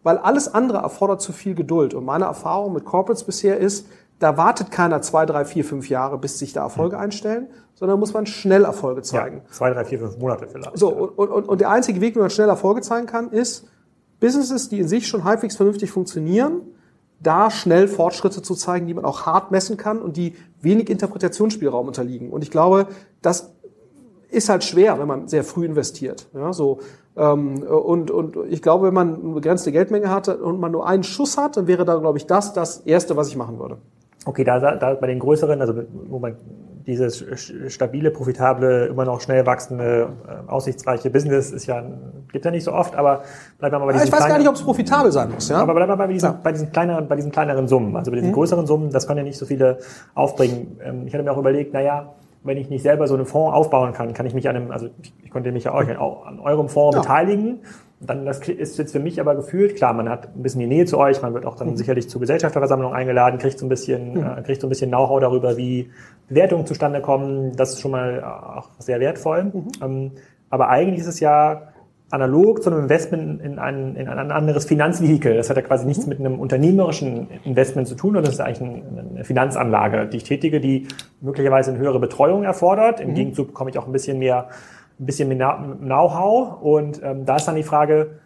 weil 0.03 0.19
alles 0.19 0.53
andere 0.53 0.79
erfordert 0.79 1.21
zu 1.21 1.33
viel 1.33 1.55
Geduld. 1.55 1.95
Und 1.95 2.05
meine 2.05 2.25
Erfahrung 2.25 2.73
mit 2.73 2.85
Corporates 2.85 3.25
bisher 3.25 3.59
ist, 3.59 3.87
da 4.19 4.37
wartet 4.37 4.71
keiner 4.71 5.03
zwei, 5.03 5.27
drei, 5.27 5.45
vier, 5.45 5.65
fünf 5.65 5.89
Jahre, 5.89 6.19
bis 6.19 6.39
sich 6.39 6.53
da 6.53 6.63
Erfolge 6.63 6.99
einstellen, 6.99 7.49
sondern 7.75 8.01
muss 8.01 8.15
man 8.15 8.27
schnell 8.27 8.65
Erfolge 8.65 9.03
zeigen. 9.03 9.43
Ja, 9.45 9.53
zwei, 9.53 9.71
drei, 9.71 9.85
vier, 9.85 9.99
fünf 9.99 10.17
Monate 10.19 10.49
vielleicht. 10.49 10.79
So, 10.79 10.89
und, 10.89 11.29
und, 11.29 11.49
und 11.49 11.61
der 11.61 11.71
einzige 11.71 12.01
Weg, 12.01 12.17
wie 12.17 12.21
man 12.21 12.31
schnell 12.31 12.49
Erfolge 12.49 12.81
zeigen 12.81 13.07
kann, 13.07 13.31
ist, 13.31 13.69
Businesses, 14.19 14.71
die 14.71 14.81
in 14.81 14.89
sich 14.89 15.07
schon 15.07 15.25
halbwegs 15.25 15.57
vernünftig 15.57 15.91
funktionieren, 15.91 16.63
da 17.21 17.51
schnell 17.51 17.89
Fortschritte 17.89 18.43
zu 18.43 18.55
zeigen, 18.55 18.87
die 18.87 18.95
man 18.95 19.05
auch 19.05 19.27
hart 19.27 19.51
messen 19.51 19.77
kann 19.77 20.01
und 20.01 20.17
die 20.17 20.35
wenig 20.61 20.91
Interpretationsspielraum 20.91 21.87
unterliegen. 21.87 22.31
Und 22.31 22.43
ich 22.43 22.51
glaube, 22.51 22.89
das 23.23 23.53
ist 24.29 24.49
halt 24.49 24.65
schwer, 24.65 24.99
wenn 24.99 25.09
man 25.09 25.29
sehr 25.29 25.45
früh 25.45 25.65
investiert. 25.65 26.29
Ja, 26.35 26.53
so, 26.53 26.81
ähm, 27.17 27.63
und, 27.63 28.11
und 28.11 28.37
ich 28.51 28.61
glaube, 28.61 28.89
wenn 28.89 28.95
man 28.95 29.15
eine 29.15 29.35
begrenzte 29.35 29.73
Geldmenge 29.73 30.11
hat 30.11 30.29
und 30.29 30.61
man 30.61 30.73
nur 30.73 30.87
einen 30.87 31.03
Schuss 31.03 31.39
hat, 31.39 31.57
dann 31.57 31.67
wäre 31.67 31.85
da, 31.85 31.97
glaube 31.97 32.19
ich, 32.19 32.27
das 32.27 32.53
das 32.53 32.81
Erste, 32.81 33.17
was 33.17 33.29
ich 33.29 33.37
machen 33.37 33.59
würde. 33.59 33.79
Okay, 34.27 34.45
da, 34.45 34.59
da 34.59 34.95
bei 34.95 35.07
den 35.07 35.19
größeren, 35.19 35.61
also 35.61 35.75
wo 36.09 36.19
man 36.19 36.37
dieses 36.87 37.25
stabile, 37.69 38.11
profitable, 38.11 38.87
immer 38.87 39.05
noch 39.05 39.21
schnell 39.21 39.45
wachsende, 39.45 40.09
äh, 40.29 40.51
aussichtsreiche 40.51 41.11
Business 41.11 41.51
ist 41.51 41.67
ja, 41.67 41.83
gibt 42.31 42.45
ja 42.45 42.51
nicht 42.51 42.65
so 42.65 42.73
oft, 42.73 42.95
aber 42.95 43.23
bleiben 43.59 43.75
wir 43.75 43.79
mal 43.81 43.87
bei 43.87 43.93
diesen 43.93 44.07
Ich 44.07 44.13
weiß 44.13 44.27
gar 44.27 44.39
nicht, 44.39 44.49
ob 44.49 44.55
es 44.55 44.63
profitabel 44.63 45.11
sein 45.11 45.33
muss, 45.33 45.49
ja. 45.49 45.59
Aber 45.59 45.75
bleiben 45.75 45.91
wir 45.91 45.97
bei 45.97 46.07
diesen, 46.07 46.27
ja. 46.27 46.41
bei 46.41 46.53
diesen 46.53 46.71
kleineren, 46.71 47.09
bei 47.09 47.17
diesen 47.17 47.33
kleineren 47.33 47.67
Summen. 47.67 47.97
Also 47.97 48.11
bei 48.11 48.17
diesen 48.17 48.31
mhm. 48.31 48.35
größeren 48.35 48.67
Summen, 48.67 48.91
das 48.91 49.07
können 49.07 49.19
ja 49.19 49.25
nicht 49.25 49.39
so 49.39 49.47
viele 49.47 49.79
aufbringen. 50.15 50.79
Ähm, 50.85 51.07
ich 51.07 51.15
hatte 51.15 51.25
mir 51.25 51.33
auch 51.33 51.39
überlegt, 51.39 51.73
naja, 51.73 52.15
wenn 52.45 52.57
ich 52.57 52.71
nicht 52.71 52.83
selber 52.83 53.09
so 53.09 53.15
einen 53.15 53.27
Fonds 53.27 53.57
aufbauen 53.57 53.93
kann, 53.93 54.15
kann 54.15 54.27
ich 54.27 54.35
mich 54.35 54.49
an 54.49 54.55
einem, 54.55 54.71
also 54.71 54.89
ich, 55.03 55.13
ich 55.25 55.31
konnte 55.31 55.51
mich 55.51 55.65
ja 55.65 55.73
auch 55.73 56.27
an 56.27 56.39
eurem 56.39 56.69
Fonds 56.69 56.95
ja. 56.95 57.03
beteiligen 57.03 57.61
dann 58.01 58.27
das 58.27 58.47
ist 58.47 58.79
jetzt 58.79 58.93
für 58.93 58.99
mich 58.99 59.21
aber 59.21 59.35
gefühlt, 59.35 59.77
klar, 59.77 59.95
man 59.95 60.09
hat 60.09 60.29
ein 60.37 60.43
bisschen 60.43 60.61
die 60.61 60.67
Nähe 60.67 60.85
zu 60.85 60.99
euch, 60.99 61.23
man 61.23 61.33
wird 61.33 61.47
auch 61.47 61.57
dann 61.57 61.71
mhm. 61.71 61.77
sicherlich 61.77 62.09
zur 62.11 62.21
Gesellschafterversammlung 62.21 62.93
eingeladen, 62.93 63.39
kriegt 63.39 63.59
so 63.59 63.65
ein 63.65 63.71
bisschen, 63.71 64.15
mhm. 64.15 64.39
äh, 64.39 64.43
kriegt 64.43 64.61
so 64.61 64.67
ein 64.67 64.71
bisschen 64.71 64.91
Know-how 64.91 65.21
darüber, 65.21 65.57
wie 65.57 65.91
Bewertungen 66.29 66.67
zustande 66.67 67.01
kommen. 67.01 67.57
Das 67.57 67.73
ist 67.73 67.81
schon 67.81 67.93
mal 67.93 68.23
auch 68.23 68.69
sehr 68.79 69.01
wertvoll. 69.01 69.45
Mhm. 69.45 69.69
Ähm, 69.83 70.11
aber 70.51 70.69
eigentlich 70.69 71.01
ist 71.01 71.07
es 71.07 71.21
ja 71.21 71.73
analog 72.11 72.63
zu 72.63 72.71
einem 72.71 72.81
Investment 72.81 73.41
in 73.43 73.59
ein, 73.59 73.97
in 73.97 74.09
ein 74.09 74.31
anderes 74.31 74.65
Finanzvehikel. 74.67 75.35
Das 75.35 75.51
hat 75.51 75.57
ja 75.57 75.63
quasi 75.63 75.87
nichts 75.87 76.05
mhm. 76.05 76.11
mit 76.11 76.21
einem 76.21 76.39
unternehmerischen 76.39 77.29
Investment 77.45 77.89
zu 77.89 77.95
tun, 77.95 78.11
sondern 78.11 78.25
das 78.25 78.35
ist 78.35 78.41
eigentlich 78.41 78.63
eine 78.63 79.25
Finanzanlage, 79.25 80.07
die 80.07 80.19
ich 80.19 80.25
tätige, 80.25 80.61
die 80.61 80.87
möglicherweise 81.21 81.71
eine 81.73 81.81
höhere 81.81 81.99
Betreuung 81.99 82.45
erfordert. 82.45 83.01
Im 83.01 83.11
mhm. 83.11 83.15
Gegenzug 83.15 83.49
bekomme 83.49 83.71
ich 83.71 83.79
auch 83.79 83.87
ein 83.87 83.93
bisschen 83.93 84.19
mehr, 84.19 84.49
ein 84.99 85.07
bisschen 85.07 85.29
Know-how. 85.31 86.63
Und 86.63 87.03
ähm, 87.03 87.25
da 87.25 87.37
ist 87.37 87.47
dann 87.47 87.57
die 87.57 87.63
Frage, 87.63 88.21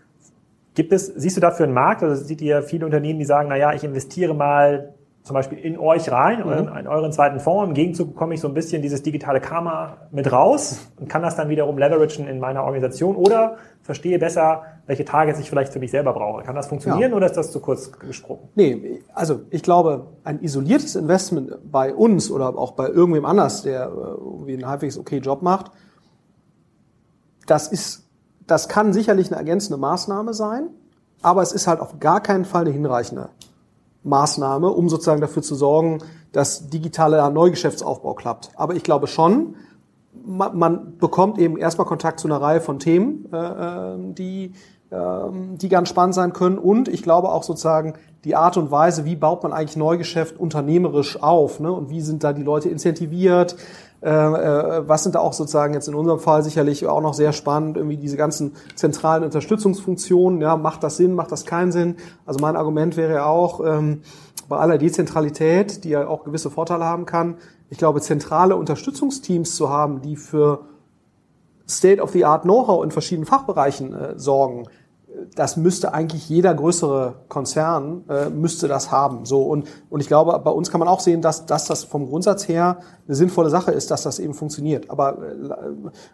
gibt 0.74 0.92
es, 0.92 1.06
siehst 1.06 1.36
du 1.36 1.40
dafür 1.40 1.64
einen 1.64 1.74
Markt? 1.74 2.02
Also 2.02 2.22
seht 2.22 2.40
ihr 2.40 2.62
viele 2.62 2.84
Unternehmen, 2.86 3.18
die 3.18 3.24
sagen, 3.24 3.48
na 3.48 3.56
ja, 3.56 3.72
ich 3.72 3.84
investiere 3.84 4.34
mal 4.34 4.94
zum 5.22 5.34
Beispiel 5.34 5.58
in 5.58 5.78
euch 5.78 6.10
rein 6.10 6.42
oder 6.42 6.62
mhm. 6.62 6.78
in 6.78 6.86
euren 6.86 7.12
zweiten 7.12 7.40
Fonds. 7.40 7.68
Im 7.68 7.74
Gegenzug 7.74 8.14
bekomme 8.14 8.34
ich 8.34 8.40
so 8.40 8.48
ein 8.48 8.54
bisschen 8.54 8.80
dieses 8.80 9.02
digitale 9.02 9.40
Karma 9.40 9.98
mit 10.10 10.32
raus 10.32 10.88
und 10.98 11.08
kann 11.08 11.22
das 11.22 11.36
dann 11.36 11.50
wiederum 11.50 11.76
leveragen 11.76 12.26
in 12.26 12.40
meiner 12.40 12.64
Organisation 12.64 13.16
oder 13.16 13.56
verstehe 13.82 14.18
besser, 14.18 14.62
welche 14.86 15.04
Targets 15.04 15.38
ich 15.38 15.50
vielleicht 15.50 15.72
für 15.72 15.78
mich 15.78 15.90
selber 15.90 16.14
brauche. 16.14 16.42
Kann 16.42 16.54
das 16.54 16.68
funktionieren 16.68 17.10
ja. 17.10 17.16
oder 17.16 17.26
ist 17.26 17.36
das 17.36 17.52
zu 17.52 17.60
kurz 17.60 17.92
gesprungen? 17.92 18.48
Nee, 18.54 19.02
also 19.12 19.42
ich 19.50 19.62
glaube, 19.62 20.06
ein 20.24 20.40
isoliertes 20.40 20.96
Investment 20.96 21.52
bei 21.70 21.94
uns 21.94 22.30
oder 22.30 22.56
auch 22.56 22.72
bei 22.72 22.88
irgendwem 22.88 23.26
anders, 23.26 23.62
der 23.62 23.84
äh, 23.84 23.88
irgendwie 23.88 24.54
einen 24.54 24.66
halbwegs 24.66 24.96
okay 24.98 25.18
Job 25.18 25.42
macht, 25.42 25.70
das 27.50 27.68
ist, 27.68 28.04
das 28.46 28.68
kann 28.68 28.92
sicherlich 28.92 29.28
eine 29.28 29.36
ergänzende 29.36 29.76
Maßnahme 29.76 30.34
sein, 30.34 30.68
aber 31.20 31.42
es 31.42 31.52
ist 31.52 31.66
halt 31.66 31.80
auf 31.80 31.98
gar 31.98 32.22
keinen 32.22 32.44
Fall 32.44 32.62
eine 32.62 32.70
hinreichende 32.70 33.28
Maßnahme, 34.04 34.70
um 34.70 34.88
sozusagen 34.88 35.20
dafür 35.20 35.42
zu 35.42 35.54
sorgen, 35.54 35.98
dass 36.32 36.68
digitaler 36.68 37.28
Neugeschäftsaufbau 37.30 38.14
klappt. 38.14 38.52
Aber 38.54 38.74
ich 38.74 38.84
glaube 38.84 39.08
schon, 39.08 39.56
man, 40.24 40.56
man 40.56 40.98
bekommt 40.98 41.38
eben 41.38 41.56
erstmal 41.56 41.86
Kontakt 41.86 42.20
zu 42.20 42.28
einer 42.28 42.40
Reihe 42.40 42.60
von 42.60 42.78
Themen, 42.78 43.28
äh, 43.32 43.36
ähm, 43.36 44.14
die, 44.14 44.52
äh, 44.90 44.98
die 45.56 45.68
ganz 45.68 45.88
spannend 45.88 46.14
sein 46.14 46.32
können. 46.32 46.58
Und 46.58 46.88
ich 46.88 47.02
glaube 47.02 47.30
auch 47.30 47.42
sozusagen 47.42 47.94
die 48.24 48.36
Art 48.36 48.56
und 48.56 48.70
Weise, 48.70 49.04
wie 49.04 49.16
baut 49.16 49.42
man 49.42 49.52
eigentlich 49.52 49.76
Neugeschäft 49.76 50.38
unternehmerisch 50.38 51.22
auf 51.22 51.60
ne? 51.60 51.72
und 51.72 51.90
wie 51.90 52.00
sind 52.00 52.22
da 52.22 52.32
die 52.32 52.42
Leute 52.42 52.68
incentiviert. 52.68 53.56
Äh, 54.02 54.08
äh, 54.08 54.88
was 54.88 55.02
sind 55.02 55.14
da 55.14 55.18
auch 55.18 55.34
sozusagen 55.34 55.74
jetzt 55.74 55.88
in 55.88 55.94
unserem 55.94 56.20
Fall 56.20 56.42
sicherlich 56.42 56.86
auch 56.86 57.02
noch 57.02 57.14
sehr 57.14 57.32
spannend, 57.32 57.76
irgendwie 57.76 57.98
diese 57.98 58.16
ganzen 58.16 58.56
zentralen 58.74 59.24
Unterstützungsfunktionen, 59.24 60.40
ja, 60.40 60.56
macht 60.56 60.82
das 60.82 60.96
Sinn, 60.96 61.14
macht 61.14 61.32
das 61.32 61.44
keinen 61.44 61.70
Sinn? 61.70 61.96
Also 62.24 62.40
mein 62.40 62.56
Argument 62.56 62.96
wäre 62.96 63.14
ja 63.14 63.26
auch, 63.26 63.60
ähm, 63.64 64.02
bei 64.48 64.56
aller 64.56 64.78
Dezentralität, 64.78 65.84
die 65.84 65.90
ja 65.90 66.08
auch 66.08 66.24
gewisse 66.24 66.50
Vorteile 66.50 66.84
haben 66.84 67.06
kann, 67.06 67.36
ich 67.68 67.78
glaube, 67.78 68.00
zentrale 68.00 68.56
Unterstützungsteams 68.56 69.54
zu 69.54 69.70
haben, 69.70 70.00
die 70.02 70.16
für 70.16 70.64
State-of-the-Art 71.68 72.42
Know-how 72.42 72.82
in 72.82 72.90
verschiedenen 72.90 73.26
Fachbereichen 73.26 73.94
äh, 73.94 74.18
sorgen, 74.18 74.64
das 75.34 75.56
müsste 75.56 75.92
eigentlich 75.94 76.28
jeder 76.28 76.54
größere 76.54 77.14
Konzern 77.28 78.04
äh, 78.08 78.30
müsste 78.30 78.68
das 78.68 78.90
haben. 78.90 79.24
So 79.24 79.42
und 79.42 79.68
und 79.88 80.00
ich 80.00 80.08
glaube, 80.08 80.38
bei 80.42 80.50
uns 80.50 80.70
kann 80.70 80.78
man 80.78 80.88
auch 80.88 81.00
sehen, 81.00 81.22
dass, 81.22 81.46
dass 81.46 81.66
das 81.66 81.84
vom 81.84 82.06
Grundsatz 82.06 82.48
her 82.48 82.78
eine 83.06 83.16
sinnvolle 83.16 83.50
Sache 83.50 83.72
ist, 83.72 83.90
dass 83.90 84.02
das 84.02 84.18
eben 84.18 84.34
funktioniert. 84.34 84.90
Aber 84.90 85.18
äh, 85.18 85.50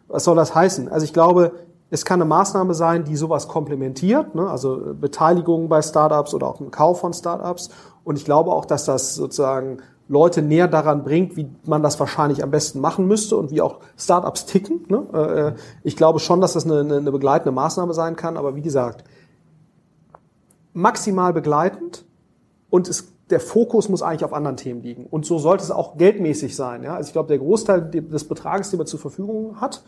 was 0.09 0.25
soll 0.25 0.37
das 0.37 0.55
heißen? 0.55 0.89
Also 0.89 1.05
ich 1.05 1.13
glaube, 1.13 1.53
es 1.91 2.05
kann 2.05 2.21
eine 2.21 2.29
Maßnahme 2.29 2.75
sein, 2.75 3.05
die 3.05 3.17
sowas 3.17 3.47
komplementiert, 3.47 4.35
ne? 4.35 4.49
also 4.51 4.95
Beteiligung 5.01 5.69
bei 5.69 5.83
Startups 5.83 6.35
oder 6.35 6.49
auch 6.49 6.61
im 6.61 6.71
Kauf 6.71 7.01
von 7.01 7.13
Startups. 7.13 7.71
Und 8.03 8.17
ich 8.17 8.25
glaube 8.25 8.51
auch, 8.51 8.65
dass 8.65 8.85
das 8.85 9.15
sozusagen 9.15 9.79
Leute 10.09 10.41
näher 10.41 10.69
daran 10.69 11.03
bringt, 11.03 11.37
wie 11.37 11.49
man 11.65 11.83
das 11.83 11.99
wahrscheinlich 11.99 12.43
am 12.43 12.51
besten 12.51 12.81
machen 12.81 13.07
müsste 13.07 13.37
und 13.37 13.51
wie 13.51 13.61
auch 13.61 13.81
Startups 13.97 14.47
ticken. 14.47 14.85
Ne? 14.89 15.55
Äh, 15.57 15.61
ich 15.83 15.97
glaube 15.97 16.21
schon, 16.21 16.41
dass 16.41 16.53
das 16.53 16.65
eine, 16.65 16.81
eine 16.81 17.11
begleitende 17.11 17.53
Maßnahme 17.53 17.93
sein 17.93 18.15
kann, 18.15 18.37
aber 18.37 18.55
wie 18.55 18.63
gesagt, 18.63 19.05
maximal 20.73 21.33
begleitend 21.33 22.05
und 22.71 22.89
es, 22.89 23.13
der 23.31 23.41
Fokus 23.41 23.89
muss 23.89 24.03
eigentlich 24.03 24.25
auf 24.25 24.33
anderen 24.33 24.57
Themen 24.57 24.83
liegen. 24.83 25.07
Und 25.07 25.27
so 25.27 25.39
sollte 25.39 25.65
es 25.65 25.73
auch 25.73 25.97
geldmäßig 25.97 26.55
sein. 26.55 26.85
Ja? 26.85 26.95
Also 26.95 27.09
ich 27.09 27.13
glaube, 27.13 27.29
der 27.29 27.39
Großteil 27.39 27.91
des 27.91 28.29
Betrages, 28.29 28.71
den 28.71 28.79
man 28.79 28.87
zur 28.87 29.01
Verfügung 29.01 29.61
hat, 29.61 29.83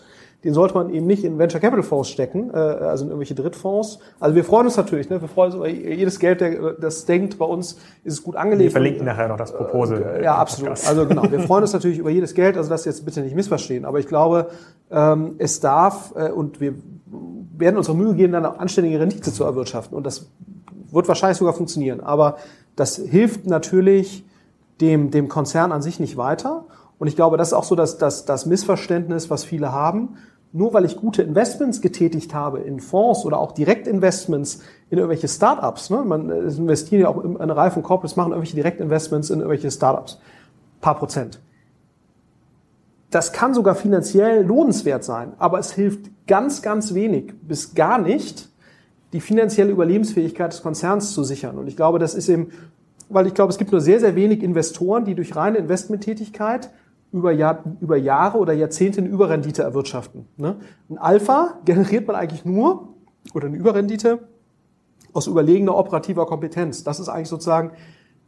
den 0.45 0.55
sollte 0.55 0.75
man 0.75 0.91
eben 0.91 1.07
nicht 1.07 1.25
in 1.25 1.37
Venture 1.39 1.61
Capital 1.61 1.83
Fonds 1.83 2.09
stecken, 2.09 2.51
äh, 2.55 2.57
also 2.57 3.05
in 3.05 3.11
irgendwelche 3.11 3.35
Drittfonds. 3.35 3.99
Also 4.21 4.37
wir 4.37 4.45
freuen 4.45 4.67
uns 4.67 4.77
natürlich, 4.77 5.11
ne? 5.11 5.21
wir 5.21 5.29
freuen 5.29 5.53
uns 5.53 5.57
über 5.57 5.69
jedes 5.69 6.21
Geld, 6.21 6.41
der, 6.41 6.75
das 6.75 7.07
denkt, 7.07 7.39
bei 7.39 7.45
uns 7.45 7.73
ist 8.05 8.13
es 8.13 8.23
gut 8.23 8.37
angelegt. 8.37 8.67
Wir 8.67 8.71
verlinken 8.71 9.05
nachher 9.05 9.29
noch 9.29 9.37
das 9.37 9.53
Proposal. 9.53 10.19
Äh, 10.21 10.25
ja, 10.25 10.37
absolut. 10.37 10.71
Also 10.87 11.07
genau, 11.07 11.29
wir 11.31 11.41
freuen 11.47 11.63
uns 11.63 11.73
natürlich 11.73 11.99
über 11.99 12.11
jedes 12.11 12.35
Geld, 12.35 12.57
also 12.57 12.71
das 12.71 12.85
jetzt 12.85 13.05
bitte 13.05 13.21
nicht 13.21 13.35
missverstehen, 13.35 13.85
aber 13.85 13.99
ich 13.99 14.07
glaube, 14.07 14.49
ähm, 14.91 15.35
es 15.39 15.59
darf 15.59 16.15
äh, 16.17 16.31
und 16.31 16.61
wir 16.61 16.75
werden 17.57 17.77
unsere 17.77 17.97
Mühe 17.97 18.15
geben, 18.15 18.33
dann 18.33 18.47
eine 18.47 18.61
anständige 18.61 19.01
Rendite 19.01 19.33
zu 19.33 19.43
erwirtschaften 19.43 19.97
und 19.97 20.07
das 20.07 20.31
wird 20.91 21.09
wahrscheinlich 21.09 21.39
sogar 21.39 21.55
funktionieren, 21.55 22.01
aber 22.01 22.37
das 22.77 22.97
hilft 22.97 23.47
natürlich 23.47 24.25
dem, 24.81 25.11
dem 25.11 25.29
Konzern 25.29 25.73
an 25.73 25.83
sich 25.83 25.99
nicht 25.99 26.17
weiter 26.17 26.65
und 26.99 27.07
ich 27.09 27.17
glaube, 27.17 27.37
das 27.37 27.49
ist 27.49 27.55
auch 27.55 27.65
so 27.65 27.75
das, 27.75 27.99
das, 27.99 28.25
das 28.25 28.47
Missverständnis, 28.47 29.31
was 29.31 29.45
viele 29.45 29.73
haben. 29.73 30.17
Nur 30.53 30.73
weil 30.73 30.87
ich 30.87 30.97
gute 30.97 31.23
Investments 31.23 31.83
getätigt 31.83 32.33
habe 32.33 32.61
in 32.61 32.81
Fonds 32.81 33.27
oder 33.27 33.39
auch 33.39 33.53
Direktinvestments 33.53 34.61
in 34.89 34.97
irgendwelche 34.97 35.29
Startups, 35.29 35.91
ne? 35.91 36.03
man 36.05 36.31
investiert 36.31 37.03
ja 37.03 37.09
auch 37.09 37.23
in 37.23 37.37
eine 37.37 37.55
Reihe 37.55 37.71
von 37.71 37.83
Corporates, 37.83 38.17
machen 38.17 38.33
irgendwelche 38.33 38.57
Direktinvestments 38.57 39.29
in 39.29 39.41
irgendwelche 39.41 39.71
Startups, 39.71 40.19
paar 40.81 40.97
Prozent. 40.97 41.39
Das 43.11 43.33
kann 43.33 43.53
sogar 43.53 43.75
finanziell 43.75 44.43
lohnenswert 44.43 45.05
sein, 45.05 45.33
aber 45.39 45.59
es 45.59 45.73
hilft 45.73 46.11
ganz, 46.27 46.63
ganz 46.63 46.95
wenig 46.95 47.35
bis 47.43 47.75
gar 47.75 47.99
nicht, 47.99 48.49
die 49.13 49.21
finanzielle 49.21 49.71
Überlebensfähigkeit 49.71 50.53
des 50.53 50.63
Konzerns 50.63 51.13
zu 51.13 51.25
sichern. 51.25 51.59
Und 51.59 51.67
ich 51.67 51.77
glaube, 51.77 51.99
das 51.99 52.15
ist 52.15 52.29
eben, 52.29 52.51
weil 53.11 53.27
ich 53.27 53.35
glaube, 53.35 53.51
es 53.53 53.59
gibt 53.59 53.73
nur 53.73 53.81
sehr, 53.83 54.01
sehr 54.01 54.17
wenig 54.17 54.43
Investoren, 54.43 55.05
die 55.05 55.15
durch 55.15 55.37
reine 55.37 55.59
Investmenttätigkeit 55.59 56.71
über, 57.13 57.33
Jahr, 57.33 57.63
über 57.81 57.97
Jahre 57.97 58.39
oder 58.39 58.53
Jahrzehnte 58.53 59.01
eine 59.01 59.09
Überrendite 59.09 59.63
erwirtschaften. 59.63 60.27
Ne? 60.37 60.57
Ein 60.91 60.99
Alpha 60.99 61.59
generiert 61.65 62.07
man 62.07 62.17
eigentlich 62.17 62.45
nur, 62.45 62.89
oder 63.35 63.47
eine 63.47 63.57
Überrendite, 63.57 64.21
aus 65.13 65.27
überlegener 65.27 65.77
operativer 65.77 66.27
Kompetenz. 66.27 66.85
Das 66.85 67.01
ist 67.01 67.09
eigentlich 67.09 67.29
sozusagen 67.29 67.73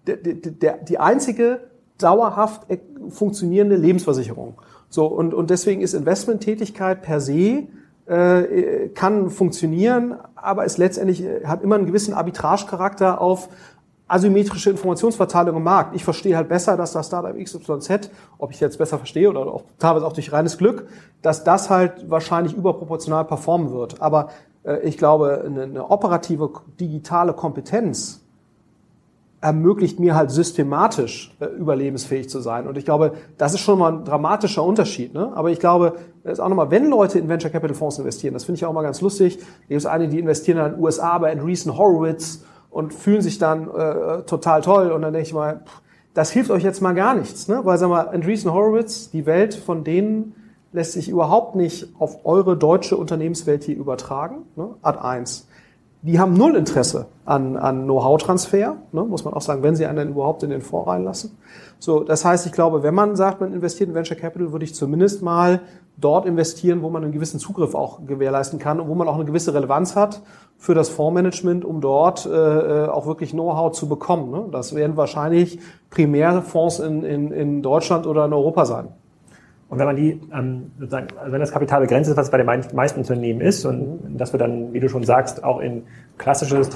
der, 0.07 0.17
der, 0.17 0.35
der, 0.35 0.79
die 0.79 0.99
einzige 0.99 1.61
dauerhaft 1.99 2.67
funktionierende 3.11 3.77
Lebensversicherung. 3.77 4.55
So, 4.89 5.07
und, 5.07 5.35
und 5.35 5.51
deswegen 5.51 5.83
ist 5.83 5.95
Investmenttätigkeit 5.95 7.03
per 7.03 7.21
se 7.21 7.69
äh, 8.07 8.89
kann 8.89 9.31
funktionieren, 9.31 10.17
aber 10.35 10.65
es 10.65 10.79
letztendlich 10.79 11.23
äh, 11.23 11.45
hat 11.45 11.63
immer 11.63 11.77
einen 11.77 11.87
gewissen 11.87 12.15
Arbitragecharakter 12.15 13.21
auf 13.21 13.49
asymmetrische 14.11 14.71
Informationsverteilung 14.71 15.57
im 15.57 15.63
Markt. 15.63 15.95
Ich 15.95 16.05
verstehe 16.05 16.37
halt 16.37 16.49
besser, 16.49 16.77
dass 16.77 16.93
das 16.93 17.07
Startup 17.07 17.37
XYZ, 17.37 18.11
ob 18.39 18.51
ich 18.51 18.61
jetzt 18.61 18.79
besser 18.79 18.99
verstehe 18.99 19.31
oder 19.31 19.41
auch 19.41 19.63
teilweise 19.79 20.07
auch 20.07 20.13
durch 20.13 20.33
reines 20.33 20.59
Glück, 20.59 20.89
dass 21.23 21.45
das 21.45 21.71
halt 21.71 22.11
wahrscheinlich 22.11 22.55
überproportional 22.55 23.25
performen 23.25 23.73
wird. 23.73 24.03
Aber 24.03 24.31
äh, 24.65 24.81
ich 24.81 24.99
glaube, 24.99 25.45
eine, 25.47 25.63
eine 25.63 25.91
operative 25.91 26.51
digitale 26.79 27.33
Kompetenz 27.33 28.21
ermöglicht 29.41 29.99
mir 29.99 30.15
halt 30.15 30.31
systematisch 30.31 31.35
äh, 31.41 31.47
überlebensfähig 31.47 32.29
zu 32.29 32.41
sein. 32.41 32.67
Und 32.67 32.77
ich 32.77 32.85
glaube, 32.85 33.13
das 33.39 33.55
ist 33.55 33.61
schon 33.61 33.79
mal 33.79 33.93
ein 33.93 34.05
dramatischer 34.05 34.63
Unterschied. 34.63 35.15
Ne? 35.15 35.33
Aber 35.35 35.51
ich 35.51 35.61
glaube, 35.61 35.95
das 36.25 36.35
ist 36.35 36.41
auch 36.41 36.49
nochmal, 36.49 36.71
wenn 36.71 36.91
Leute 36.91 37.19
in 37.19 37.29
Venture 37.29 37.51
Capital 37.51 37.75
Fonds 37.75 37.99
investieren, 37.99 38.35
das 38.35 38.45
finde 38.45 38.59
ich 38.59 38.67
auch 38.67 38.73
mal 38.73 38.83
ganz 38.83 39.01
lustig. 39.01 39.39
Da 39.39 39.45
gibt 39.69 39.81
es 39.81 39.87
einige, 39.87 40.11
die 40.11 40.19
investieren 40.19 40.59
in 40.59 40.73
den 40.73 40.83
USA 40.83 41.17
bei 41.19 41.33
Andreessen 41.33 41.79
Horowitz 41.79 42.45
und 42.71 42.95
fühlen 42.95 43.21
sich 43.21 43.39
dann 43.39 43.69
äh, 43.71 44.23
total 44.23 44.63
toll. 44.63 44.91
Und 44.93 45.03
dann 45.03 45.13
denke 45.13 45.27
ich 45.27 45.35
mal, 45.35 45.63
pff, 45.67 45.81
das 46.15 46.31
hilft 46.31 46.51
euch 46.51 46.63
jetzt 46.63 46.81
mal 46.81 46.95
gar 46.95 47.15
nichts, 47.15 47.49
ne? 47.49 47.61
Weil 47.65 47.79
sag 47.79 47.89
mal, 47.89 48.09
Andreessen 48.09 48.53
Horowitz, 48.53 49.11
die 49.11 49.27
Welt 49.27 49.55
von 49.55 49.85
denen 49.85 50.35
lässt 50.73 50.93
sich 50.93 51.09
überhaupt 51.09 51.57
nicht 51.57 51.89
auf 51.99 52.25
eure 52.25 52.57
deutsche 52.57 52.97
Unternehmenswelt 52.97 53.65
hier 53.65 53.77
übertragen. 53.77 54.47
Ne? 54.57 54.69
Ad 54.83 54.99
1. 54.99 55.49
Die 56.03 56.19
haben 56.19 56.33
null 56.33 56.57
Interesse 56.57 57.09
an, 57.27 57.59
an 57.59 57.85
Know-how-Transfer, 57.85 58.77
ne? 58.93 59.05
muss 59.05 59.25
man 59.25 59.35
auch 59.35 59.43
sagen, 59.43 59.63
wenn 59.63 59.77
sie 59.77 59.85
einen 59.85 59.99
dann 59.99 60.09
überhaupt 60.09 60.43
in 60.43 60.49
den 60.49 60.63
Fonds 60.63 60.89
reinlassen. 60.89 61.37
So, 61.79 62.05
das 62.05 62.25
heißt, 62.25 62.47
ich 62.47 62.53
glaube, 62.53 62.83
wenn 62.83 62.95
man 62.95 63.17
sagt, 63.17 63.41
man 63.43 63.53
investiert 63.53 63.91
in 63.91 63.95
Venture 63.95 64.17
Capital, 64.17 64.53
würde 64.53 64.65
ich 64.65 64.75
zumindest 64.75 65.21
mal 65.21 65.61
dort 65.99 66.25
investieren, 66.25 66.81
wo 66.81 66.89
man 66.89 67.05
einen 67.05 67.13
gewissen 67.13 67.39
Zugriff 67.39 67.75
auch 67.75 68.07
gewährleisten 68.07 68.59
kann 68.59 68.81
und 68.81 68.89
wo 68.89 68.95
man 68.95 69.09
auch 69.09 69.17
eine 69.17 69.27
gewisse 69.27 69.53
Relevanz 69.53 69.95
hat 69.95 70.23
für 70.57 70.75
das 70.75 70.89
Fondsmanagement, 70.89 71.65
um 71.67 71.83
dort 71.83 72.25
äh, 72.25 72.87
auch 72.87 73.07
wirklich 73.07 73.33
Know-how 73.33 73.73
zu 73.73 73.89
bekommen. 73.89 74.31
Ne? 74.31 74.47
Das 74.51 74.75
werden 74.75 74.97
wahrscheinlich 74.97 75.61
primär 75.91 76.41
Fonds 76.41 76.79
in, 76.79 77.03
in, 77.03 77.31
in 77.31 77.63
Deutschland 77.63 78.07
oder 78.07 78.25
in 78.25 78.33
Europa 78.33 78.65
sein. 78.65 78.89
Und 79.71 79.79
wenn 79.79 79.87
man 79.87 79.95
die, 79.95 80.21
ähm, 80.35 80.73
sozusagen, 80.81 81.07
also 81.17 81.33
wenn 81.33 81.41
das 81.41 81.53
Kapital 81.53 81.81
begrenzt 81.81 82.11
ist, 82.11 82.17
was 82.17 82.31
bei 82.31 82.39
den 82.39 82.47
meisten 82.75 82.99
Unternehmen 82.99 83.41
ist, 83.41 83.65
und 83.65 84.19
das 84.19 84.33
wird 84.33 84.43
dann, 84.43 84.73
wie 84.73 84.81
du 84.81 84.89
schon 84.89 85.05
sagst, 85.05 85.45
auch 85.45 85.61
in 85.61 85.85
klassisches 86.19 86.69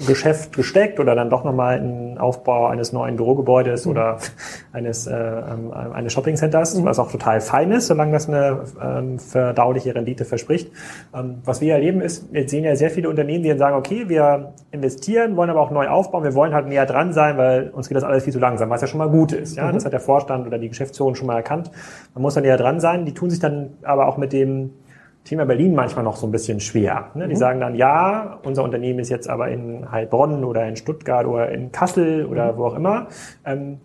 Transformationsgeschäft 0.00 0.56
gesteckt 0.56 1.00
oder 1.00 1.14
dann 1.14 1.30
doch 1.30 1.44
nochmal 1.44 1.78
in 1.78 2.18
Aufbau 2.18 2.66
eines 2.66 2.92
neuen 2.92 3.16
Bürogebäudes 3.16 3.84
mhm. 3.84 3.92
oder 3.92 4.18
eines, 4.72 5.06
äh, 5.06 5.14
ähm, 5.14 5.72
eines 5.72 6.12
Shoppingcenters, 6.12 6.74
mhm. 6.74 6.84
was 6.84 6.98
auch 6.98 7.10
total 7.10 7.40
fein 7.40 7.70
ist, 7.70 7.86
solange 7.86 8.12
das 8.12 8.28
eine 8.28 8.64
ähm, 8.82 9.18
verdauliche 9.18 9.94
Rendite 9.94 10.24
verspricht. 10.24 10.72
Ähm, 11.14 11.38
was 11.44 11.60
wir 11.60 11.74
erleben 11.74 12.00
ist, 12.00 12.32
wir 12.32 12.48
sehen 12.48 12.64
ja 12.64 12.74
sehr 12.76 12.90
viele 12.90 13.08
Unternehmen, 13.08 13.42
die 13.42 13.50
dann 13.50 13.58
sagen, 13.58 13.76
okay, 13.76 14.08
wir 14.08 14.52
investieren, 14.70 15.36
wollen 15.36 15.50
aber 15.50 15.60
auch 15.60 15.70
neu 15.70 15.88
aufbauen, 15.88 16.24
wir 16.24 16.34
wollen 16.34 16.54
halt 16.54 16.66
näher 16.66 16.86
dran 16.86 17.12
sein, 17.12 17.36
weil 17.36 17.70
uns 17.70 17.88
geht 17.88 17.96
das 17.96 18.04
alles 18.04 18.24
viel 18.24 18.32
zu 18.32 18.38
langsam, 18.38 18.70
was 18.70 18.80
ja 18.80 18.86
schon 18.86 18.98
mal 18.98 19.10
gut 19.10 19.32
ist. 19.32 19.56
Ja? 19.56 19.68
Mhm. 19.68 19.74
Das 19.74 19.84
hat 19.84 19.92
der 19.92 20.00
Vorstand 20.00 20.46
oder 20.46 20.58
die 20.58 20.68
Geschäftsführung 20.68 21.14
schon 21.14 21.26
mal 21.26 21.36
erkannt. 21.36 21.70
Man 22.14 22.22
muss 22.22 22.34
dann 22.34 22.44
näher 22.44 22.56
dran 22.56 22.80
sein. 22.80 23.04
Die 23.04 23.14
tun 23.14 23.30
sich 23.30 23.38
dann 23.38 23.74
aber 23.82 24.06
auch 24.06 24.16
mit 24.16 24.32
dem 24.32 24.70
Thema 25.24 25.44
Berlin 25.44 25.74
manchmal 25.74 26.04
noch 26.04 26.16
so 26.16 26.26
ein 26.26 26.32
bisschen 26.32 26.60
schwer. 26.60 27.10
Ne? 27.14 27.28
Die 27.28 27.34
mhm. 27.34 27.38
sagen 27.38 27.60
dann, 27.60 27.74
ja, 27.74 28.38
unser 28.42 28.64
Unternehmen 28.64 28.98
ist 29.00 29.10
jetzt 29.10 29.28
aber 29.28 29.48
in 29.48 29.90
Heilbronn 29.90 30.44
oder 30.44 30.66
in 30.66 30.76
Stuttgart 30.76 31.26
oder 31.26 31.50
in 31.50 31.72
Kassel 31.72 32.26
oder 32.26 32.52
mhm. 32.52 32.56
wo 32.56 32.66
auch 32.66 32.74
immer. 32.74 33.08
Ähm, 33.44 33.78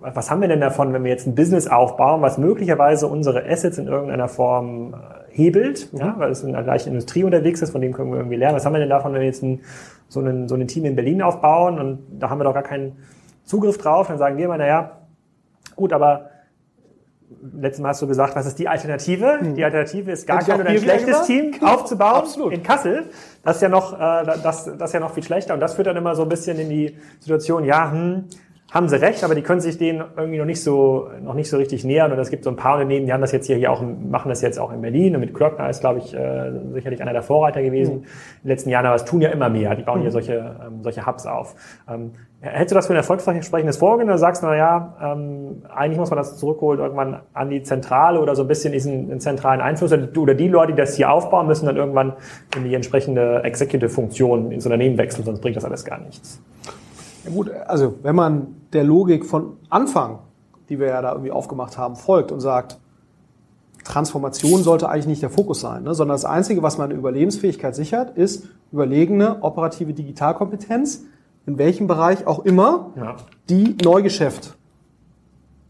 was 0.00 0.30
haben 0.30 0.40
wir 0.40 0.48
denn 0.48 0.60
davon, 0.60 0.92
wenn 0.92 1.02
wir 1.02 1.10
jetzt 1.10 1.26
ein 1.26 1.34
Business 1.34 1.66
aufbauen, 1.66 2.22
was 2.22 2.38
möglicherweise 2.38 3.08
unsere 3.08 3.44
Assets 3.44 3.78
in 3.78 3.88
irgendeiner 3.88 4.28
Form 4.28 4.94
äh, 4.94 4.96
hebelt, 5.30 5.92
mhm. 5.92 5.98
ja, 5.98 6.14
weil 6.18 6.30
es 6.30 6.42
in 6.44 6.52
der 6.52 6.62
gleichen 6.62 6.90
Industrie 6.90 7.24
unterwegs 7.24 7.62
ist, 7.62 7.70
von 7.70 7.80
dem 7.80 7.92
können 7.92 8.10
wir 8.10 8.18
irgendwie 8.18 8.36
lernen. 8.36 8.56
Was 8.56 8.64
haben 8.64 8.74
wir 8.74 8.80
denn 8.80 8.90
davon, 8.90 9.12
wenn 9.12 9.20
wir 9.20 9.26
jetzt 9.26 9.42
ein, 9.42 9.60
so, 10.08 10.20
ein, 10.20 10.48
so 10.48 10.54
ein 10.54 10.68
Team 10.68 10.84
in 10.84 10.94
Berlin 10.94 11.22
aufbauen 11.22 11.78
und 11.78 11.98
da 12.20 12.30
haben 12.30 12.38
wir 12.38 12.44
doch 12.44 12.54
gar 12.54 12.62
keinen 12.62 12.96
Zugriff 13.44 13.78
drauf? 13.78 14.08
Dann 14.08 14.18
sagen 14.18 14.36
wir 14.36 14.48
mal, 14.48 14.58
naja, 14.58 14.98
gut, 15.74 15.92
aber 15.92 16.27
letztes 17.52 17.82
Mal 17.82 17.90
hast 17.90 18.02
du 18.02 18.06
gesagt, 18.06 18.34
was 18.36 18.46
ist 18.46 18.58
die 18.58 18.68
Alternative? 18.68 19.40
Hm. 19.40 19.54
Die 19.54 19.64
Alternative 19.64 20.10
ist 20.10 20.26
gar 20.26 20.38
kein 20.38 20.60
oder 20.60 20.70
ein 20.70 20.78
schlechtes 20.78 21.22
Team 21.22 21.54
aufzubauen 21.62 22.16
Absolut. 22.22 22.52
in 22.52 22.62
Kassel. 22.62 23.06
Das 23.42 23.56
ist 23.56 23.62
ja 23.62 23.68
noch, 23.68 23.92
äh, 23.94 24.24
das, 24.42 24.64
das 24.64 24.90
ist 24.90 24.92
ja 24.92 25.00
noch 25.00 25.14
viel 25.14 25.22
schlechter. 25.22 25.54
Und 25.54 25.60
das 25.60 25.74
führt 25.74 25.86
dann 25.86 25.96
immer 25.96 26.14
so 26.14 26.22
ein 26.22 26.28
bisschen 26.28 26.58
in 26.58 26.70
die 26.70 26.96
Situation, 27.20 27.64
ja, 27.64 27.90
hm, 27.90 28.24
haben 28.70 28.88
sie 28.88 29.00
recht, 29.00 29.24
aber 29.24 29.34
die 29.34 29.40
können 29.40 29.60
sich 29.60 29.78
denen 29.78 30.04
irgendwie 30.16 30.38
noch 30.38 30.44
nicht 30.44 30.62
so, 30.62 31.08
noch 31.22 31.32
nicht 31.32 31.48
so 31.48 31.56
richtig 31.56 31.84
nähern. 31.84 32.12
Und 32.12 32.18
es 32.18 32.28
gibt 32.28 32.44
so 32.44 32.50
ein 32.50 32.56
paar 32.56 32.74
Unternehmen, 32.74 33.06
die 33.06 33.12
haben 33.14 33.22
das 33.22 33.32
jetzt 33.32 33.46
hier, 33.46 33.56
hier 33.56 33.72
auch, 33.72 33.82
machen 33.82 34.28
das 34.28 34.42
jetzt 34.42 34.58
auch 34.58 34.70
in 34.72 34.82
Berlin. 34.82 35.14
Und 35.14 35.20
mit 35.20 35.32
Klöckner 35.32 35.70
ist, 35.70 35.80
glaube 35.80 36.00
ich, 36.00 36.14
äh, 36.14 36.52
sicherlich 36.74 37.00
einer 37.00 37.14
der 37.14 37.22
Vorreiter 37.22 37.62
gewesen 37.62 37.94
mhm. 37.94 38.02
in 38.02 38.42
den 38.42 38.48
letzten 38.48 38.68
Jahren. 38.68 38.84
Aber 38.84 38.96
es 38.96 39.06
tun 39.06 39.22
ja 39.22 39.30
immer 39.30 39.48
mehr. 39.48 39.74
Die 39.74 39.82
bauen 39.82 39.98
mhm. 39.98 40.02
hier 40.02 40.10
solche, 40.10 40.56
ähm, 40.66 40.82
solche 40.82 41.06
Hubs 41.06 41.24
auf. 41.24 41.54
Ähm, 41.88 42.12
Hältst 42.40 42.70
du 42.70 42.76
das 42.76 42.86
für 42.86 42.92
ein 42.92 42.96
erfolgsversprechendes 42.98 43.78
Vorgehen 43.78 44.08
oder 44.08 44.16
sagst 44.16 44.44
du, 44.44 44.46
na 44.46 44.54
ja, 44.54 44.96
ähm, 45.02 45.64
eigentlich 45.74 45.98
muss 45.98 46.10
man 46.10 46.18
das 46.18 46.36
zurückholen 46.36 46.78
irgendwann 46.78 47.22
an 47.34 47.50
die 47.50 47.64
Zentrale 47.64 48.20
oder 48.20 48.36
so 48.36 48.42
ein 48.42 48.48
bisschen 48.48 48.72
diesen, 48.72 49.18
zentralen 49.18 49.60
Einfluss 49.60 49.92
oder 49.92 50.34
die 50.34 50.46
Leute, 50.46 50.72
die 50.72 50.78
das 50.78 50.94
hier 50.94 51.10
aufbauen, 51.10 51.48
müssen 51.48 51.66
dann 51.66 51.76
irgendwann 51.76 52.12
in 52.54 52.62
die 52.62 52.74
entsprechende 52.76 53.42
Executive-Funktion 53.42 54.52
ins 54.52 54.64
Unternehmen 54.66 54.98
wechseln, 54.98 55.24
sonst 55.24 55.40
bringt 55.40 55.56
das 55.56 55.64
alles 55.64 55.84
gar 55.84 55.98
nichts. 55.98 56.40
Ja 57.24 57.30
gut, 57.30 57.50
also 57.50 57.94
wenn 58.02 58.14
man 58.14 58.56
der 58.72 58.84
Logik 58.84 59.24
von 59.24 59.56
Anfang, 59.68 60.20
die 60.68 60.78
wir 60.78 60.88
ja 60.88 61.02
da 61.02 61.12
irgendwie 61.12 61.30
aufgemacht 61.30 61.78
haben, 61.78 61.96
folgt 61.96 62.32
und 62.32 62.40
sagt, 62.40 62.78
Transformation 63.84 64.62
sollte 64.62 64.88
eigentlich 64.88 65.06
nicht 65.06 65.22
der 65.22 65.30
Fokus 65.30 65.60
sein, 65.60 65.84
ne, 65.84 65.94
sondern 65.94 66.14
das 66.14 66.24
Einzige, 66.24 66.62
was 66.62 66.78
meine 66.78 66.94
Überlebensfähigkeit 66.94 67.74
sichert, 67.74 68.16
ist 68.16 68.48
überlegene 68.70 69.42
operative 69.42 69.94
Digitalkompetenz, 69.94 71.04
in 71.46 71.56
welchem 71.56 71.86
Bereich 71.86 72.26
auch 72.26 72.44
immer, 72.44 72.90
ja. 72.96 73.16
die 73.48 73.76
Neugeschäft 73.82 74.56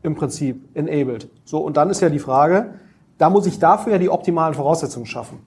im 0.03 0.17
Prinzip 0.17 0.69
enabled. 0.75 1.29
So, 1.45 1.59
und 1.59 1.77
dann 1.77 1.91
ist 1.91 2.01
ja 2.01 2.09
die 2.09 2.19
Frage, 2.19 2.75
da 3.19 3.31
muss 3.31 3.47
ich 3.47 3.59
dafür 3.59 3.93
ja 3.93 3.99
die 3.99 4.11
optimalen 4.11 4.55
Voraussetzungen 4.55 5.07
schaffen. 5.07 5.41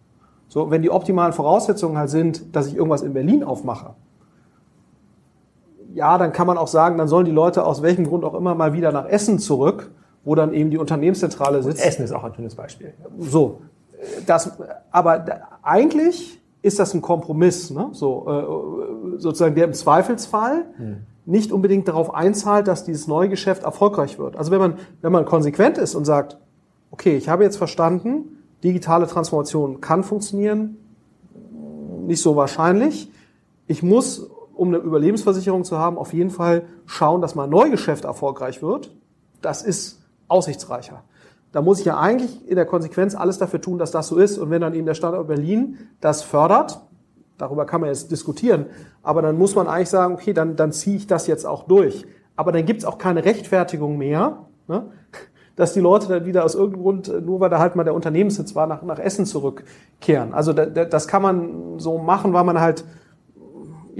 So, 0.47 0.71
wenn 0.71 0.81
die 0.81 0.89
optimalen 0.89 1.33
Voraussetzungen 1.33 1.97
halt 1.97 2.09
sind, 2.09 2.55
dass 2.55 2.67
ich 2.67 2.75
irgendwas 2.75 3.01
in 3.01 3.13
Berlin 3.13 3.43
aufmache, 3.43 3.95
ja, 5.93 6.17
dann 6.17 6.31
kann 6.33 6.47
man 6.47 6.57
auch 6.57 6.67
sagen, 6.67 6.97
dann 6.97 7.07
sollen 7.07 7.25
die 7.25 7.31
Leute 7.31 7.65
aus 7.65 7.81
welchem 7.81 8.07
Grund 8.07 8.23
auch 8.23 8.33
immer 8.33 8.55
mal 8.55 8.73
wieder 8.73 8.91
nach 8.91 9.07
Essen 9.07 9.39
zurück, 9.39 9.91
wo 10.23 10.35
dann 10.35 10.53
eben 10.53 10.69
die 10.69 10.77
Unternehmenszentrale 10.77 11.63
sitzt. 11.63 11.79
Und 11.79 11.87
Essen 11.87 12.03
ist 12.03 12.11
auch 12.11 12.23
ein 12.23 12.33
schönes 12.33 12.55
Beispiel. 12.55 12.93
So, 13.19 13.61
das, 14.25 14.51
aber 14.91 15.25
eigentlich 15.61 16.39
ist 16.61 16.79
das 16.79 16.93
ein 16.93 17.01
Kompromiss, 17.01 17.71
ne? 17.71 17.89
so 17.91 19.15
äh, 19.15 19.19
sozusagen 19.19 19.55
der 19.55 19.65
im 19.65 19.73
Zweifelsfall 19.73 20.65
hm. 20.77 20.97
nicht 21.25 21.51
unbedingt 21.51 21.87
darauf 21.87 22.13
einzahlt, 22.13 22.67
dass 22.67 22.83
dieses 22.83 23.07
neue 23.07 23.29
Geschäft 23.29 23.63
erfolgreich 23.63 24.19
wird. 24.19 24.35
Also 24.37 24.51
wenn 24.51 24.59
man 24.59 24.75
wenn 25.01 25.11
man 25.11 25.25
konsequent 25.25 25.77
ist 25.77 25.95
und 25.95 26.05
sagt, 26.05 26.37
okay, 26.91 27.17
ich 27.17 27.29
habe 27.29 27.43
jetzt 27.43 27.57
verstanden, 27.57 28.37
digitale 28.63 29.07
Transformation 29.07 29.81
kann 29.81 30.03
funktionieren, 30.03 30.77
nicht 32.05 32.21
so 32.21 32.35
wahrscheinlich. 32.35 33.09
Ich 33.67 33.81
muss, 33.81 34.29
um 34.61 34.69
eine 34.69 34.77
Überlebensversicherung 34.77 35.63
zu 35.63 35.77
haben, 35.77 35.97
auf 35.97 36.13
jeden 36.13 36.29
Fall 36.29 36.63
schauen, 36.85 37.21
dass 37.21 37.35
mein 37.35 37.49
Neugeschäft 37.49 38.05
erfolgreich 38.05 38.61
wird. 38.61 38.95
Das 39.41 39.63
ist 39.63 40.01
aussichtsreicher 40.27 41.03
da 41.51 41.61
muss 41.61 41.79
ich 41.79 41.85
ja 41.85 41.99
eigentlich 41.99 42.47
in 42.47 42.55
der 42.55 42.65
Konsequenz 42.65 43.15
alles 43.15 43.37
dafür 43.37 43.61
tun, 43.61 43.77
dass 43.77 43.91
das 43.91 44.07
so 44.07 44.17
ist. 44.17 44.37
Und 44.37 44.49
wenn 44.49 44.61
dann 44.61 44.73
eben 44.73 44.85
der 44.85 44.93
Standort 44.93 45.27
Berlin 45.27 45.77
das 45.99 46.21
fördert, 46.23 46.81
darüber 47.37 47.65
kann 47.65 47.81
man 47.81 47.89
jetzt 47.89 48.11
diskutieren, 48.11 48.67
aber 49.03 49.21
dann 49.21 49.37
muss 49.37 49.55
man 49.55 49.67
eigentlich 49.67 49.89
sagen, 49.89 50.13
okay, 50.13 50.33
dann, 50.33 50.55
dann 50.55 50.71
ziehe 50.71 50.95
ich 50.95 51.07
das 51.07 51.27
jetzt 51.27 51.45
auch 51.45 51.63
durch. 51.63 52.05
Aber 52.35 52.51
dann 52.51 52.65
gibt's 52.65 52.85
auch 52.85 52.97
keine 52.97 53.25
Rechtfertigung 53.25 53.97
mehr, 53.97 54.45
ne, 54.67 54.85
dass 55.55 55.73
die 55.73 55.79
Leute 55.79 56.07
dann 56.07 56.25
wieder 56.25 56.45
aus 56.45 56.55
irgendeinem 56.55 56.83
Grund, 56.83 57.25
nur 57.25 57.39
weil 57.39 57.49
da 57.49 57.59
halt 57.59 57.75
mal 57.75 57.83
der 57.83 57.93
Unternehmenssitz 57.93 58.55
war, 58.55 58.67
nach, 58.67 58.83
nach 58.83 58.99
Essen 58.99 59.25
zurückkehren. 59.25 60.33
Also 60.33 60.53
da, 60.53 60.65
da, 60.65 60.85
das 60.85 61.07
kann 61.07 61.21
man 61.21 61.79
so 61.79 61.97
machen, 61.97 62.31
weil 62.31 62.45
man 62.45 62.61
halt 62.61 62.85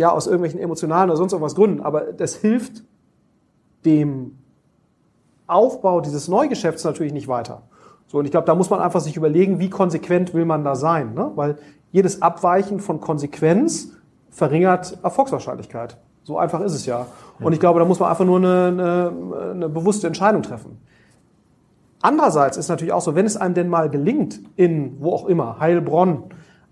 ja 0.02 0.12
aus 0.12 0.28
irgendwelchen 0.28 0.60
emotionalen 0.60 1.10
oder 1.10 1.18
sonst 1.18 1.32
irgendwas 1.32 1.56
Gründen, 1.56 1.82
aber 1.82 2.12
das 2.12 2.36
hilft 2.36 2.84
dem 3.86 4.38
Aufbau 5.48 6.02
dieses 6.02 6.28
Neugeschäfts 6.28 6.84
natürlich 6.84 7.14
nicht 7.14 7.28
weiter. 7.28 7.64
So, 8.08 8.20
und 8.20 8.26
ich 8.26 8.32
glaube, 8.32 8.46
da 8.46 8.56
muss 8.56 8.70
man 8.70 8.82
einfach 8.82 9.00
sich 9.00 9.16
überlegen, 9.16 9.60
wie 9.60 9.70
konsequent 9.70 10.34
will 10.34 10.46
man 10.46 10.64
da 10.64 10.76
sein, 10.76 11.14
ne? 11.14 11.32
weil 11.36 11.58
jedes 11.92 12.22
Abweichen 12.22 12.80
von 12.80 13.00
Konsequenz 13.00 13.94
verringert 14.30 14.98
Erfolgswahrscheinlichkeit. 15.04 15.98
So 16.24 16.38
einfach 16.38 16.62
ist 16.62 16.74
es 16.74 16.86
ja. 16.86 17.08
Und 17.40 17.54
ich 17.54 17.60
glaube, 17.60 17.80
da 17.80 17.86
muss 17.86 18.00
man 18.00 18.10
einfach 18.10 18.26
nur 18.26 18.38
eine, 18.38 18.68
eine, 18.68 19.52
eine 19.52 19.70
bewusste 19.70 20.08
Entscheidung 20.08 20.44
treffen. 20.44 20.78
Andererseits 22.02 22.58
ist 22.58 22.68
natürlich 22.68 22.94
auch 22.94 23.02
so, 23.02 23.16
wenn 23.16 23.26
es 23.26 23.38
einem 23.38 23.54
denn 23.54 23.70
mal 23.70 23.90
gelingt, 23.90 24.40
in 24.56 24.98
wo 25.00 25.14
auch 25.14 25.28
immer, 25.28 25.60
Heilbronn, 25.60 26.24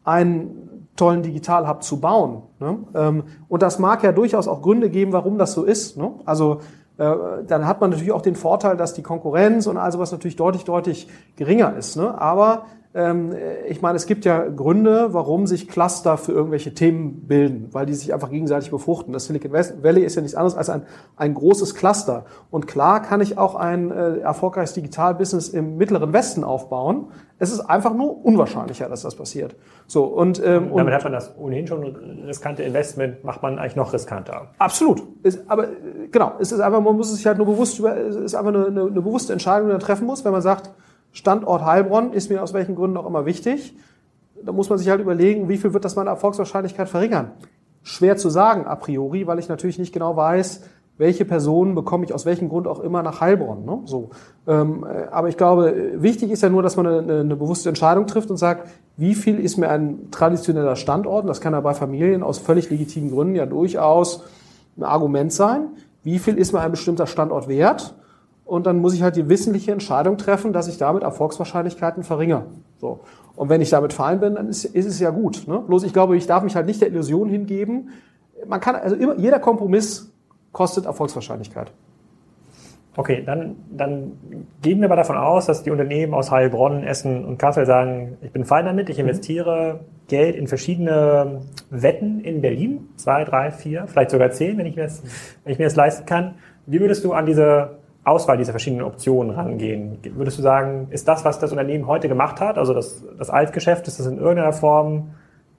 einen 0.04 0.59
tollen 1.00 1.24
Digital-Hub 1.24 1.84
zu 1.84 2.00
bauen, 2.00 2.44
ne? 2.60 2.78
Ähm, 2.94 3.24
und 3.48 3.62
das 3.62 3.80
mag 3.80 4.04
ja 4.04 4.12
durchaus 4.12 4.48
auch 4.48 4.62
Gründe 4.62 4.90
geben, 4.90 5.14
warum 5.14 5.38
das 5.38 5.54
so 5.54 5.64
ist. 5.64 5.98
Ne? 5.98 6.12
Also 6.26 6.60
äh, 6.98 7.14
dann 7.48 7.66
hat 7.66 7.80
man 7.80 7.90
natürlich 7.90 8.12
auch 8.12 8.22
den 8.22 8.36
Vorteil, 8.36 8.76
dass 8.76 8.94
die 8.94 9.02
Konkurrenz 9.02 9.66
und 9.68 9.78
all 9.78 9.92
sowas 9.92 10.12
natürlich 10.12 10.36
deutlich, 10.36 10.66
deutlich 10.66 11.08
geringer 11.38 11.76
ist. 11.76 11.96
Ne? 11.96 12.20
Aber 12.20 12.66
ich 12.92 13.84
meine, 13.84 13.98
es 13.98 14.08
gibt 14.08 14.26
ja 14.26 14.48
Gründe, 14.48 15.14
warum 15.14 15.46
sich 15.46 15.68
Cluster 15.68 16.18
für 16.18 16.32
irgendwelche 16.32 16.74
Themen 16.74 17.28
bilden, 17.28 17.70
weil 17.72 17.86
die 17.86 17.94
sich 17.94 18.16
einfach 18.16 18.32
gegenseitig 18.32 18.72
befruchten. 18.72 19.14
Das 19.14 19.26
Silicon 19.26 19.54
Valley 19.54 20.02
ist 20.02 20.16
ja 20.16 20.24
nichts 20.24 20.36
anderes 20.36 20.58
als 20.58 20.72
ein, 20.72 20.82
ein 21.16 21.36
großes 21.36 21.76
Cluster. 21.76 22.26
Und 22.50 22.66
klar 22.66 23.04
kann 23.04 23.22
ich 23.22 23.38
auch 23.38 23.54
ein 23.54 23.92
äh, 23.92 24.18
erfolgreiches 24.18 24.74
Digitalbusiness 24.74 25.50
im 25.50 25.78
mittleren 25.78 26.14
Westen 26.14 26.44
aufbauen. 26.44 27.12
Es 27.38 27.52
ist 27.52 27.60
einfach 27.60 27.94
nur 27.94 28.26
unwahrscheinlicher, 28.26 28.90
dass 28.90 29.04
das 29.04 29.16
passiert. 29.16 29.56
So 29.86 30.06
und, 30.06 30.42
ähm, 30.44 30.72
und 30.72 30.78
damit 30.78 30.96
hat 30.96 31.04
man 31.04 31.14
das 31.14 31.38
ohnehin 31.38 31.68
schon 31.68 31.84
riskante 32.26 32.64
Investment, 32.64 33.24
macht 33.24 33.44
man 33.44 33.60
eigentlich 33.60 33.76
noch 33.76 33.94
riskanter. 33.94 34.50
Absolut. 34.58 35.04
Ist, 35.22 35.44
aber 35.48 35.66
äh, 35.66 36.08
genau, 36.12 36.34
es 36.40 36.52
ist 36.52 36.60
einfach, 36.60 36.82
man 36.82 36.96
muss 36.96 37.12
es 37.12 37.18
sich 37.18 37.28
halt 37.28 37.38
nur 37.38 37.46
bewusst 37.46 37.78
über, 37.78 37.96
es 37.96 38.16
ist 38.16 38.34
einfach 38.34 38.52
eine, 38.52 38.66
eine, 38.66 38.82
eine 38.82 39.02
bewusste 39.02 39.32
Entscheidung, 39.32 39.68
die 39.68 39.74
man 39.74 39.80
treffen 39.80 40.08
muss, 40.08 40.26
wenn 40.26 40.32
man 40.32 40.42
sagt, 40.42 40.72
Standort 41.12 41.66
Heilbronn 41.66 42.14
ist 42.14 42.30
mir 42.30 42.44
aus 42.44 42.54
welchen 42.54 42.76
Gründen 42.76 42.98
auch 42.98 43.06
immer 43.06 43.26
wichtig. 43.26 43.76
Da 44.44 44.52
muss 44.52 44.70
man 44.70 44.78
sich 44.78 44.90
halt 44.90 45.02
überlegen, 45.02 45.50
wie 45.50 45.58
viel 45.58 45.74
wird 45.74 45.86
das 45.86 45.96
meine 45.96 46.10
Erfolgswahrscheinlichkeit 46.10 46.88
verringern? 46.88 47.32
Schwer 47.84 48.18
zu 48.18 48.30
sagen 48.30 48.66
a 48.66 48.76
priori, 48.76 49.28
weil 49.28 49.40
ich 49.40 49.50
natürlich 49.50 49.80
nicht 49.80 49.94
genau 49.94 50.16
weiß, 50.16 50.62
welche 51.00 51.24
Personen 51.24 51.76
bekomme 51.76 52.04
ich 52.04 52.14
aus 52.14 52.26
welchem 52.26 52.50
Grund 52.50 52.68
auch 52.68 52.82
immer 52.82 53.02
nach 53.02 53.22
Heilbronn. 53.22 53.64
Ne? 53.66 53.80
So. 53.86 54.10
Ähm, 54.48 54.86
äh, 54.86 55.08
aber 55.10 55.30
ich 55.30 55.38
glaube, 55.38 55.94
wichtig 55.96 56.30
ist 56.30 56.44
ja 56.44 56.50
nur, 56.50 56.62
dass 56.62 56.76
man 56.76 56.86
eine, 56.86 57.20
eine, 57.22 57.36
bewusste 57.38 57.70
Entscheidung 57.70 58.06
trifft 58.06 58.30
und 58.30 58.38
sagt, 58.38 58.70
wie 58.98 59.16
viel 59.16 59.40
ist 59.40 59.58
mir 59.58 59.70
ein 59.70 60.12
traditioneller 60.12 60.76
Standort, 60.76 61.28
das 61.28 61.40
kann 61.40 61.54
ja 61.54 61.62
bei 61.62 61.74
Familien 61.74 62.22
aus 62.22 62.38
völlig 62.38 62.70
legitimen 62.70 63.12
Gründen 63.12 63.36
ja 63.36 63.46
durchaus 63.46 64.26
ein 64.78 64.84
Argument 64.84 65.32
sein, 65.32 65.70
wie 66.04 66.20
viel 66.20 66.38
ist 66.38 66.52
mir 66.52 66.60
ein 66.60 66.72
bestimmter 66.72 67.08
Standort 67.08 67.48
wert 67.48 67.96
und 68.50 68.66
dann 68.66 68.80
muss 68.80 68.96
ich 68.96 69.04
halt 69.04 69.16
die 69.16 69.30
wissentliche 69.30 69.72
Entscheidung 69.72 70.18
treffen, 70.18 70.54
dass 70.54 70.68
ich 70.68 70.78
damit 70.78 71.04
Erfolgswahrscheinlichkeiten 71.04 72.04
verringere. 72.04 72.46
So. 72.78 73.02
Und 73.36 73.50
wenn 73.50 73.62
ich 73.62 73.70
damit 73.70 73.94
fein 73.94 74.20
bin, 74.20 74.36
dann 74.36 74.50
ist, 74.50 74.66
ist 74.66 74.88
es 74.88 75.00
ja 75.00 75.12
gut. 75.12 75.48
Ne? 75.48 75.60
Bloß 75.60 75.84
ich 75.84 75.94
glaube, 75.94 76.18
ich 76.18 76.26
darf 76.26 76.44
mich 76.44 76.56
halt 76.56 76.66
nicht 76.66 76.82
der 76.82 76.88
Illusion 76.88 77.30
hingeben. 77.30 77.90
Man 78.48 78.60
kann, 78.60 78.76
also 78.76 78.96
immer, 78.96 79.16
jeder 79.18 79.40
Kompromiss 79.40 80.12
kostet 80.52 80.86
Erfolgswahrscheinlichkeit. 80.86 81.72
Okay, 82.96 83.22
dann, 83.24 83.56
dann 83.70 84.14
gehen 84.64 84.80
wir 84.80 84.88
aber 84.88 84.96
davon 84.96 85.16
aus, 85.16 85.46
dass 85.46 85.62
die 85.62 85.70
Unternehmen 85.70 86.16
aus 86.16 86.32
Heilbronn, 86.32 86.84
Essen 86.84 87.24
und 87.26 87.38
Kassel 87.38 87.68
sagen, 87.68 88.18
ich 88.22 88.32
bin 88.32 88.46
fein 88.46 88.66
damit, 88.66 88.90
ich 88.90 88.98
mhm. 88.98 89.04
investiere 89.04 89.76
mhm. 89.76 90.08
Geld 90.08 90.36
in 90.36 90.48
verschiedene 90.48 91.42
Wetten 91.70 92.20
in 92.22 92.42
Berlin, 92.42 92.90
zwei, 92.96 93.26
drei, 93.26 93.52
vier, 93.52 93.86
vielleicht 93.86 94.10
sogar 94.10 94.32
zehn, 94.32 94.58
wenn 94.58 94.66
ich 94.66 94.76
mir 94.76 94.84
das, 94.84 95.04
wenn 95.44 95.54
ich 95.54 95.60
mir 95.60 95.66
das 95.66 95.76
leisten 95.76 96.08
kann. 96.08 96.34
Wie 96.66 96.80
würdest 96.80 97.06
du 97.06 97.14
an 97.14 97.28
diese 97.28 97.78
Auswahl 98.10 98.38
dieser 98.38 98.52
verschiedenen 98.52 98.84
Optionen 98.84 99.32
rangehen? 99.32 100.00
Würdest 100.16 100.38
du 100.38 100.42
sagen, 100.42 100.88
ist 100.90 101.08
das, 101.08 101.26
was 101.26 101.40
das 101.40 101.52
Unternehmen 101.52 101.88
heute 101.88 102.08
gemacht 102.08 102.42
hat, 102.42 102.58
also 102.58 102.74
das, 102.74 103.04
das 103.18 103.30
Altgeschäft, 103.30 103.88
ist 103.88 104.00
das 104.00 104.06
in 104.08 104.18
irgendeiner 104.18 104.54
Form 104.54 105.12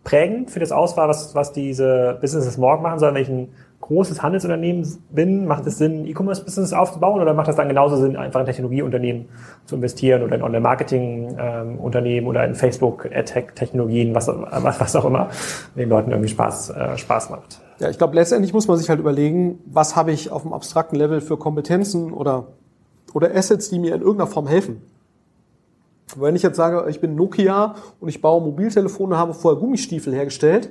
prägend 0.04 0.50
für 0.50 0.60
das 0.60 0.72
Auswahl, 0.72 1.08
was, 1.08 1.34
was 1.34 1.52
diese 1.52 2.18
Businesses 2.20 2.56
morgen 2.58 2.82
machen 2.82 2.98
sollen, 2.98 3.14
welchen 3.14 3.48
großes 3.90 4.22
Handelsunternehmen 4.22 4.86
bin, 5.10 5.48
macht 5.48 5.66
es 5.66 5.78
Sinn, 5.78 6.06
E-Commerce-Business 6.06 6.72
aufzubauen 6.72 7.20
oder 7.20 7.34
macht 7.34 7.48
es 7.48 7.56
dann 7.56 7.66
genauso 7.66 7.96
Sinn, 7.96 8.16
einfach 8.16 8.38
in 8.38 8.46
Technologieunternehmen 8.46 9.28
zu 9.64 9.74
investieren 9.74 10.22
oder 10.22 10.36
in 10.36 10.42
Online-Marketing-Unternehmen 10.42 12.28
oder 12.28 12.44
in 12.44 12.54
Facebook-Ad-Tech-Technologien, 12.54 14.14
was, 14.14 14.28
was, 14.28 14.78
was 14.78 14.94
auch 14.94 15.04
immer 15.04 15.30
den 15.74 15.88
Leuten 15.88 16.12
irgendwie 16.12 16.28
Spaß, 16.28 16.70
äh, 16.70 16.98
Spaß 16.98 17.30
macht? 17.30 17.60
Ja, 17.80 17.90
ich 17.90 17.98
glaube, 17.98 18.14
letztendlich 18.14 18.52
muss 18.52 18.68
man 18.68 18.78
sich 18.78 18.88
halt 18.88 19.00
überlegen, 19.00 19.58
was 19.66 19.96
habe 19.96 20.12
ich 20.12 20.30
auf 20.30 20.42
dem 20.42 20.52
abstrakten 20.52 20.96
Level 20.96 21.20
für 21.20 21.36
Kompetenzen 21.36 22.12
oder, 22.12 22.46
oder 23.12 23.34
Assets, 23.34 23.70
die 23.70 23.80
mir 23.80 23.96
in 23.96 24.02
irgendeiner 24.02 24.30
Form 24.30 24.46
helfen. 24.46 24.82
Wenn 26.14 26.36
ich 26.36 26.42
jetzt 26.42 26.56
sage, 26.56 26.88
ich 26.88 27.00
bin 27.00 27.16
Nokia 27.16 27.74
und 27.98 28.08
ich 28.08 28.20
baue 28.20 28.40
Mobiltelefone, 28.40 29.18
habe 29.18 29.34
vorher 29.34 29.60
Gummistiefel 29.60 30.14
hergestellt, 30.14 30.70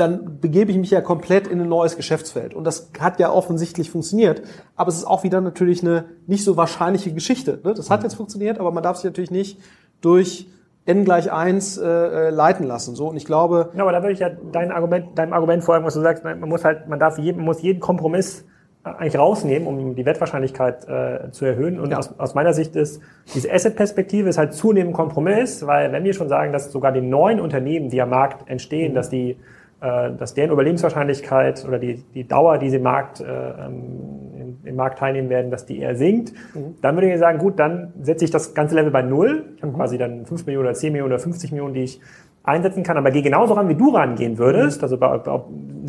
dann 0.00 0.40
begebe 0.40 0.70
ich 0.70 0.78
mich 0.78 0.90
ja 0.90 1.00
komplett 1.00 1.46
in 1.46 1.60
ein 1.60 1.68
neues 1.68 1.96
Geschäftsfeld. 1.96 2.54
Und 2.54 2.64
das 2.64 2.90
hat 2.98 3.18
ja 3.18 3.30
offensichtlich 3.30 3.90
funktioniert. 3.90 4.42
Aber 4.76 4.88
es 4.88 4.96
ist 4.96 5.06
auch 5.06 5.24
wieder 5.24 5.40
natürlich 5.40 5.82
eine 5.82 6.04
nicht 6.26 6.44
so 6.44 6.56
wahrscheinliche 6.56 7.12
Geschichte. 7.12 7.60
Ne? 7.64 7.74
Das 7.74 7.90
hat 7.90 8.02
jetzt 8.02 8.14
funktioniert, 8.14 8.58
aber 8.58 8.70
man 8.70 8.82
darf 8.82 8.96
sich 8.96 9.04
natürlich 9.04 9.30
nicht 9.30 9.58
durch 10.00 10.48
n 10.86 11.04
gleich 11.04 11.30
1 11.30 11.76
äh, 11.76 11.86
äh, 11.86 12.30
leiten 12.30 12.66
lassen. 12.66 12.94
So 12.94 13.08
und 13.08 13.16
ich 13.16 13.26
glaube. 13.26 13.70
Ja, 13.74 13.82
aber 13.82 13.92
da 13.92 14.02
würde 14.02 14.14
ich 14.14 14.20
ja 14.20 14.30
dein 14.30 14.72
Argument, 14.72 15.18
deinem 15.18 15.34
Argument 15.34 15.62
folgen, 15.62 15.84
was 15.84 15.94
du 15.94 16.00
sagst, 16.00 16.24
man 16.24 16.40
muss 16.40 16.64
halt, 16.64 16.88
man 16.88 16.98
darf 16.98 17.18
jeden, 17.18 17.38
man 17.38 17.46
muss 17.46 17.60
jeden 17.60 17.80
Kompromiss 17.80 18.46
äh, 18.84 18.88
eigentlich 18.88 19.18
rausnehmen, 19.18 19.68
um 19.68 19.94
die 19.96 20.06
Wettwahrscheinlichkeit 20.06 20.88
äh, 20.88 21.30
zu 21.30 21.44
erhöhen. 21.44 21.78
Und 21.78 21.90
ja. 21.90 21.98
aus, 21.98 22.18
aus 22.18 22.34
meiner 22.34 22.54
Sicht 22.54 22.74
ist 22.74 23.02
diese 23.34 23.52
Asset-Perspektive 23.52 24.30
ist 24.30 24.38
halt 24.38 24.54
zunehmend 24.54 24.94
Kompromiss, 24.94 25.66
weil 25.66 25.92
wenn 25.92 26.04
wir 26.04 26.14
schon 26.14 26.28
sagen, 26.28 26.52
dass 26.52 26.72
sogar 26.72 26.92
die 26.92 27.02
neuen 27.02 27.40
Unternehmen, 27.40 27.90
die 27.90 28.00
am 28.00 28.10
Markt 28.10 28.48
entstehen, 28.48 28.92
mhm. 28.92 28.94
dass 28.94 29.10
die 29.10 29.36
dass 29.80 30.34
deren 30.34 30.50
Überlebenswahrscheinlichkeit 30.50 31.64
oder 31.66 31.78
die, 31.78 32.02
die 32.14 32.26
Dauer, 32.26 32.58
die 32.58 32.70
sie 32.70 32.76
im 32.76 32.82
Markt, 32.82 33.20
äh, 33.20 33.24
ähm, 33.24 34.28
im, 34.36 34.58
im 34.64 34.76
Markt 34.76 34.98
teilnehmen 34.98 35.30
werden, 35.30 35.50
dass 35.50 35.66
die 35.66 35.78
eher 35.78 35.94
sinkt, 35.94 36.32
mhm. 36.54 36.74
dann 36.82 36.96
würde 36.96 37.12
ich 37.12 37.18
sagen, 37.18 37.38
gut, 37.38 37.58
dann 37.58 37.92
setze 38.02 38.24
ich 38.24 38.32
das 38.32 38.54
ganze 38.54 38.74
Level 38.74 38.90
bei 38.90 39.02
Null. 39.02 39.44
Ich 39.56 39.62
habe 39.62 39.72
mhm. 39.72 39.76
quasi 39.76 39.96
dann 39.96 40.26
5 40.26 40.46
Millionen 40.46 40.66
oder 40.66 40.74
10 40.74 40.92
Millionen 40.92 41.12
oder 41.12 41.20
50 41.20 41.52
Millionen, 41.52 41.74
die 41.74 41.84
ich 41.84 42.00
einsetzen 42.42 42.82
kann, 42.82 42.96
aber 42.96 43.10
gehe 43.10 43.22
genauso 43.22 43.54
ran, 43.54 43.68
wie 43.68 43.74
du 43.74 43.90
rangehen 43.90 44.38
würdest. 44.38 44.78
Mhm. 44.78 44.84
Also 44.84 44.96
bei, 44.96 45.18
bei, 45.18 45.40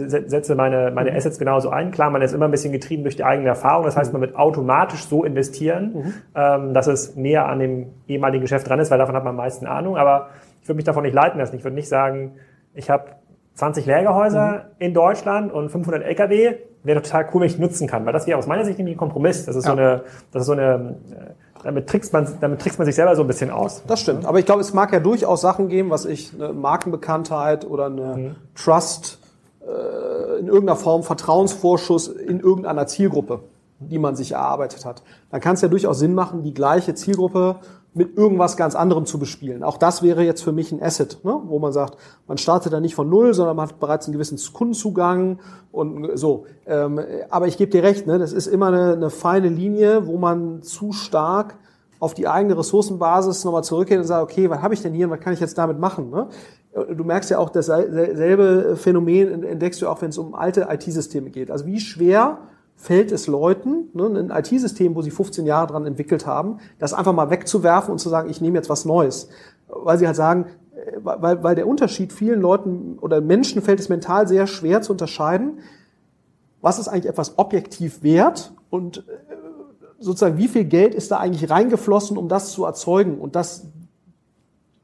setze 0.08 0.56
meine, 0.56 0.92
meine 0.92 1.12
mhm. 1.12 1.18
Assets 1.18 1.40
genauso 1.40 1.70
ein. 1.70 1.92
Klar, 1.92 2.10
man 2.10 2.22
ist 2.22 2.34
immer 2.34 2.46
ein 2.46 2.52
bisschen 2.52 2.74
getrieben 2.74 3.04
durch 3.04 3.16
die 3.16 3.24
eigene 3.24 3.48
Erfahrung. 3.48 3.86
Das 3.86 3.96
heißt, 3.96 4.14
mhm. 4.14 4.20
man 4.20 4.28
wird 4.28 4.38
automatisch 4.38 5.06
so 5.06 5.24
investieren, 5.24 5.94
mhm. 5.94 6.14
ähm, 6.36 6.74
dass 6.74 6.88
es 6.88 7.16
näher 7.16 7.48
an 7.48 7.60
dem 7.60 7.88
ehemaligen 8.08 8.42
Geschäft 8.42 8.68
dran 8.68 8.80
ist, 8.80 8.92
weil 8.92 9.00
davon 9.00 9.16
hat 9.16 9.24
man 9.24 9.32
am 9.32 9.38
meisten 9.38 9.66
Ahnung. 9.66 9.98
Aber 9.98 10.30
ich 10.62 10.68
würde 10.68 10.76
mich 10.76 10.86
davon 10.86 11.04
nicht 11.04 11.16
leiten 11.16 11.40
lassen. 11.40 11.56
Ich 11.56 11.64
würde 11.64 11.76
nicht 11.76 11.90
sagen, 11.90 12.34
ich 12.74 12.90
habe 12.90 13.06
20 13.60 13.86
Lagerhäuser 13.86 14.52
mhm. 14.52 14.62
in 14.80 14.94
Deutschland 14.94 15.52
und 15.52 15.70
500 15.70 16.04
LKW 16.04 16.56
wäre 16.84 17.02
total 17.02 17.28
cool, 17.34 17.42
wenn 17.42 17.48
ich 17.48 17.60
nutzen 17.60 17.88
kann, 17.88 18.06
weil 18.06 18.14
das 18.14 18.26
wäre 18.26 18.40
aus 18.40 18.48
meiner 18.48 18.64
Sicht 18.66 18.80
irgendwie 18.80 18.96
ein 18.96 18.98
Kompromiss. 18.98 19.46
Das 19.46 19.56
ist 19.56 19.66
ja. 19.66 19.72
so 19.72 19.78
eine, 19.78 20.04
das 20.32 20.42
ist 20.42 20.48
so 20.48 20.54
eine, 20.54 20.96
äh, 21.12 21.64
damit 21.64 21.88
trickst 21.88 22.14
man, 22.14 22.26
damit 22.40 22.62
trickst 22.62 22.80
man 22.80 22.86
sich 22.86 22.96
selber 22.96 23.16
so 23.16 23.22
ein 23.22 23.28
bisschen 23.28 23.52
aus. 23.52 23.84
Das 23.86 24.00
stimmt. 24.00 24.26
Aber 24.26 24.40
ich 24.40 24.46
glaube, 24.46 24.62
es 24.62 24.74
mag 24.74 24.94
ja 24.94 25.00
durchaus 25.00 25.42
Sachen 25.42 25.68
geben, 25.68 25.90
was 25.90 26.06
ich, 26.06 26.34
eine 26.34 26.54
Markenbekanntheit 26.54 27.66
oder 27.66 27.88
eine 27.88 28.16
mhm. 28.16 28.36
Trust, 28.56 29.20
äh, 29.62 30.40
in 30.40 30.48
irgendeiner 30.48 30.78
Form 30.78 31.04
Vertrauensvorschuss 31.04 32.08
in 32.08 32.40
irgendeiner 32.40 32.88
Zielgruppe, 32.88 33.42
die 33.80 34.00
man 34.00 34.16
sich 34.16 34.32
erarbeitet 34.32 34.86
hat. 34.86 35.04
Dann 35.32 35.42
kann 35.42 35.56
es 35.56 35.62
ja 35.62 35.68
durchaus 35.68 36.00
Sinn 36.00 36.14
machen, 36.14 36.44
die 36.44 36.54
gleiche 36.54 36.96
Zielgruppe 36.96 37.58
mit 37.94 38.18
irgendwas 38.18 38.56
ganz 38.56 38.76
anderem 38.76 39.06
zu 39.06 39.18
bespielen. 39.18 39.64
Auch 39.64 39.78
das 39.78 40.04
wäre 40.04 40.24
jetzt 40.24 40.44
für 40.44 40.52
mich 40.52 40.72
ein 40.72 40.82
Asset, 40.82 41.24
ne? 41.24 41.40
wo 41.46 41.58
man 41.60 41.74
sagt, 41.74 41.98
man 42.28 42.38
startet 42.38 42.72
da 42.72 42.80
nicht 42.80 42.96
von 42.96 43.10
null, 43.10 43.34
sondern 43.34 43.56
man 43.56 43.68
hat 43.68 43.80
bereits 43.80 44.06
einen 44.06 44.14
gewissen 44.14 44.38
Kundenzugang 44.54 45.40
und 45.72 46.18
so. 46.18 46.46
Ähm, 46.68 47.00
aber 47.30 47.48
ich 47.48 47.58
gebe 47.58 47.72
dir 47.72 47.84
recht, 47.84 48.06
ne? 48.06 48.20
das 48.20 48.32
ist 48.32 48.48
immer 48.48 48.68
eine, 48.68 48.94
eine 48.94 49.10
feine 49.10 49.50
Linie, 49.50 50.06
wo 50.06 50.18
man 50.18 50.62
zu 50.62 50.92
stark 50.92 51.56
auf 52.00 52.14
die 52.14 52.28
eigene 52.28 52.58
Ressourcenbasis 52.58 53.44
nochmal 53.44 53.64
zurückgeht 53.64 53.98
und 53.98 54.06
sagt, 54.06 54.24
okay, 54.24 54.50
was 54.50 54.62
habe 54.62 54.74
ich 54.74 54.82
denn 54.82 54.94
hier 54.94 55.08
und 55.08 55.12
was 55.12 55.20
kann 55.20 55.34
ich 55.34 55.40
jetzt 55.40 55.58
damit 55.58 55.80
machen? 55.80 56.12
Ne? 56.12 56.28
Du 56.96 57.04
merkst 57.04 57.30
ja 57.32 57.40
auch, 57.40 57.50
dasselbe 57.50 58.76
Phänomen 58.78 59.44
entdeckst 59.44 59.82
du 59.82 59.90
auch, 59.90 60.02
wenn 60.02 60.10
es 60.10 60.18
um 60.18 60.36
alte 60.36 60.68
IT-Systeme 60.70 61.32
geht. 61.32 61.50
Also 61.50 61.66
wie 61.66 61.80
schwer 61.80 62.38
fällt 62.80 63.12
es 63.12 63.28
Leuten, 63.28 63.90
ne, 63.94 64.06
ein 64.06 64.32
IT-System, 64.32 64.96
wo 64.96 65.02
sie 65.02 65.12
15 65.12 65.46
Jahre 65.46 65.68
dran 65.68 65.86
entwickelt 65.86 66.26
haben, 66.26 66.60
das 66.80 66.94
einfach 66.94 67.12
mal 67.12 67.30
wegzuwerfen 67.30 67.92
und 67.92 68.00
zu 68.00 68.08
sagen, 68.08 68.30
ich 68.30 68.40
nehme 68.40 68.58
jetzt 68.58 68.70
was 68.70 68.86
Neues. 68.86 69.28
Weil 69.68 70.00
sie 70.00 70.08
halt 70.08 70.16
sagen, 70.16 70.46
äh, 70.74 70.98
weil, 71.04 71.44
weil 71.44 71.56
der 71.56 71.68
Unterschied 71.68 72.14
vielen 72.14 72.40
Leuten 72.40 72.98
oder 73.00 73.20
Menschen 73.20 73.62
fällt 73.62 73.82
es 73.82 73.90
mental 73.90 74.30
sehr 74.30 74.48
schwer 74.48 74.82
zu 74.82 74.94
unterscheiden, 74.94 75.60
was 76.62 76.80
ist 76.80 76.88
eigentlich 76.88 77.08
etwas 77.08 77.38
objektiv 77.38 78.02
wert 78.02 78.54
und 78.70 79.00
äh, 79.00 79.02
sozusagen 80.00 80.38
wie 80.38 80.48
viel 80.48 80.64
Geld 80.64 80.96
ist 80.96 81.12
da 81.12 81.18
eigentlich 81.18 81.50
reingeflossen, 81.50 82.18
um 82.18 82.30
das 82.30 82.54
zu 82.54 82.64
erzeugen 82.64 83.20
und 83.20 83.36
dass 83.36 83.68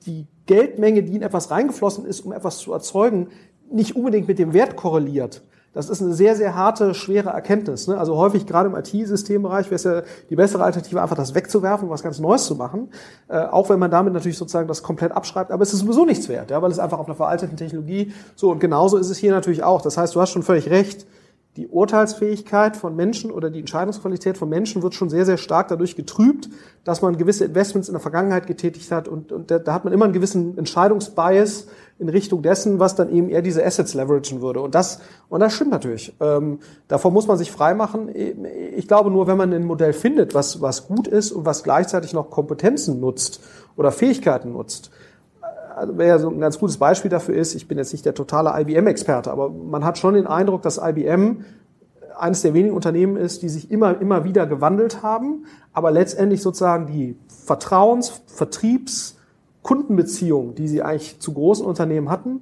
die 0.05 0.27
Geldmenge, 0.47 1.01
die 1.01 1.15
in 1.15 1.21
etwas 1.21 1.49
reingeflossen 1.49 2.05
ist, 2.05 2.19
um 2.25 2.33
etwas 2.33 2.57
zu 2.57 2.73
erzeugen, 2.73 3.29
nicht 3.71 3.95
unbedingt 3.95 4.27
mit 4.27 4.37
dem 4.37 4.51
Wert 4.51 4.75
korreliert. 4.75 5.43
Das 5.75 5.89
ist 5.89 6.01
eine 6.01 6.13
sehr, 6.13 6.37
sehr 6.37 6.55
harte, 6.55 6.93
schwere 6.93 7.29
Erkenntnis. 7.29 7.87
Ne? 7.87 7.97
Also 7.97 8.15
häufig 8.15 8.47
gerade 8.47 8.69
im 8.69 8.75
IT-Systembereich 8.75 9.65
wäre 9.65 9.75
es 9.75 9.83
ja 9.83 10.03
die 10.29 10.35
bessere 10.37 10.63
Alternative, 10.63 11.01
einfach 11.01 11.17
das 11.17 11.35
wegzuwerfen 11.35 11.89
und 11.89 11.93
was 11.93 12.01
ganz 12.01 12.17
Neues 12.17 12.45
zu 12.45 12.55
machen. 12.55 12.89
Äh, 13.27 13.39
auch 13.39 13.69
wenn 13.69 13.77
man 13.77 13.91
damit 13.91 14.13
natürlich 14.13 14.37
sozusagen 14.37 14.69
das 14.69 14.83
komplett 14.83 15.11
abschreibt. 15.11 15.51
Aber 15.51 15.63
es 15.63 15.73
ist 15.73 15.81
sowieso 15.81 16.05
nichts 16.05 16.29
wert, 16.29 16.49
ja, 16.49 16.61
weil 16.61 16.71
es 16.71 16.79
einfach 16.79 16.97
auf 16.97 17.07
einer 17.07 17.15
veralteten 17.15 17.57
Technologie 17.57 18.13
so 18.35 18.51
und 18.51 18.59
genauso 18.59 18.95
ist 18.97 19.09
es 19.09 19.17
hier 19.17 19.31
natürlich 19.31 19.63
auch. 19.63 19.81
Das 19.81 19.97
heißt, 19.97 20.15
du 20.15 20.21
hast 20.21 20.31
schon 20.31 20.43
völlig 20.43 20.69
recht 20.69 21.05
die 21.57 21.67
Urteilsfähigkeit 21.69 22.75
von 22.75 22.95
Menschen 22.97 23.31
oder 23.31 23.49
die 23.49 23.59
Entscheidungsqualität 23.59 24.37
von 24.37 24.49
Menschen 24.49 24.83
wird 24.83 24.93
schon 24.93 25.09
sehr, 25.09 25.25
sehr 25.25 25.37
stark 25.37 25.69
dadurch 25.69 25.95
getrübt, 25.95 26.49
dass 26.83 27.01
man 27.01 27.17
gewisse 27.17 27.45
Investments 27.45 27.87
in 27.87 27.93
der 27.93 28.01
Vergangenheit 28.01 28.45
getätigt 28.45 28.91
hat 28.91 29.07
und, 29.07 29.31
und 29.31 29.51
da, 29.51 29.59
da 29.59 29.73
hat 29.73 29.85
man 29.85 29.93
immer 29.93 30.03
einen 30.03 30.13
gewissen 30.13 30.57
Entscheidungsbias 30.57 31.67
in 31.97 32.09
Richtung 32.09 32.41
dessen, 32.41 32.79
was 32.79 32.95
dann 32.95 33.09
eben 33.09 33.29
eher 33.29 33.41
diese 33.41 33.65
Assets 33.65 33.93
leveragen 33.93 34.41
würde. 34.41 34.59
Und 34.59 34.75
das, 34.75 34.99
und 35.29 35.39
das 35.39 35.53
stimmt 35.53 35.71
natürlich. 35.71 36.13
Ähm, 36.19 36.59
davor 36.87 37.11
muss 37.11 37.27
man 37.27 37.37
sich 37.37 37.51
freimachen. 37.51 38.09
Ich 38.75 38.87
glaube 38.87 39.09
nur, 39.09 39.27
wenn 39.27 39.37
man 39.37 39.53
ein 39.53 39.63
Modell 39.63 39.93
findet, 39.93 40.33
was, 40.33 40.61
was 40.61 40.87
gut 40.87 41.07
ist 41.07 41.31
und 41.31 41.45
was 41.45 41.63
gleichzeitig 41.63 42.13
noch 42.13 42.29
Kompetenzen 42.29 42.99
nutzt 42.99 43.41
oder 43.77 43.91
Fähigkeiten 43.91 44.51
nutzt, 44.51 44.91
also 45.75 45.97
wer 45.97 46.19
so 46.19 46.29
ein 46.29 46.39
ganz 46.39 46.57
gutes 46.57 46.77
Beispiel 46.77 47.11
dafür 47.11 47.35
ist, 47.35 47.53
ich 47.53 47.67
bin 47.67 47.77
jetzt 47.77 47.91
nicht 47.91 48.05
der 48.05 48.13
totale 48.13 48.53
IBM-Experte, 48.61 49.31
aber 49.31 49.49
man 49.49 49.83
hat 49.83 49.97
schon 49.97 50.13
den 50.13 50.25
Eindruck, 50.25 50.61
dass 50.61 50.77
IBM 50.77 51.43
eines 52.17 52.41
der 52.41 52.53
wenigen 52.53 52.73
Unternehmen 52.73 53.17
ist, 53.17 53.41
die 53.41 53.49
sich 53.49 53.71
immer, 53.71 53.99
immer 53.99 54.23
wieder 54.23 54.47
gewandelt 54.47 55.03
haben, 55.03 55.45
aber 55.73 55.91
letztendlich 55.91 56.41
sozusagen 56.41 56.87
die 56.87 57.17
Vertrauens-, 57.27 58.21
Vertriebs-, 58.27 59.17
Kundenbeziehungen, 59.65 60.53
die 60.53 60.67
sie 60.67 60.83
eigentlich 60.83 61.19
zu 61.19 61.33
großen 61.33 61.65
Unternehmen 61.65 62.11
hatten, 62.11 62.41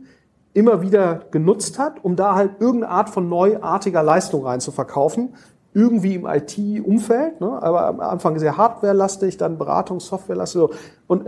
immer 0.53 0.81
wieder 0.81 1.21
genutzt 1.31 1.79
hat, 1.79 2.03
um 2.03 2.17
da 2.17 2.35
halt 2.35 2.59
irgendeine 2.59 2.91
Art 2.91 3.09
von 3.09 3.29
neuartiger 3.29 4.03
Leistung 4.03 4.45
rein 4.45 4.59
zu 4.59 4.71
verkaufen, 4.71 5.35
irgendwie 5.73 6.15
im 6.15 6.25
IT-Umfeld, 6.25 7.39
ne? 7.39 7.63
aber 7.63 7.85
am 7.87 8.01
Anfang 8.01 8.37
sehr 8.39 8.57
hardwarelastig, 8.57 9.37
dann 9.37 9.57
Beratungs-, 9.57 10.01
Softwarelastig. 10.01 10.59
So. 10.59 10.71
Und, 11.07 11.25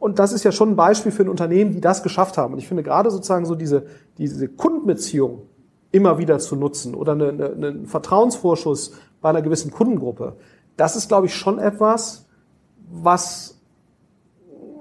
und 0.00 0.18
das 0.18 0.32
ist 0.32 0.42
ja 0.42 0.50
schon 0.50 0.70
ein 0.70 0.76
Beispiel 0.76 1.12
für 1.12 1.22
ein 1.22 1.28
Unternehmen, 1.28 1.70
die 1.70 1.80
das 1.80 2.02
geschafft 2.02 2.36
haben. 2.36 2.54
Und 2.54 2.58
ich 2.58 2.66
finde 2.66 2.82
gerade 2.82 3.12
sozusagen 3.12 3.46
so 3.46 3.54
diese, 3.54 3.86
diese 4.18 4.48
Kundenbeziehung 4.48 5.42
immer 5.92 6.18
wieder 6.18 6.40
zu 6.40 6.56
nutzen 6.56 6.96
oder 6.96 7.12
einen 7.12 7.40
eine 7.40 7.86
Vertrauensvorschuss 7.86 8.94
bei 9.20 9.28
einer 9.28 9.42
gewissen 9.42 9.70
Kundengruppe, 9.70 10.34
das 10.76 10.96
ist, 10.96 11.06
glaube 11.06 11.26
ich, 11.26 11.36
schon 11.36 11.60
etwas, 11.60 12.26
was 12.90 13.57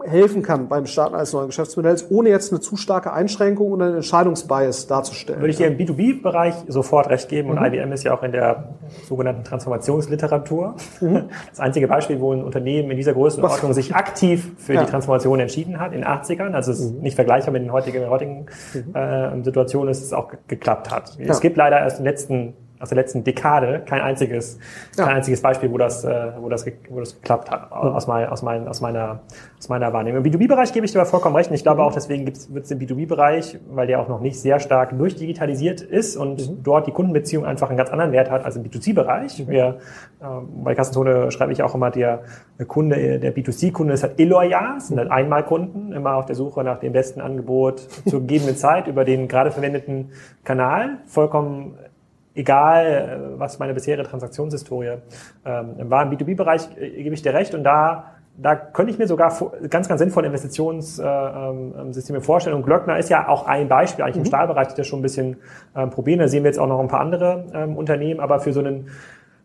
helfen 0.07 0.41
kann 0.41 0.67
beim 0.67 0.85
Starten 0.85 1.15
eines 1.15 1.33
neuen 1.33 1.47
Geschäftsmodells, 1.47 2.09
ohne 2.09 2.29
jetzt 2.29 2.51
eine 2.51 2.61
zu 2.61 2.77
starke 2.77 3.13
Einschränkung 3.13 3.71
oder 3.71 3.85
einen 3.85 3.95
Entscheidungsbias 3.97 4.87
darzustellen. 4.87 5.41
Würde 5.41 5.51
ich 5.51 5.57
dir 5.57 5.67
im 5.67 5.77
B2B-Bereich 5.77 6.55
sofort 6.67 7.09
recht 7.09 7.29
geben 7.29 7.49
und 7.49 7.59
mhm. 7.59 7.65
IBM 7.65 7.91
ist 7.91 8.03
ja 8.03 8.13
auch 8.13 8.23
in 8.23 8.31
der 8.31 8.75
sogenannten 9.07 9.43
Transformationsliteratur 9.43 10.75
mhm. 11.01 11.23
das 11.49 11.59
einzige 11.59 11.87
Beispiel, 11.87 12.19
wo 12.19 12.33
ein 12.33 12.43
Unternehmen 12.43 12.91
in 12.91 12.97
dieser 12.97 13.13
Größenordnung 13.13 13.73
sich 13.73 13.95
aktiv 13.95 14.53
für 14.57 14.73
ja. 14.73 14.83
die 14.83 14.89
Transformation 14.89 15.39
entschieden 15.39 15.79
hat, 15.79 15.93
in 15.93 16.01
den 16.01 16.07
80ern, 16.07 16.53
also 16.53 16.71
es 16.71 16.79
ist 16.79 16.95
mhm. 16.95 17.01
nicht 17.01 17.15
vergleichbar 17.15 17.51
mit 17.51 17.63
den 17.63 17.71
heutigen, 17.71 18.09
heutigen 18.09 18.45
mhm. 18.73 18.95
äh, 18.95 19.43
Situationen, 19.43 19.87
dass 19.87 20.01
es 20.01 20.13
auch 20.13 20.31
geklappt 20.47 20.89
hat. 20.89 21.17
Ja. 21.19 21.27
Es 21.27 21.41
gibt 21.41 21.57
leider 21.57 21.79
erst 21.79 21.99
in 21.99 22.05
den 22.05 22.11
letzten 22.11 22.53
aus 22.79 22.89
der 22.89 22.95
letzten 22.97 23.23
Dekade 23.23 23.81
kein 23.85 24.01
einziges, 24.01 24.59
ja. 24.97 25.05
kein 25.05 25.17
einziges 25.17 25.41
Beispiel, 25.41 25.71
wo 25.71 25.77
das, 25.77 26.03
äh, 26.03 26.31
wo 26.39 26.49
das, 26.49 26.65
wo 26.89 26.99
das 26.99 27.15
geklappt 27.15 27.49
hat, 27.49 27.71
aus, 27.71 28.07
mein, 28.07 28.27
aus, 28.27 28.43
mein, 28.43 28.67
aus, 28.67 28.81
meiner, 28.81 29.21
aus 29.57 29.69
meiner 29.69 29.93
Wahrnehmung. 29.93 30.23
Im 30.23 30.31
B2B-Bereich 30.31 30.73
gebe 30.73 30.85
ich 30.85 30.91
dir 30.91 30.99
aber 30.99 31.09
vollkommen 31.09 31.35
recht. 31.35 31.49
Und 31.49 31.55
ich 31.55 31.63
glaube 31.63 31.81
mhm. 31.81 31.87
auch, 31.87 31.93
deswegen 31.93 32.25
wird 32.25 32.37
es 32.37 32.71
im 32.71 32.79
B2B-Bereich, 32.79 33.59
weil 33.69 33.87
der 33.87 33.99
auch 33.99 34.07
noch 34.07 34.21
nicht 34.21 34.39
sehr 34.39 34.59
stark 34.59 34.97
durchdigitalisiert 34.97 35.81
ist 35.81 36.17
und 36.17 36.49
mhm. 36.49 36.63
dort 36.63 36.87
die 36.87 36.91
Kundenbeziehung 36.91 37.45
einfach 37.45 37.69
einen 37.69 37.77
ganz 37.77 37.89
anderen 37.89 38.11
Wert 38.11 38.29
hat 38.29 38.45
als 38.45 38.55
im 38.55 38.63
B2C-Bereich. 38.63 39.39
Mhm. 39.39 39.49
Wir, 39.49 39.77
äh, 40.19 40.25
bei 40.63 40.75
Kassenzone 40.75 41.31
schreibe 41.31 41.53
ich 41.53 41.63
auch 41.63 41.73
immer, 41.73 41.89
der 41.89 42.21
Kunde, 42.67 43.19
der 43.19 43.35
B2C-Kunde 43.35 43.93
ist 43.93 44.03
halt 44.03 44.19
illoyal, 44.19 44.79
sind 44.79 44.99
halt 44.99 45.09
Einmalkunden, 45.09 45.93
immer 45.93 46.15
auf 46.15 46.25
der 46.25 46.35
Suche 46.35 46.63
nach 46.63 46.79
dem 46.79 46.93
besten 46.93 47.21
Angebot 47.21 47.79
zur 48.07 48.21
gegebenen 48.21 48.55
Zeit 48.57 48.87
über 48.87 49.03
den 49.03 49.27
gerade 49.27 49.51
verwendeten 49.51 50.11
Kanal. 50.43 50.97
Vollkommen 51.05 51.75
egal, 52.37 52.85
äh, 52.85 53.39
was 53.39 53.59
meine 53.59 53.73
bisherige 53.73 54.07
Transaktionshistorie 54.07 54.97
ähm, 55.45 55.89
war. 55.89 56.03
Im 56.03 56.11
B2B-Bereich 56.11 56.69
äh, 56.77 57.03
gebe 57.03 57.15
ich 57.15 57.21
dir 57.21 57.33
recht 57.33 57.53
und 57.53 57.63
da 57.63 58.11
da 58.39 58.55
könnte 58.55 58.91
ich 58.91 58.99
mir 58.99 59.07
sogar 59.07 59.35
ganz, 59.69 59.87
ganz 59.87 59.99
sinnvolle 59.99 60.27
Investitionssysteme 60.27 62.21
vorstellen. 62.21 62.55
Und 62.55 62.63
Glöckner 62.67 62.99
ist 62.99 63.09
ja 63.09 63.27
auch 63.27 63.47
ein 63.47 63.67
Beispiel, 63.67 64.03
eigentlich 64.03 64.17
mhm. 64.17 64.21
im 64.21 64.27
Stahlbereich, 64.27 64.67
die 64.67 64.75
das 64.75 64.85
schon 64.85 64.99
ein 64.99 65.01
bisschen 65.01 65.37
ähm, 65.75 65.89
probieren. 65.89 66.19
Da 66.19 66.27
sehen 66.27 66.43
wir 66.43 66.49
jetzt 66.49 66.59
auch 66.59 66.67
noch 66.67 66.79
ein 66.79 66.87
paar 66.87 66.99
andere 66.99 67.45
ähm, 67.53 67.75
Unternehmen, 67.75 68.19
aber 68.19 68.39
für 68.39 68.53
so 68.53 68.59
einen, 68.59 68.89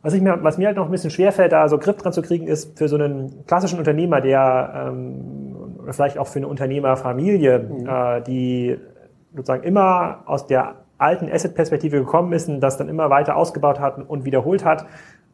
was, 0.03 0.13
ich 0.13 0.21
mir, 0.21 0.39
was 0.43 0.59
mir 0.59 0.67
halt 0.67 0.77
noch 0.77 0.85
ein 0.85 0.91
bisschen 0.91 1.11
schwerfällt, 1.11 1.53
da 1.53 1.71
so 1.71 1.79
Grip 1.79 1.97
dran 1.99 2.13
zu 2.13 2.21
kriegen, 2.21 2.47
ist 2.47 2.79
für 2.79 2.87
so 2.89 2.97
einen 2.97 3.47
klassischen 3.47 3.79
Unternehmer, 3.79 4.21
der 4.21 4.91
ähm, 4.91 5.79
oder 5.83 5.95
vielleicht 5.95 6.19
auch 6.19 6.27
für 6.27 6.41
eine 6.41 6.49
Unternehmerfamilie, 6.49 7.59
mhm. 7.61 7.89
äh, 7.89 8.21
die 8.21 8.79
sozusagen 9.35 9.63
immer 9.63 10.23
aus 10.27 10.47
der 10.47 10.82
alten 11.03 11.31
Asset-Perspektive 11.31 11.99
gekommen 11.99 12.33
ist 12.33 12.49
und 12.49 12.61
das 12.61 12.77
dann 12.77 12.89
immer 12.89 13.11
weiter 13.11 13.37
ausgebaut 13.37 13.81
hat 13.81 13.99
und 14.09 14.25
wiederholt 14.25 14.65
hat, 14.65 14.87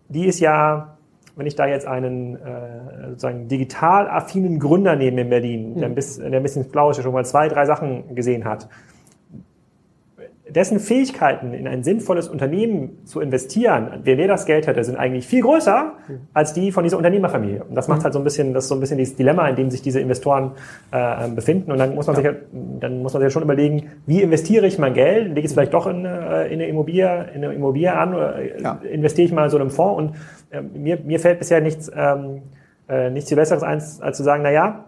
die 0.08 0.26
ist 0.26 0.40
ja, 0.40 0.96
wenn 1.36 1.46
ich 1.46 1.54
da 1.54 1.66
jetzt 1.66 1.86
einen 1.86 2.36
äh, 2.36 3.08
sozusagen 3.10 3.48
digital 3.48 4.08
affinen 4.08 4.58
Gründer 4.58 4.96
nehme 4.96 5.20
in 5.20 5.30
Berlin, 5.30 5.74
der, 5.76 5.88
ein 5.88 5.94
bisschen, 5.94 6.30
der 6.30 6.40
ein 6.40 6.42
bisschen 6.42 6.68
blau 6.70 6.90
ist, 6.90 7.02
schon 7.02 7.12
mal 7.12 7.24
zwei, 7.24 7.48
drei 7.48 7.66
Sachen 7.66 8.14
gesehen 8.14 8.44
hat, 8.44 8.68
dessen 10.48 10.80
Fähigkeiten 10.80 11.52
in 11.52 11.68
ein 11.68 11.82
sinnvolles 11.82 12.28
Unternehmen 12.28 13.04
zu 13.04 13.20
investieren, 13.20 14.00
wer 14.04 14.16
wer 14.16 14.28
das 14.28 14.46
Geld 14.46 14.66
hätte, 14.66 14.82
sind 14.82 14.96
eigentlich 14.96 15.26
viel 15.26 15.42
größer 15.42 15.92
als 16.32 16.52
die 16.52 16.72
von 16.72 16.84
dieser 16.84 16.96
Unternehmerfamilie. 16.96 17.64
Und 17.64 17.74
das 17.74 17.88
macht 17.88 18.04
halt 18.04 18.14
so 18.14 18.20
ein 18.20 18.24
bisschen, 18.24 18.54
das 18.54 18.64
ist 18.64 18.68
so 18.68 18.74
ein 18.74 18.80
bisschen 18.80 18.98
dieses 18.98 19.16
Dilemma, 19.16 19.48
in 19.48 19.56
dem 19.56 19.70
sich 19.70 19.82
diese 19.82 20.00
Investoren 20.00 20.52
äh, 20.90 21.28
befinden. 21.28 21.72
Und 21.72 21.78
dann 21.78 21.94
muss 21.94 22.06
man 22.06 22.16
ja. 22.16 22.22
sich, 22.22 22.26
halt, 22.26 22.38
dann 22.80 23.02
muss 23.02 23.12
man 23.12 23.22
sich 23.22 23.32
schon 23.32 23.42
überlegen, 23.42 23.90
wie 24.06 24.22
investiere 24.22 24.66
ich 24.66 24.78
mein 24.78 24.94
Geld? 24.94 25.28
Lege 25.28 25.40
ich 25.40 25.46
es 25.46 25.52
vielleicht 25.52 25.74
doch 25.74 25.86
in, 25.86 26.04
äh, 26.04 26.46
in 26.46 26.54
eine 26.54 26.68
Immobilie, 26.68 27.30
in 27.34 27.44
eine 27.44 27.54
Immobilie 27.54 27.92
an 27.92 28.14
oder 28.14 28.38
äh, 28.38 28.62
ja. 28.62 28.80
investiere 28.90 29.26
ich 29.26 29.32
mal 29.32 29.44
in 29.44 29.50
so 29.50 29.58
einem 29.58 29.70
Fonds? 29.70 29.98
Und 29.98 30.14
äh, 30.50 30.62
mir, 30.62 30.98
mir 31.04 31.20
fällt 31.20 31.38
bisher 31.38 31.60
nichts, 31.60 31.90
ähm, 31.94 32.42
äh, 32.88 33.10
nichts 33.10 33.28
viel 33.28 33.36
Besseres 33.36 33.62
ein, 33.62 33.82
als 34.00 34.16
zu 34.16 34.22
sagen, 34.22 34.42
na 34.42 34.50
ja, 34.50 34.84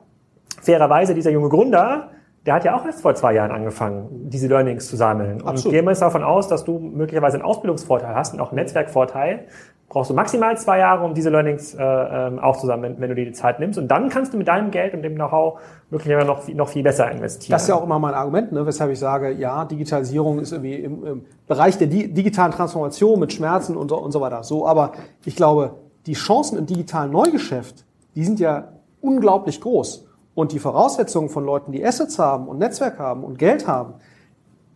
fairerweise 0.63 1.15
dieser 1.15 1.31
junge 1.31 1.49
Gründer, 1.49 2.11
der 2.47 2.55
hat 2.55 2.65
ja 2.65 2.75
auch 2.75 2.87
erst 2.87 3.03
vor 3.03 3.15
zwei 3.15 3.35
Jahren 3.35 3.51
angefangen, 3.51 4.31
diese 4.31 4.49
Learnings 4.49 4.89
zu 4.89 4.97
sammeln. 4.97 5.43
Absolut. 5.43 5.67
Und 5.67 5.71
gehen 5.73 5.85
wir 5.85 5.91
jetzt 5.91 6.01
davon 6.01 6.23
aus, 6.23 6.49
dass 6.49 6.65
du 6.65 6.79
möglicherweise 6.79 7.37
einen 7.37 7.45
Ausbildungsvorteil 7.45 8.15
hast 8.15 8.33
und 8.33 8.41
auch 8.41 8.51
einen 8.51 8.57
Netzwerkvorteil. 8.57 9.47
Brauchst 9.91 10.09
du 10.09 10.15
maximal 10.15 10.57
zwei 10.57 10.79
Jahre, 10.79 11.05
um 11.05 11.15
diese 11.15 11.31
Learnings 11.31 11.75
äh, 11.75 11.83
ähm, 11.83 12.39
aufzusammeln, 12.39 12.95
wenn, 12.95 13.01
wenn, 13.03 13.09
du 13.11 13.15
dir 13.17 13.25
die 13.27 13.33
Zeit 13.33 13.59
nimmst. 13.59 13.77
Und 13.79 13.89
dann 13.89 14.09
kannst 14.09 14.33
du 14.33 14.39
mit 14.39 14.47
deinem 14.47 14.71
Geld 14.71 14.95
und 14.95 15.03
dem 15.03 15.17
Know-how 15.17 15.59
möglicherweise 15.91 16.29
noch, 16.29 16.49
noch 16.49 16.69
viel 16.69 16.85
besser 16.85 17.11
investieren. 17.11 17.53
Das 17.53 17.63
ist 17.63 17.69
ja 17.69 17.75
auch 17.75 17.83
immer 17.83 17.99
mein 17.99 18.15
Argument, 18.15 18.53
ne, 18.53 18.65
weshalb 18.65 18.93
ich 18.93 19.01
sage, 19.01 19.33
ja, 19.33 19.65
Digitalisierung 19.65 20.39
ist 20.39 20.53
irgendwie 20.53 20.77
im, 20.77 21.05
im 21.05 21.25
Bereich 21.47 21.77
der 21.77 21.89
di 21.89 22.07
digitalen 22.09 22.53
Transformation 22.53 23.19
mit 23.19 23.33
Schmerzen 23.33 23.77
und 23.77 23.89
so, 23.89 23.99
und 23.99 24.13
so 24.13 24.21
weiter. 24.21 24.45
So, 24.45 24.67
aber 24.67 24.93
ich 25.25 25.35
glaube, 25.35 25.75
die 26.07 26.15
Chancen 26.15 26.57
im 26.57 26.67
digitalen 26.67 27.11
Neugeschäft, 27.11 27.85
die 28.15 28.25
sind 28.25 28.39
ja 28.39 28.69
unglaublich 29.01 29.61
groß. 29.61 30.07
Und 30.35 30.53
die 30.53 30.59
Voraussetzungen 30.59 31.29
von 31.29 31.45
Leuten, 31.45 31.73
die 31.73 31.85
Assets 31.85 32.19
haben 32.19 32.49
und 32.49 32.59
Netzwerk 32.59 32.99
haben 32.99 33.25
und 33.25 33.39
Geld 33.39 33.67
haben, 33.67 33.95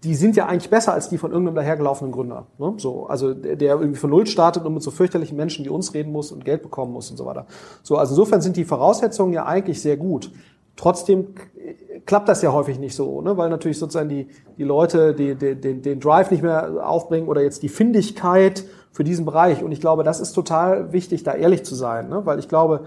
die 0.05 0.14
sind 0.14 0.37
ja 0.37 0.47
eigentlich 0.47 0.69
besser 0.69 0.93
als 0.93 1.09
die 1.09 1.17
von 1.17 1.33
irgendeinem 1.33 1.57
dahergelaufenen 1.57 2.12
Gründer. 2.12 2.47
Ne? 2.59 2.75
So, 2.77 3.07
also 3.07 3.33
der, 3.33 3.57
der 3.57 3.77
irgendwie 3.77 3.99
von 3.99 4.11
Null 4.11 4.27
startet 4.27 4.64
und 4.64 4.75
mit 4.75 4.83
so 4.83 4.90
fürchterlichen 4.90 5.37
Menschen 5.37 5.64
wie 5.64 5.71
uns 5.71 5.95
reden 5.95 6.12
muss 6.12 6.31
und 6.31 6.45
Geld 6.45 6.62
bekommen 6.62 6.93
muss 6.93 7.11
und 7.11 7.17
so 7.17 7.25
weiter. 7.25 7.47
So, 7.83 7.97
also 7.97 8.12
insofern 8.12 8.43
sind 8.43 8.57
die 8.57 8.64
Voraussetzungen 8.64 9.33
ja 9.33 9.47
eigentlich 9.47 9.81
sehr 9.81 9.97
gut. 9.97 10.31
Trotzdem 10.77 11.29
klappt 12.05 12.29
das 12.29 12.43
ja 12.43 12.53
häufig 12.53 12.79
nicht 12.79 12.95
so, 12.95 13.23
ne? 13.23 13.38
weil 13.38 13.49
natürlich 13.49 13.79
sozusagen 13.79 14.11
die, 14.11 14.29
die 14.59 14.64
Leute 14.64 15.14
die, 15.14 15.37
die, 15.37 15.55
den, 15.55 15.81
den 15.81 16.01
Drive 16.01 16.31
nicht 16.31 16.43
mehr 16.43 16.87
aufbringen 16.87 17.29
oder 17.29 17.43
jetzt 17.43 17.62
die 17.62 17.71
Findigkeit 17.71 18.64
für 18.93 19.05
diesen 19.05 19.25
Bereich. 19.25 19.62
Und 19.62 19.73
ich 19.73 19.81
glaube, 19.81 20.05
das 20.05 20.21
ist 20.21 20.33
total 20.33 20.93
wichtig, 20.93 21.23
da 21.23 21.33
ehrlich 21.33 21.64
zu 21.64 21.75
sein, 21.75 22.11
ne? 22.11 22.27
weil 22.27 22.38
ich 22.38 22.49
glaube, 22.49 22.85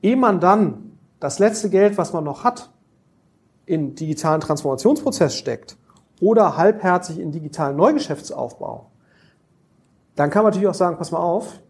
ehe 0.00 0.16
man 0.16 0.40
dann 0.40 0.85
das 1.20 1.38
letzte 1.38 1.70
Geld, 1.70 1.98
was 1.98 2.12
man 2.12 2.24
noch 2.24 2.44
hat, 2.44 2.70
in 3.64 3.94
digitalen 3.94 4.40
Transformationsprozess 4.40 5.34
steckt 5.34 5.76
oder 6.20 6.56
halbherzig 6.56 7.18
in 7.18 7.32
digitalen 7.32 7.76
Neugeschäftsaufbau, 7.76 8.90
dann 10.14 10.30
kann 10.30 10.42
man 10.42 10.50
natürlich 10.50 10.68
auch 10.68 10.74
sagen, 10.74 10.96
pass 10.96 11.10
mal 11.10 11.18
auf, 11.18 11.60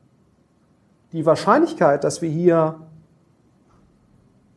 die 1.13 1.25
Wahrscheinlichkeit, 1.25 2.05
dass 2.05 2.23
wir 2.23 2.29
hier 2.29 2.81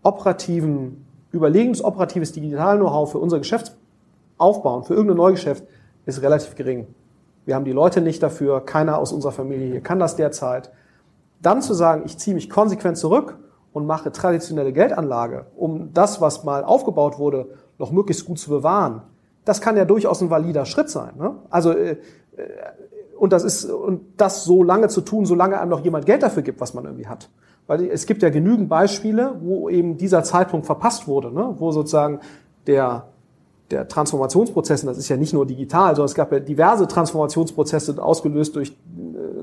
operativen, 0.04 1.06
überlegenes 1.32 1.84
operatives 1.84 2.32
Digital-Know-how 2.32 3.12
für 3.12 3.20
unser 3.20 3.40
Geschäft 3.40 3.76
aufbauen, 4.38 4.84
für 4.84 4.94
irgendein 4.94 5.18
Neugeschäft, 5.18 5.64
ist 6.06 6.22
relativ 6.22 6.56
gering. 6.56 6.88
Wir 7.46 7.56
haben 7.56 7.66
die 7.66 7.72
Leute 7.72 8.02
nicht 8.02 8.22
dafür, 8.22 8.66
keiner 8.66 8.98
aus 8.98 9.12
unserer 9.12 9.32
Familie 9.32 9.72
hier 9.72 9.82
kann 9.82 10.00
das 10.00 10.16
derzeit. 10.16 10.72
Dann 11.42 11.62
zu 11.62 11.74
sagen, 11.74 12.04
ich 12.06 12.18
ziehe 12.18 12.36
mich 12.36 12.50
konsequent 12.50 12.98
zurück 12.98 13.38
und 13.74 13.86
mache 13.86 14.12
traditionelle 14.12 14.74
Geldanlage, 14.74 15.46
um 15.56 15.94
das, 15.94 16.22
was 16.22 16.44
mal 16.44 16.64
aufgebaut 16.64 17.20
wurde, 17.20 17.48
noch 17.78 17.92
möglichst 17.92 18.26
gut 18.26 18.40
zu 18.40 18.50
bewahren, 18.50 19.04
das 19.46 19.62
kann 19.62 19.78
ja 19.78 19.86
durchaus 19.86 20.22
ein 20.22 20.30
valider 20.30 20.66
Schritt 20.66 20.90
sein. 20.90 21.14
Ne? 21.18 21.36
Also 21.50 21.72
äh, 21.72 21.92
äh, 21.92 21.98
und 23.18 23.34
das 23.34 23.44
ist 23.44 23.66
und 23.66 24.02
das 24.18 24.46
so 24.46 24.64
lange 24.64 24.88
zu 24.88 25.02
tun, 25.02 25.26
solange 25.26 25.60
einem 25.60 25.70
noch 25.70 25.84
jemand 25.84 26.06
Geld 26.06 26.24
dafür 26.24 26.42
gibt, 26.42 26.62
was 26.62 26.74
man 26.74 26.86
irgendwie 26.86 27.08
hat. 27.08 27.30
Weil 27.68 27.86
es 27.86 28.06
gibt 28.06 28.24
ja 28.24 28.30
genügend 28.30 28.70
Beispiele, 28.70 29.36
wo 29.42 29.70
eben 29.70 29.98
dieser 29.98 30.24
Zeitpunkt 30.24 30.66
verpasst 30.66 31.08
wurde, 31.08 31.32
ne? 31.32 31.56
wo 31.58 31.72
sozusagen 31.72 32.22
der 32.66 33.08
der 33.72 33.88
Transformationsprozess, 33.88 34.84
und 34.84 34.88
das 34.88 34.98
ist 34.98 35.10
ja 35.10 35.18
nicht 35.18 35.34
nur 35.34 35.46
digital, 35.46 35.96
sondern 35.96 36.06
es 36.06 36.16
gab 36.16 36.32
ja 36.32 36.40
diverse 36.40 36.88
Transformationsprozesse 36.88 38.02
ausgelöst 38.02 38.56
durch 38.56 38.76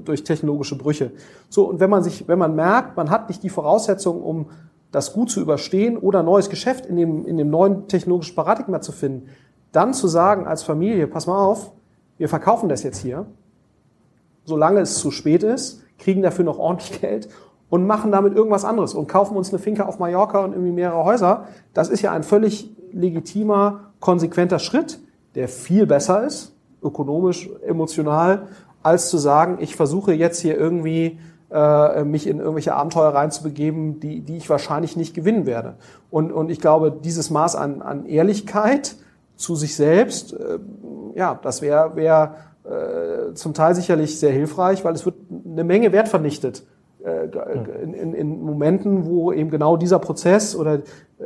durch 0.07 0.25
technologische 0.25 0.79
Brüche. 0.79 1.11
So, 1.49 1.69
und 1.69 1.81
wenn 1.81 1.91
man 1.91 2.03
sich, 2.03 2.27
wenn 2.29 2.39
man 2.39 2.55
merkt, 2.55 2.97
man 2.97 3.11
hat 3.11 3.29
nicht 3.29 3.43
die 3.43 3.51
Voraussetzungen, 3.51 4.23
um 4.23 4.47
das 4.93 5.13
gut 5.13 5.31
zu 5.31 5.41
überstehen 5.41 5.99
oder 5.99 6.23
neues 6.23 6.49
Geschäft 6.49 6.87
in 6.87 6.97
dem, 6.97 7.27
in 7.27 7.37
dem 7.37 7.51
neuen 7.51 7.89
technologischen 7.89 8.35
Paradigma 8.35 8.81
zu 8.81 8.93
finden, 8.93 9.29
dann 9.73 9.93
zu 9.93 10.09
sagen 10.09 10.47
als 10.47 10.63
Familie, 10.63 11.07
pass 11.07 11.27
mal 11.27 11.39
auf, 11.39 11.73
wir 12.19 12.29
verkaufen 12.29 12.69
das 12.69 12.83
jetzt 12.83 12.99
hier, 12.99 13.27
solange 14.45 14.81
es 14.81 14.97
zu 14.97 15.11
spät 15.11 15.43
ist, 15.43 15.83
kriegen 15.99 16.23
dafür 16.23 16.45
noch 16.45 16.59
ordentlich 16.59 17.01
Geld 17.01 17.29
und 17.69 17.87
machen 17.87 18.13
damit 18.13 18.35
irgendwas 18.35 18.65
anderes 18.65 18.95
und 18.95 19.09
kaufen 19.09 19.37
uns 19.37 19.51
eine 19.51 19.59
Finke 19.59 19.87
auf 19.87 19.99
Mallorca 19.99 20.45
und 20.45 20.53
irgendwie 20.53 20.73
mehrere 20.73 21.05
Häuser. 21.05 21.47
Das 21.75 21.89
ist 21.89 22.01
ja 22.01 22.13
ein 22.13 22.23
völlig 22.23 22.71
legitimer, 22.93 23.86
konsequenter 24.01 24.59
Schritt, 24.59 24.99
der 25.35 25.49
viel 25.49 25.87
besser 25.87 26.25
ist, 26.25 26.55
ökonomisch, 26.83 27.49
emotional 27.67 28.49
als 28.83 29.11
zu 29.11 29.19
sagen, 29.19 29.59
ich 29.61 29.75
versuche 29.75 30.13
jetzt 30.13 30.41
hier 30.41 30.57
irgendwie 30.57 31.19
äh, 31.51 32.05
mich 32.05 32.27
in 32.27 32.39
irgendwelche 32.39 32.75
Abenteuer 32.75 33.09
reinzubegeben, 33.09 33.99
die, 33.99 34.21
die 34.21 34.37
ich 34.37 34.49
wahrscheinlich 34.49 34.97
nicht 34.97 35.15
gewinnen 35.15 35.45
werde. 35.45 35.75
Und, 36.11 36.33
und 36.33 36.51
ich 36.51 36.61
glaube, 36.61 36.93
dieses 36.93 37.31
Maß 37.31 37.57
an, 37.57 37.83
an 37.83 38.07
Ehrlichkeit 38.07 38.97
zu 39.35 39.57
sich 39.57 39.75
selbst, 39.75 40.35
äh, 40.35 40.59
ja, 41.15 41.39
das 41.43 41.63
wäre 41.63 41.97
wär, 41.97 42.37
äh, 42.65 43.35
zum 43.35 43.55
Teil 43.55 43.75
sicherlich 43.75 44.19
sehr 44.21 44.33
hilfreich, 44.33 44.85
weil 44.85 44.95
es 44.95 45.05
wird 45.05 45.17
eine 45.45 45.65
Menge 45.65 45.93
Wert 45.93 46.09
vernichtet 46.09 46.65
in, 47.83 47.95
in, 47.95 48.15
in 48.15 48.43
Momenten, 48.43 49.07
wo 49.07 49.33
eben 49.33 49.51
genau 49.51 49.77
dieser 49.77 49.99
Prozess 49.99 50.57
oder 50.57 50.75
äh, 50.75 50.81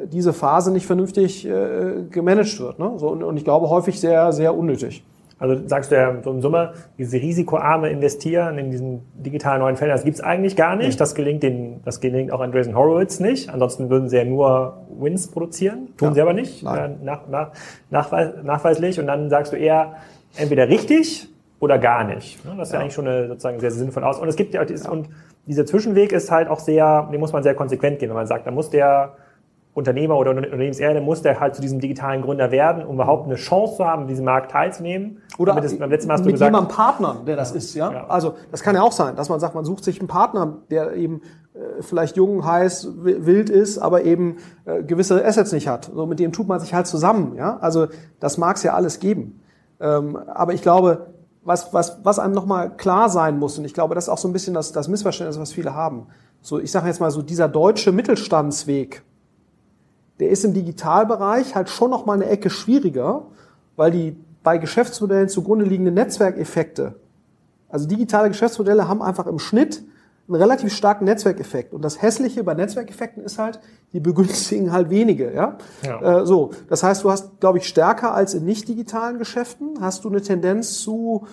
diese 0.06 0.32
Phase 0.32 0.72
nicht 0.72 0.86
vernünftig 0.86 1.46
äh, 1.46 2.02
gemanagt 2.10 2.60
wird. 2.60 2.78
Ne? 2.78 2.92
So, 2.96 3.08
und, 3.08 3.22
und 3.22 3.36
ich 3.36 3.44
glaube 3.44 3.70
häufig 3.70 4.00
sehr, 4.00 4.32
sehr 4.32 4.54
unnötig. 4.54 5.02
Also 5.40 5.66
sagst 5.66 5.90
du 5.90 5.96
ja 5.96 6.14
so 6.22 6.30
in 6.32 6.42
Summe, 6.42 6.74
diese 6.98 7.16
risikoarme 7.16 7.88
Investieren 7.88 8.58
in 8.58 8.70
diesen 8.70 9.00
digitalen 9.14 9.60
neuen 9.60 9.76
Feldern, 9.76 9.96
das 9.96 10.04
gibt's 10.04 10.20
eigentlich 10.20 10.54
gar 10.54 10.76
nicht. 10.76 11.00
Das 11.00 11.14
gelingt 11.14 11.42
den, 11.42 11.80
das 11.82 12.00
gelingt 12.00 12.30
auch 12.30 12.40
Andreessen 12.40 12.76
Horowitz 12.76 13.20
nicht. 13.20 13.48
Ansonsten 13.48 13.88
würden 13.88 14.10
sie 14.10 14.18
ja 14.18 14.24
nur 14.26 14.76
Wins 15.00 15.28
produzieren. 15.28 15.88
Tun 15.96 16.08
ja. 16.08 16.14
sie 16.14 16.20
aber 16.20 16.34
nicht. 16.34 16.62
Nein. 16.62 16.98
Nach, 17.02 17.26
nach, 17.26 17.52
nachweis, 17.88 18.34
nachweislich. 18.42 19.00
Und 19.00 19.06
dann 19.06 19.30
sagst 19.30 19.54
du 19.54 19.56
eher 19.56 19.94
entweder 20.36 20.68
richtig 20.68 21.26
oder 21.58 21.78
gar 21.78 22.04
nicht. 22.04 22.38
Das 22.44 22.68
ist 22.68 22.72
ja, 22.72 22.78
ja 22.78 22.82
eigentlich 22.82 22.94
schon 22.94 23.08
eine 23.08 23.28
sozusagen 23.28 23.60
sehr, 23.60 23.70
sehr 23.70 23.80
sinnvoll 23.80 24.04
aus. 24.04 24.18
Und 24.18 24.28
es 24.28 24.36
gibt 24.36 24.52
ja, 24.52 24.60
und 24.90 25.08
dieser 25.46 25.66
Zwischenweg 25.66 26.12
ist 26.12 26.30
halt 26.30 26.48
auch 26.48 26.60
sehr, 26.60 27.08
den 27.12 27.20
muss 27.20 27.32
man 27.32 27.42
sehr 27.42 27.54
konsequent 27.54 27.98
gehen, 27.98 28.08
wenn 28.08 28.16
man 28.16 28.26
sagt, 28.26 28.46
da 28.46 28.50
muss 28.50 28.70
der 28.70 29.16
Unternehmer 29.72 30.16
oder 30.16 30.32
Unternehmenserde 30.32 31.00
muss 31.00 31.22
der 31.22 31.38
halt 31.38 31.54
zu 31.54 31.62
diesem 31.62 31.78
digitalen 31.78 32.22
Gründer 32.22 32.50
werden, 32.50 32.84
um 32.84 32.96
überhaupt 32.96 33.26
eine 33.26 33.36
Chance 33.36 33.76
zu 33.76 33.84
haben, 33.84 34.08
diesem 34.08 34.24
Markt 34.24 34.50
teilzunehmen. 34.50 35.22
Oder 35.38 35.54
das, 35.54 35.78
beim 35.78 35.90
letzten 35.90 36.08
Mal 36.08 36.14
hast 36.14 36.24
mit 36.24 36.34
gesagt, 36.34 36.48
jemandem 36.48 36.74
Partnern, 36.74 37.24
der 37.24 37.36
das 37.36 37.50
ja, 37.50 37.56
ist, 37.56 37.74
ja? 37.74 37.92
ja? 37.92 38.06
Also 38.08 38.34
das 38.50 38.62
kann 38.62 38.74
ja 38.74 38.82
auch 38.82 38.92
sein, 38.92 39.14
dass 39.14 39.28
man 39.28 39.38
sagt, 39.38 39.54
man 39.54 39.64
sucht 39.64 39.84
sich 39.84 40.00
einen 40.00 40.08
Partner, 40.08 40.58
der 40.70 40.94
eben 40.94 41.22
äh, 41.54 41.82
vielleicht 41.82 42.16
jung, 42.16 42.44
heiß, 42.44 42.88
wild 43.00 43.48
ist, 43.48 43.78
aber 43.78 44.02
eben 44.02 44.38
äh, 44.64 44.82
gewisse 44.82 45.24
Assets 45.24 45.52
nicht 45.52 45.68
hat. 45.68 45.90
So 45.94 46.04
mit 46.04 46.18
dem 46.18 46.32
tut 46.32 46.48
man 46.48 46.58
sich 46.58 46.74
halt 46.74 46.88
zusammen, 46.88 47.36
ja? 47.36 47.58
Also 47.60 47.86
das 48.18 48.38
mag 48.38 48.56
es 48.56 48.64
ja 48.64 48.74
alles 48.74 48.98
geben. 48.98 49.40
Ähm, 49.80 50.16
aber 50.16 50.52
ich 50.52 50.62
glaube, 50.62 51.14
was, 51.50 51.74
was, 51.74 51.98
was 52.04 52.20
einem 52.20 52.32
nochmal 52.32 52.76
klar 52.76 53.10
sein 53.10 53.36
muss, 53.36 53.58
und 53.58 53.64
ich 53.64 53.74
glaube, 53.74 53.96
das 53.96 54.04
ist 54.04 54.08
auch 54.08 54.18
so 54.18 54.28
ein 54.28 54.32
bisschen 54.32 54.54
das, 54.54 54.70
das 54.70 54.86
Missverständnis, 54.86 55.38
was 55.38 55.52
viele 55.52 55.74
haben. 55.74 56.06
So, 56.42 56.60
ich 56.60 56.70
sage 56.70 56.86
jetzt 56.86 57.00
mal 57.00 57.10
so, 57.10 57.22
dieser 57.22 57.48
deutsche 57.48 57.90
Mittelstandsweg, 57.90 59.02
der 60.20 60.30
ist 60.30 60.44
im 60.44 60.54
Digitalbereich 60.54 61.56
halt 61.56 61.68
schon 61.68 61.90
noch 61.90 62.06
mal 62.06 62.12
eine 62.12 62.26
Ecke 62.26 62.50
schwieriger, 62.50 63.24
weil 63.74 63.90
die 63.90 64.16
bei 64.44 64.58
Geschäftsmodellen 64.58 65.28
zugrunde 65.28 65.64
liegenden 65.64 65.94
Netzwerkeffekte, 65.94 66.94
also 67.68 67.88
digitale 67.88 68.28
Geschäftsmodelle 68.28 68.86
haben 68.86 69.02
einfach 69.02 69.26
im 69.26 69.40
Schnitt 69.40 69.82
einen 70.30 70.42
relativ 70.42 70.72
starken 70.72 71.04
Netzwerkeffekt. 71.04 71.74
Und 71.74 71.82
das 71.82 72.00
Hässliche 72.00 72.44
bei 72.44 72.54
Netzwerkeffekten 72.54 73.22
ist 73.22 73.38
halt, 73.38 73.60
die 73.92 74.00
begünstigen 74.00 74.72
halt 74.72 74.90
wenige. 74.90 75.32
Ja? 75.34 75.58
ja. 75.84 76.20
Äh, 76.20 76.26
so, 76.26 76.50
das 76.68 76.82
heißt, 76.82 77.04
du 77.04 77.10
hast, 77.10 77.40
glaube 77.40 77.58
ich, 77.58 77.68
stärker 77.68 78.14
als 78.14 78.34
in 78.34 78.44
nicht 78.44 78.68
digitalen 78.68 79.18
Geschäften 79.18 79.80
hast 79.80 80.04
du 80.04 80.08
eine 80.08 80.22
Tendenz 80.22 80.80
zu 80.80 81.26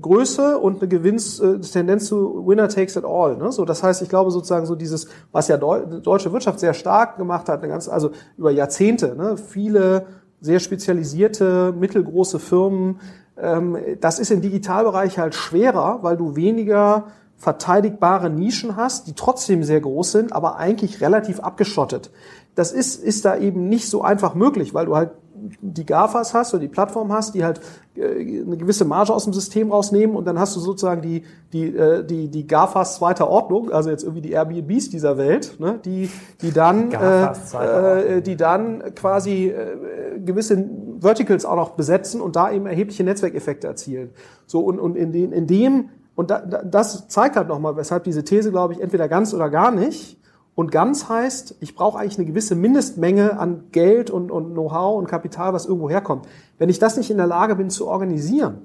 Größe 0.00 0.58
und 0.58 0.80
eine 0.80 0.88
Gewinns, 0.88 1.40
äh, 1.40 1.58
Tendenz 1.60 2.06
zu 2.06 2.46
Winner 2.46 2.68
takes 2.68 2.96
it 2.96 3.04
all. 3.04 3.36
Ne? 3.36 3.52
So, 3.52 3.64
das 3.64 3.82
heißt, 3.82 4.02
ich 4.02 4.08
glaube 4.08 4.30
sozusagen 4.30 4.66
so 4.66 4.74
dieses, 4.74 5.08
was 5.32 5.48
ja 5.48 5.56
Deu 5.56 5.80
deutsche 6.00 6.32
Wirtschaft 6.32 6.60
sehr 6.60 6.74
stark 6.74 7.16
gemacht 7.16 7.48
hat, 7.48 7.60
eine 7.60 7.68
ganz, 7.68 7.88
also 7.88 8.10
über 8.36 8.50
Jahrzehnte, 8.50 9.14
ne? 9.16 9.36
viele 9.36 10.06
sehr 10.40 10.60
spezialisierte, 10.60 11.74
mittelgroße 11.76 12.38
Firmen. 12.38 13.00
Ähm, 13.36 13.76
das 14.00 14.18
ist 14.18 14.30
im 14.30 14.40
Digitalbereich 14.40 15.18
halt 15.18 15.34
schwerer, 15.34 15.98
weil 16.02 16.16
du 16.16 16.36
weniger 16.36 17.08
verteidigbare 17.38 18.30
Nischen 18.30 18.76
hast, 18.76 19.06
die 19.06 19.14
trotzdem 19.14 19.62
sehr 19.62 19.80
groß 19.80 20.12
sind, 20.12 20.32
aber 20.32 20.56
eigentlich 20.56 21.00
relativ 21.00 21.40
abgeschottet. 21.40 22.10
Das 22.54 22.72
ist, 22.72 23.02
ist 23.02 23.24
da 23.24 23.36
eben 23.36 23.68
nicht 23.68 23.88
so 23.88 24.02
einfach 24.02 24.34
möglich, 24.34 24.74
weil 24.74 24.86
du 24.86 24.96
halt 24.96 25.12
die 25.60 25.86
GAFAs 25.86 26.34
hast 26.34 26.52
oder 26.52 26.60
die 26.60 26.68
Plattform 26.68 27.12
hast, 27.12 27.34
die 27.34 27.44
halt 27.44 27.60
äh, 27.94 28.42
eine 28.42 28.56
gewisse 28.56 28.84
Marge 28.84 29.14
aus 29.14 29.24
dem 29.24 29.32
System 29.32 29.70
rausnehmen 29.70 30.16
und 30.16 30.26
dann 30.26 30.38
hast 30.38 30.56
du 30.56 30.60
sozusagen 30.60 31.02
die, 31.02 31.22
die, 31.52 31.66
äh, 31.66 32.04
die, 32.04 32.28
die 32.28 32.46
GAFAs 32.46 32.96
zweiter 32.96 33.28
Ordnung, 33.28 33.70
also 33.70 33.90
jetzt 33.90 34.02
irgendwie 34.02 34.22
die 34.22 34.32
Airbnbs 34.32 34.90
dieser 34.90 35.16
Welt, 35.16 35.60
ne, 35.60 35.78
die, 35.84 36.10
die 36.42 36.52
dann, 36.52 36.90
äh, 36.90 38.16
äh, 38.16 38.22
die 38.22 38.36
dann 38.36 38.82
quasi 38.94 39.46
äh, 39.46 40.18
gewisse 40.18 40.68
Verticals 41.00 41.44
auch 41.44 41.56
noch 41.56 41.70
besetzen 41.70 42.20
und 42.20 42.36
da 42.36 42.50
eben 42.50 42.66
erhebliche 42.66 43.04
Netzwerkeffekte 43.04 43.66
erzielen. 43.66 44.10
So 44.46 44.60
und, 44.60 44.78
und 44.80 44.96
in, 44.96 45.12
den, 45.12 45.32
in 45.32 45.46
dem 45.46 45.90
und 46.18 46.32
da, 46.32 46.40
das 46.40 47.06
zeigt 47.06 47.36
halt 47.36 47.46
nochmal, 47.46 47.76
weshalb 47.76 48.02
diese 48.02 48.24
These, 48.24 48.50
glaube 48.50 48.72
ich, 48.72 48.80
entweder 48.80 49.06
ganz 49.06 49.32
oder 49.32 49.48
gar 49.50 49.70
nicht 49.70 50.18
und 50.56 50.72
ganz 50.72 51.08
heißt, 51.08 51.54
ich 51.60 51.76
brauche 51.76 51.96
eigentlich 51.96 52.18
eine 52.18 52.26
gewisse 52.26 52.56
Mindestmenge 52.56 53.38
an 53.38 53.68
Geld 53.70 54.10
und, 54.10 54.32
und 54.32 54.52
Know-how 54.52 54.98
und 54.98 55.06
Kapital, 55.06 55.52
was 55.52 55.66
irgendwo 55.66 55.88
herkommt. 55.88 56.26
Wenn 56.58 56.70
ich 56.70 56.80
das 56.80 56.96
nicht 56.96 57.12
in 57.12 57.18
der 57.18 57.28
Lage 57.28 57.54
bin 57.54 57.70
zu 57.70 57.86
organisieren 57.86 58.62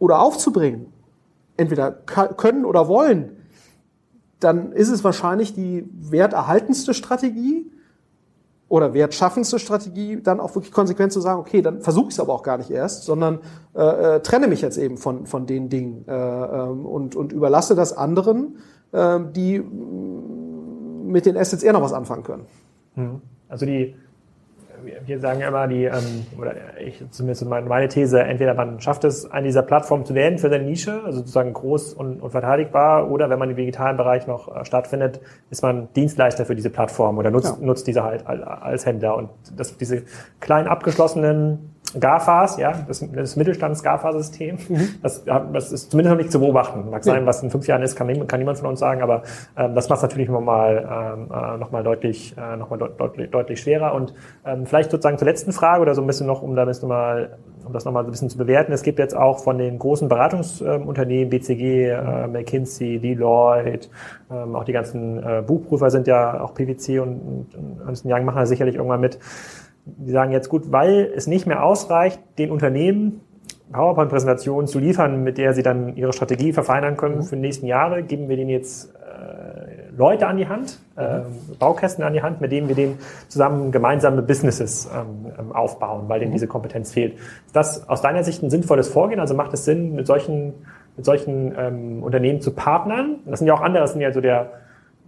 oder 0.00 0.18
aufzubringen, 0.18 0.92
entweder 1.56 1.92
können 1.92 2.64
oder 2.64 2.88
wollen, 2.88 3.36
dann 4.40 4.72
ist 4.72 4.88
es 4.88 5.04
wahrscheinlich 5.04 5.54
die 5.54 5.88
werterhaltendste 5.92 6.94
Strategie 6.94 7.70
oder 8.68 8.94
wertschaffendste 8.94 9.58
Strategie, 9.58 10.20
dann 10.20 10.40
auch 10.40 10.54
wirklich 10.54 10.72
konsequent 10.72 11.12
zu 11.12 11.20
sagen, 11.20 11.38
okay, 11.40 11.62
dann 11.62 11.82
versuche 11.82 12.08
ich 12.08 12.14
es 12.14 12.20
aber 12.20 12.32
auch 12.32 12.42
gar 12.42 12.58
nicht 12.58 12.70
erst, 12.70 13.04
sondern 13.04 13.40
äh, 13.74 14.16
äh, 14.16 14.20
trenne 14.20 14.48
mich 14.48 14.60
jetzt 14.60 14.76
eben 14.76 14.96
von, 14.98 15.26
von 15.26 15.46
den 15.46 15.68
Dingen 15.68 16.04
äh, 16.08 16.12
ähm, 16.12 16.84
und, 16.84 17.14
und 17.14 17.32
überlasse 17.32 17.76
das 17.76 17.96
anderen, 17.96 18.58
äh, 18.92 19.20
die 19.34 19.60
mit 19.60 21.26
den 21.26 21.36
Assets 21.36 21.62
eher 21.62 21.72
noch 21.72 21.82
was 21.82 21.92
anfangen 21.92 22.24
können. 22.24 22.46
Mhm. 22.96 23.22
Also 23.48 23.66
die, 23.66 23.94
wir 25.04 25.20
sagen 25.20 25.40
immer, 25.40 25.66
die, 25.66 25.84
ähm, 25.84 26.26
oder 26.38 26.54
ich 26.80 27.02
zumindest 27.10 27.44
meine 27.44 27.88
These, 27.88 28.20
entweder 28.20 28.54
man 28.54 28.80
schafft 28.80 29.04
es, 29.04 29.30
an 29.30 29.44
dieser 29.44 29.62
Plattform 29.62 30.04
zu 30.04 30.14
werden 30.14 30.38
für 30.38 30.48
seine 30.48 30.64
Nische, 30.64 31.02
also 31.04 31.18
sozusagen 31.18 31.52
groß 31.52 31.94
und, 31.94 32.20
und 32.20 32.30
verteidigbar, 32.30 33.10
oder 33.10 33.30
wenn 33.30 33.38
man 33.38 33.50
im 33.50 33.56
digitalen 33.56 33.96
Bereich 33.96 34.26
noch 34.26 34.54
äh, 34.54 34.64
stattfindet, 34.64 35.20
ist 35.50 35.62
man 35.62 35.88
Dienstleister 35.94 36.44
für 36.46 36.54
diese 36.54 36.70
Plattform 36.70 37.18
oder 37.18 37.30
nutzt, 37.30 37.58
ja. 37.58 37.64
nutzt 37.64 37.86
diese 37.86 38.02
halt 38.02 38.26
als 38.26 38.86
Händler. 38.86 39.16
Und 39.16 39.30
das, 39.56 39.76
diese 39.76 40.02
kleinen 40.40 40.68
abgeschlossenen 40.68 41.75
GAFAs, 41.98 42.58
ja, 42.58 42.84
das, 42.86 43.04
das 43.12 43.36
Mittelstands-GAFA-System, 43.36 44.58
mhm. 44.68 44.88
das, 45.02 45.24
das 45.24 45.72
ist 45.72 45.90
zumindest 45.90 46.12
noch 46.12 46.18
nicht 46.18 46.32
zu 46.32 46.40
beobachten. 46.40 46.90
Mag 46.90 47.04
sein, 47.04 47.26
was 47.26 47.42
in 47.42 47.50
fünf 47.50 47.66
Jahren 47.66 47.82
ist, 47.82 47.96
kann, 47.96 48.26
kann 48.26 48.38
niemand 48.38 48.58
von 48.58 48.68
uns 48.68 48.80
sagen, 48.80 49.02
aber 49.02 49.22
ähm, 49.56 49.74
das 49.74 49.88
macht 49.88 49.98
es 49.98 50.02
natürlich 50.02 50.28
nochmal 50.28 51.14
ähm, 51.16 51.28
äh, 51.32 51.58
noch 51.58 51.70
mal 51.70 51.82
deutlich, 51.82 52.34
äh, 52.36 52.56
noch 52.56 52.70
mal 52.70 52.76
deut 52.76 53.00
deutlich, 53.00 53.30
deutlich 53.30 53.60
schwerer. 53.60 53.94
Und 53.94 54.14
ähm, 54.44 54.66
vielleicht 54.66 54.90
sozusagen 54.90 55.18
zur 55.18 55.26
letzten 55.26 55.52
Frage 55.52 55.82
oder 55.82 55.94
so 55.94 56.02
ein 56.02 56.06
bisschen 56.06 56.26
noch, 56.26 56.42
um 56.42 56.54
da 56.56 56.62
ein 56.62 56.68
bisschen 56.68 56.88
mal, 56.88 57.38
um 57.64 57.72
das 57.72 57.84
nochmal 57.84 58.04
ein 58.04 58.10
bisschen 58.10 58.30
zu 58.30 58.38
bewerten. 58.38 58.72
Es 58.72 58.82
gibt 58.82 58.98
jetzt 58.98 59.16
auch 59.16 59.42
von 59.42 59.58
den 59.58 59.78
großen 59.78 60.08
Beratungsunternehmen, 60.08 61.30
BCG, 61.30 61.90
äh, 61.90 62.26
McKinsey, 62.26 62.98
Deloitte, 62.98 63.88
ähm, 64.30 64.56
auch 64.56 64.64
die 64.64 64.72
ganzen 64.72 65.22
äh, 65.22 65.42
Buchprüfer 65.46 65.90
sind 65.90 66.06
ja 66.06 66.40
auch 66.40 66.54
PwC 66.54 66.98
und, 66.98 67.20
und, 67.20 67.54
und 67.54 67.80
Ernst 67.86 68.04
Young 68.04 68.24
machen 68.24 68.38
da 68.38 68.46
sicherlich 68.46 68.74
irgendwann 68.74 69.00
mit 69.00 69.18
die 69.86 70.10
sagen 70.10 70.32
jetzt 70.32 70.48
gut, 70.48 70.72
weil 70.72 71.12
es 71.14 71.26
nicht 71.26 71.46
mehr 71.46 71.64
ausreicht, 71.64 72.20
den 72.38 72.50
Unternehmen 72.50 73.20
PowerPoint-Präsentationen 73.72 74.66
zu 74.66 74.78
liefern, 74.78 75.22
mit 75.22 75.38
der 75.38 75.54
sie 75.54 75.62
dann 75.62 75.96
ihre 75.96 76.12
Strategie 76.12 76.52
verfeinern 76.52 76.96
können 76.96 77.18
mhm. 77.18 77.22
für 77.22 77.36
die 77.36 77.42
nächsten 77.42 77.66
Jahre, 77.66 78.02
geben 78.02 78.28
wir 78.28 78.36
denen 78.36 78.50
jetzt 78.50 78.94
äh, 78.94 79.96
Leute 79.96 80.26
an 80.26 80.36
die 80.36 80.48
Hand, 80.48 80.80
äh, 80.96 81.20
Baukästen 81.58 82.04
an 82.04 82.12
die 82.12 82.22
Hand, 82.22 82.40
mit 82.40 82.52
denen 82.52 82.68
wir 82.68 82.74
denen 82.74 82.98
zusammen 83.28 83.72
gemeinsame 83.72 84.22
Businesses 84.22 84.88
ähm, 84.92 85.32
ähm, 85.38 85.52
aufbauen, 85.52 86.08
weil 86.08 86.20
denen 86.20 86.30
mhm. 86.30 86.34
diese 86.34 86.46
Kompetenz 86.46 86.92
fehlt. 86.92 87.14
Ist 87.14 87.56
das 87.56 87.88
aus 87.88 88.02
deiner 88.02 88.22
Sicht 88.24 88.42
ein 88.42 88.50
sinnvolles 88.50 88.88
Vorgehen? 88.88 89.20
Also 89.20 89.34
macht 89.34 89.52
es 89.52 89.64
Sinn, 89.64 89.94
mit 89.94 90.06
solchen, 90.06 90.54
mit 90.96 91.04
solchen 91.04 91.54
ähm, 91.56 92.02
Unternehmen 92.02 92.40
zu 92.40 92.52
partnern? 92.52 93.20
Das 93.26 93.40
sind 93.40 93.48
ja 93.48 93.54
auch 93.54 93.62
andere, 93.62 93.82
das 93.82 93.92
sind 93.92 94.00
ja 94.00 94.12
so 94.12 94.20
der 94.20 94.50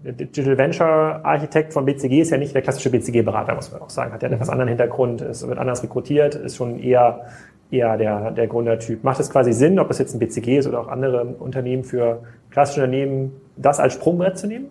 der 0.05 0.13
Digital 0.13 0.57
Venture 0.57 1.25
Architekt 1.25 1.73
von 1.73 1.85
BCG 1.85 2.21
ist 2.21 2.31
ja 2.31 2.39
nicht 2.39 2.55
der 2.55 2.63
klassische 2.63 2.91
BCG-Berater, 2.91 3.55
muss 3.55 3.73
man 3.73 3.83
auch 3.83 3.91
sagen. 3.91 4.13
Hat 4.13 4.23
ja 4.23 4.27
einen 4.27 4.35
etwas 4.35 4.49
anderen 4.49 4.69
Hintergrund, 4.69 5.21
ist, 5.21 5.47
wird 5.47 5.59
anders 5.59 5.83
rekrutiert, 5.83 6.35
ist 6.35 6.57
schon 6.57 6.79
eher, 6.79 7.27
eher 7.71 7.97
der, 7.97 8.31
der 8.31 8.47
Gründertyp. 8.47 9.03
Macht 9.03 9.21
es 9.21 9.31
quasi 9.31 9.53
Sinn, 9.53 9.79
ob 9.79 9.91
es 9.91 9.99
jetzt 9.99 10.15
ein 10.15 10.19
BCG 10.21 10.59
ist 10.59 10.67
oder 10.67 10.81
auch 10.81 10.89
andere 10.89 11.25
Unternehmen 11.25 11.85
für 11.85 12.23
klassische 12.51 12.81
Unternehmen, 12.83 13.33
das 13.57 13.81
als 13.81 13.95
Sprungbrett 13.95 14.39
zu 14.39 14.47
nehmen? 14.47 14.67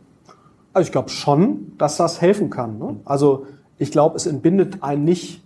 Also 0.73 0.88
ich 0.88 0.91
glaube 0.91 1.09
schon, 1.09 1.73
dass 1.78 1.97
das 1.97 2.21
helfen 2.21 2.49
kann. 2.49 2.78
Ne? 2.78 2.95
Also 3.03 3.47
ich 3.78 3.91
glaube, 3.91 4.15
es 4.15 4.25
entbindet 4.25 4.82
einen 4.82 5.03
nicht 5.03 5.43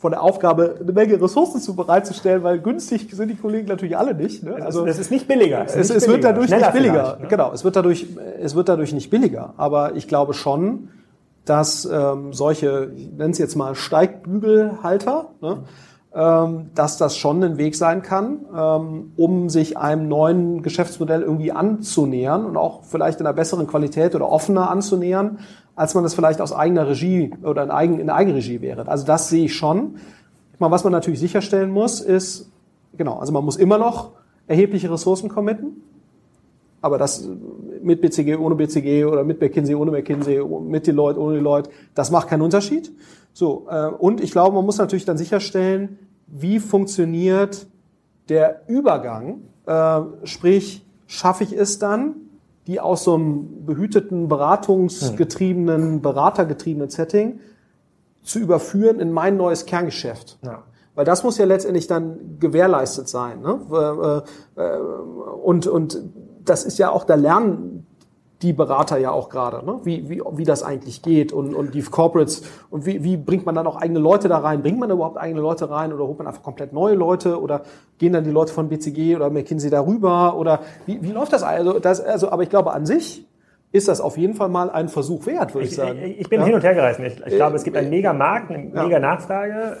von 0.00 0.12
der 0.12 0.22
Aufgabe, 0.22 0.76
eine 0.80 0.92
Menge 0.92 1.20
Ressourcen 1.20 1.60
zu 1.60 1.76
bereitzustellen, 1.76 2.42
weil 2.42 2.58
günstig 2.58 3.06
sind 3.12 3.28
die 3.28 3.36
Kollegen 3.36 3.68
natürlich 3.68 3.98
alle 3.98 4.14
nicht. 4.14 4.42
Ne? 4.42 4.54
Also 4.54 4.86
es 4.86 4.98
ist 4.98 5.10
nicht 5.10 5.28
billiger. 5.28 5.66
Es, 5.66 5.76
es, 5.76 5.90
es 5.90 6.08
wird 6.08 6.24
dadurch 6.24 6.50
nicht 6.50 6.72
billiger. 6.72 7.18
Ne? 7.20 7.28
Genau, 7.28 7.52
es 7.52 7.64
wird 7.64 7.76
dadurch, 7.76 8.06
es 8.40 8.54
wird 8.54 8.70
dadurch 8.70 8.94
nicht 8.94 9.10
billiger. 9.10 9.52
Aber 9.58 9.96
ich 9.96 10.08
glaube 10.08 10.32
schon, 10.32 10.88
dass 11.44 11.84
ähm, 11.84 12.32
solche, 12.32 12.92
ich 12.96 13.12
nenne 13.12 13.32
es 13.32 13.38
jetzt 13.38 13.56
mal 13.56 13.74
Steigbügelhalter, 13.74 15.32
ne? 15.42 15.64
ähm, 16.14 16.70
dass 16.74 16.96
das 16.96 17.18
schon 17.18 17.44
ein 17.44 17.58
Weg 17.58 17.76
sein 17.76 18.00
kann, 18.00 18.46
ähm, 18.56 19.12
um 19.16 19.50
sich 19.50 19.76
einem 19.76 20.08
neuen 20.08 20.62
Geschäftsmodell 20.62 21.20
irgendwie 21.20 21.52
anzunähern 21.52 22.46
und 22.46 22.56
auch 22.56 22.84
vielleicht 22.84 23.20
in 23.20 23.26
einer 23.26 23.34
besseren 23.34 23.66
Qualität 23.66 24.14
oder 24.14 24.30
offener 24.30 24.70
anzunähern, 24.70 25.40
als 25.80 25.94
man 25.94 26.04
das 26.04 26.12
vielleicht 26.12 26.42
aus 26.42 26.52
eigener 26.52 26.86
Regie 26.86 27.32
oder 27.42 27.62
in, 27.62 27.70
Eigen, 27.70 28.00
in 28.00 28.10
Eigenregie 28.10 28.60
wäre. 28.60 28.86
Also 28.86 29.06
das 29.06 29.30
sehe 29.30 29.46
ich 29.46 29.54
schon. 29.54 29.96
Was 30.58 30.84
man 30.84 30.92
natürlich 30.92 31.18
sicherstellen 31.18 31.70
muss, 31.70 32.02
ist, 32.02 32.52
genau, 32.98 33.18
also 33.18 33.32
man 33.32 33.42
muss 33.42 33.56
immer 33.56 33.78
noch 33.78 34.10
erhebliche 34.46 34.92
Ressourcen 34.92 35.30
committen. 35.30 35.82
Aber 36.82 36.98
das 36.98 37.26
mit 37.82 38.02
BCG, 38.02 38.36
ohne 38.36 38.56
BCG 38.56 39.06
oder 39.06 39.24
mit 39.24 39.40
McKinsey, 39.40 39.74
ohne 39.74 39.90
McKinsey, 39.90 40.44
mit 40.44 40.86
Deloitte, 40.86 41.18
ohne 41.18 41.36
Deloitte, 41.36 41.70
das 41.94 42.10
macht 42.10 42.28
keinen 42.28 42.42
Unterschied. 42.42 42.92
So, 43.32 43.66
äh, 43.70 43.86
und 43.86 44.20
ich 44.20 44.32
glaube, 44.32 44.54
man 44.56 44.66
muss 44.66 44.76
natürlich 44.76 45.06
dann 45.06 45.16
sicherstellen, 45.16 45.98
wie 46.26 46.58
funktioniert 46.58 47.66
der 48.28 48.68
Übergang, 48.68 49.44
äh, 49.64 50.00
sprich, 50.24 50.84
schaffe 51.06 51.44
ich 51.44 51.54
es 51.54 51.78
dann, 51.78 52.16
die 52.66 52.80
aus 52.80 53.04
so 53.04 53.14
einem 53.14 53.64
behüteten, 53.64 54.28
beratungsgetriebenen, 54.28 56.02
beratergetriebenen 56.02 56.90
Setting 56.90 57.40
zu 58.22 58.38
überführen 58.38 59.00
in 59.00 59.12
mein 59.12 59.36
neues 59.36 59.66
Kerngeschäft. 59.66 60.38
Ja. 60.44 60.64
Weil 60.94 61.04
das 61.04 61.24
muss 61.24 61.38
ja 61.38 61.46
letztendlich 61.46 61.86
dann 61.86 62.38
gewährleistet 62.38 63.08
sein. 63.08 63.40
Ne? 63.40 64.24
Äh, 64.56 64.60
äh, 64.60 64.78
und, 65.42 65.66
und 65.66 66.02
das 66.44 66.64
ist 66.64 66.78
ja 66.78 66.90
auch, 66.90 67.04
da 67.04 67.14
lernen 67.14 67.69
die 68.42 68.52
Berater 68.54 68.96
ja 68.96 69.10
auch 69.10 69.28
gerade, 69.28 69.64
ne? 69.66 69.80
wie, 69.84 70.08
wie, 70.08 70.22
wie 70.32 70.44
das 70.44 70.62
eigentlich 70.62 71.02
geht 71.02 71.32
und, 71.32 71.54
und 71.54 71.74
die 71.74 71.82
Corporates 71.82 72.42
und 72.70 72.86
wie, 72.86 73.04
wie 73.04 73.16
bringt 73.16 73.44
man 73.44 73.54
dann 73.54 73.66
auch 73.66 73.76
eigene 73.76 73.98
Leute 73.98 74.28
da 74.28 74.38
rein? 74.38 74.62
Bringt 74.62 74.78
man 74.78 74.90
überhaupt 74.90 75.18
eigene 75.18 75.40
Leute 75.40 75.68
rein 75.68 75.92
oder 75.92 76.06
holt 76.06 76.18
man 76.18 76.26
einfach 76.26 76.42
komplett 76.42 76.72
neue 76.72 76.94
Leute 76.94 77.40
oder 77.40 77.62
gehen 77.98 78.14
dann 78.14 78.24
die 78.24 78.30
Leute 78.30 78.52
von 78.52 78.68
BCG 78.68 79.16
oder 79.16 79.28
McKinsey 79.28 79.68
darüber 79.68 80.36
oder 80.36 80.60
wie, 80.86 81.02
wie 81.02 81.12
läuft 81.12 81.32
das? 81.32 81.42
Also, 81.42 81.78
das? 81.78 82.00
also, 82.00 82.30
aber 82.30 82.42
ich 82.42 82.50
glaube 82.50 82.72
an 82.72 82.86
sich 82.86 83.26
ist 83.72 83.88
das 83.88 84.00
auf 84.00 84.16
jeden 84.16 84.34
Fall 84.34 84.48
mal 84.48 84.70
ein 84.70 84.88
Versuch 84.88 85.26
wert, 85.26 85.54
würde 85.54 85.66
ich, 85.66 85.72
ich 85.72 85.76
sagen. 85.76 85.98
Ich, 86.02 86.20
ich 86.20 86.28
bin 86.28 86.40
ja? 86.40 86.46
hin 86.46 86.54
und 86.54 86.64
her 86.64 86.74
gereist. 86.74 86.98
Ich, 87.00 87.20
ich 87.24 87.36
glaube, 87.36 87.56
es 87.56 87.62
gibt 87.62 87.76
einen 87.76 87.90
mega 87.90 88.12
Markt, 88.12 88.50
eine 88.50 88.68
ja. 88.74 88.82
mega 88.82 88.98
Nachfrage. 88.98 89.76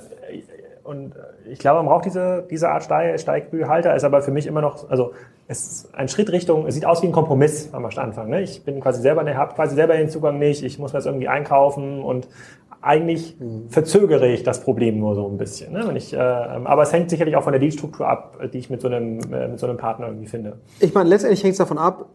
Und 0.90 1.14
ich 1.48 1.60
glaube, 1.60 1.76
man 1.76 1.86
braucht 1.86 2.04
diese, 2.04 2.44
diese 2.50 2.68
Art 2.68 2.82
Steigbügelhalter, 2.82 3.94
ist 3.94 4.02
aber 4.02 4.22
für 4.22 4.32
mich 4.32 4.48
immer 4.48 4.60
noch, 4.60 4.90
also 4.90 5.12
es 5.46 5.64
ist 5.64 5.94
ein 5.94 6.08
Schritt 6.08 6.32
Richtung, 6.32 6.66
es 6.66 6.74
sieht 6.74 6.84
aus 6.84 7.00
wie 7.02 7.06
ein 7.06 7.12
Kompromiss 7.12 7.68
am 7.70 7.84
Anfang. 7.84 8.28
Ne? 8.28 8.42
Ich 8.42 8.64
bin 8.64 8.80
quasi 8.80 9.00
selber, 9.00 9.24
habe 9.36 9.54
quasi 9.54 9.76
selber 9.76 9.96
den 9.96 10.10
Zugang 10.10 10.40
nicht, 10.40 10.64
ich 10.64 10.80
muss 10.80 10.92
mir 10.92 10.98
das 10.98 11.06
irgendwie 11.06 11.28
einkaufen 11.28 12.02
und 12.02 12.26
eigentlich 12.80 13.38
mhm. 13.38 13.68
verzögere 13.68 14.26
ich 14.26 14.42
das 14.42 14.64
Problem 14.64 14.98
nur 14.98 15.14
so 15.14 15.28
ein 15.28 15.38
bisschen. 15.38 15.72
Ne? 15.72 15.84
Wenn 15.86 15.94
ich, 15.94 16.12
äh, 16.12 16.16
aber 16.16 16.82
es 16.82 16.92
hängt 16.92 17.08
sicherlich 17.08 17.36
auch 17.36 17.44
von 17.44 17.52
der 17.52 17.60
Dealstruktur 17.60 18.08
ab, 18.08 18.40
die 18.52 18.58
ich 18.58 18.68
mit 18.68 18.80
so 18.80 18.88
einem, 18.88 19.20
äh, 19.32 19.46
mit 19.46 19.60
so 19.60 19.68
einem 19.68 19.76
Partner 19.76 20.08
irgendwie 20.08 20.26
finde. 20.26 20.58
Ich 20.80 20.92
meine, 20.92 21.08
letztendlich 21.08 21.44
hängt 21.44 21.52
es 21.52 21.58
davon 21.58 21.78
ab, 21.78 22.06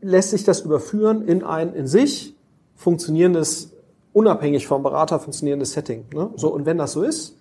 lässt 0.00 0.30
sich 0.30 0.44
das 0.44 0.60
überführen 0.60 1.26
in 1.26 1.42
ein 1.42 1.74
in 1.74 1.88
sich 1.88 2.36
funktionierendes, 2.76 3.72
unabhängig 4.12 4.68
vom 4.68 4.84
Berater 4.84 5.18
funktionierendes 5.18 5.72
Setting. 5.72 6.04
Ne? 6.14 6.30
So, 6.36 6.54
und 6.54 6.64
wenn 6.64 6.78
das 6.78 6.92
so 6.92 7.02
ist, 7.02 7.40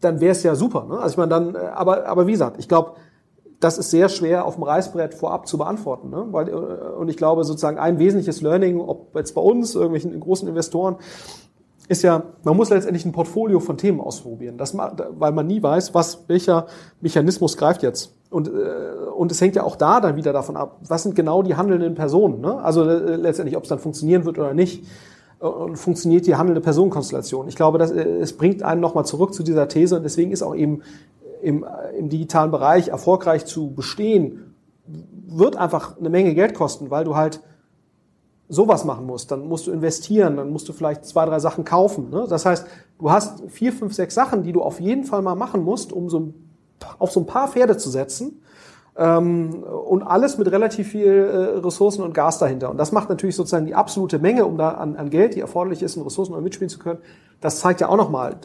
dann 0.00 0.20
wäre 0.20 0.32
es 0.32 0.42
ja 0.42 0.54
super. 0.54 0.86
Ne? 0.88 0.98
Also 0.98 1.14
ich 1.14 1.16
meine, 1.16 1.30
dann, 1.30 1.54
äh, 1.54 1.58
aber, 1.58 2.06
aber 2.06 2.26
wie 2.26 2.32
gesagt, 2.32 2.56
ich 2.58 2.68
glaube, 2.68 2.92
das 3.60 3.76
ist 3.76 3.90
sehr 3.90 4.08
schwer 4.08 4.46
auf 4.46 4.54
dem 4.54 4.64
Reißbrett 4.64 5.14
vorab 5.14 5.46
zu 5.46 5.58
beantworten. 5.58 6.10
Ne? 6.10 6.26
Weil, 6.30 6.48
äh, 6.48 6.52
und 6.52 7.08
ich 7.08 7.16
glaube, 7.16 7.44
sozusagen 7.44 7.78
ein 7.78 7.98
wesentliches 7.98 8.40
Learning, 8.40 8.80
ob 8.80 9.14
jetzt 9.14 9.34
bei 9.34 9.42
uns, 9.42 9.74
irgendwelchen 9.74 10.18
großen 10.18 10.48
Investoren, 10.48 10.96
ist 11.88 12.02
ja, 12.02 12.22
man 12.44 12.56
muss 12.56 12.70
letztendlich 12.70 13.04
ein 13.04 13.12
Portfolio 13.12 13.58
von 13.58 13.76
Themen 13.76 14.00
ausprobieren, 14.00 14.56
das, 14.56 14.76
weil 14.76 15.32
man 15.32 15.48
nie 15.48 15.60
weiß, 15.60 15.92
was, 15.92 16.24
welcher 16.28 16.66
Mechanismus 17.00 17.56
greift 17.56 17.82
jetzt. 17.82 18.14
Und, 18.30 18.46
äh, 18.46 19.10
und 19.16 19.32
es 19.32 19.40
hängt 19.40 19.56
ja 19.56 19.64
auch 19.64 19.74
da 19.74 20.00
dann 20.00 20.14
wieder 20.14 20.32
davon 20.32 20.56
ab, 20.56 20.78
was 20.86 21.02
sind 21.02 21.16
genau 21.16 21.42
die 21.42 21.56
handelnden 21.56 21.96
Personen. 21.96 22.40
Ne? 22.40 22.62
Also 22.62 22.84
letztendlich, 22.84 23.56
ob 23.56 23.64
es 23.64 23.68
dann 23.68 23.80
funktionieren 23.80 24.24
wird 24.24 24.38
oder 24.38 24.54
nicht 24.54 24.84
und 25.40 25.76
funktioniert 25.76 26.26
die 26.26 26.36
handelnde 26.36 26.60
Personenkonstellation. 26.60 27.48
Ich 27.48 27.56
glaube, 27.56 27.78
das, 27.78 27.90
es 27.90 28.36
bringt 28.36 28.62
einen 28.62 28.80
nochmal 28.80 29.06
zurück 29.06 29.32
zu 29.32 29.42
dieser 29.42 29.68
These 29.68 29.96
und 29.96 30.02
deswegen 30.02 30.32
ist 30.32 30.42
auch 30.42 30.54
eben 30.54 30.82
im, 31.42 31.64
im 31.98 32.10
digitalen 32.10 32.50
Bereich 32.50 32.88
erfolgreich 32.88 33.46
zu 33.46 33.70
bestehen, 33.70 34.54
wird 35.26 35.56
einfach 35.56 35.98
eine 35.98 36.10
Menge 36.10 36.34
Geld 36.34 36.54
kosten, 36.54 36.90
weil 36.90 37.04
du 37.04 37.16
halt 37.16 37.40
sowas 38.48 38.84
machen 38.84 39.06
musst. 39.06 39.30
Dann 39.30 39.48
musst 39.48 39.66
du 39.66 39.70
investieren, 39.70 40.36
dann 40.36 40.50
musst 40.50 40.68
du 40.68 40.74
vielleicht 40.74 41.06
zwei, 41.06 41.24
drei 41.24 41.38
Sachen 41.38 41.64
kaufen. 41.64 42.10
Ne? 42.10 42.26
Das 42.28 42.44
heißt, 42.44 42.66
du 42.98 43.10
hast 43.10 43.42
vier, 43.48 43.72
fünf, 43.72 43.94
sechs 43.94 44.14
Sachen, 44.14 44.42
die 44.42 44.52
du 44.52 44.60
auf 44.60 44.80
jeden 44.80 45.04
Fall 45.04 45.22
mal 45.22 45.36
machen 45.36 45.64
musst, 45.64 45.92
um 45.92 46.10
so 46.10 46.34
auf 46.98 47.12
so 47.12 47.20
ein 47.20 47.26
paar 47.26 47.48
Pferde 47.48 47.76
zu 47.76 47.88
setzen 47.88 48.42
ähm, 49.00 49.64
und 49.64 50.02
alles 50.02 50.36
mit 50.36 50.52
relativ 50.52 50.88
viel 50.88 51.06
äh, 51.06 51.58
Ressourcen 51.58 52.02
und 52.02 52.12
Gas 52.12 52.38
dahinter. 52.38 52.70
Und 52.70 52.76
das 52.76 52.92
macht 52.92 53.08
natürlich 53.08 53.34
sozusagen 53.34 53.64
die 53.64 53.74
absolute 53.74 54.18
Menge, 54.18 54.44
um 54.44 54.58
da 54.58 54.72
an, 54.72 54.94
an 54.96 55.08
Geld, 55.08 55.34
die 55.34 55.40
erforderlich 55.40 55.82
ist, 55.82 55.96
und 55.96 56.04
Ressourcen 56.04 56.34
um 56.34 56.44
mitspielen 56.44 56.68
zu 56.68 56.78
können. 56.78 56.98
Das 57.40 57.60
zeigt 57.60 57.80
ja 57.80 57.88
auch 57.88 57.96
nochmal, 57.96 58.36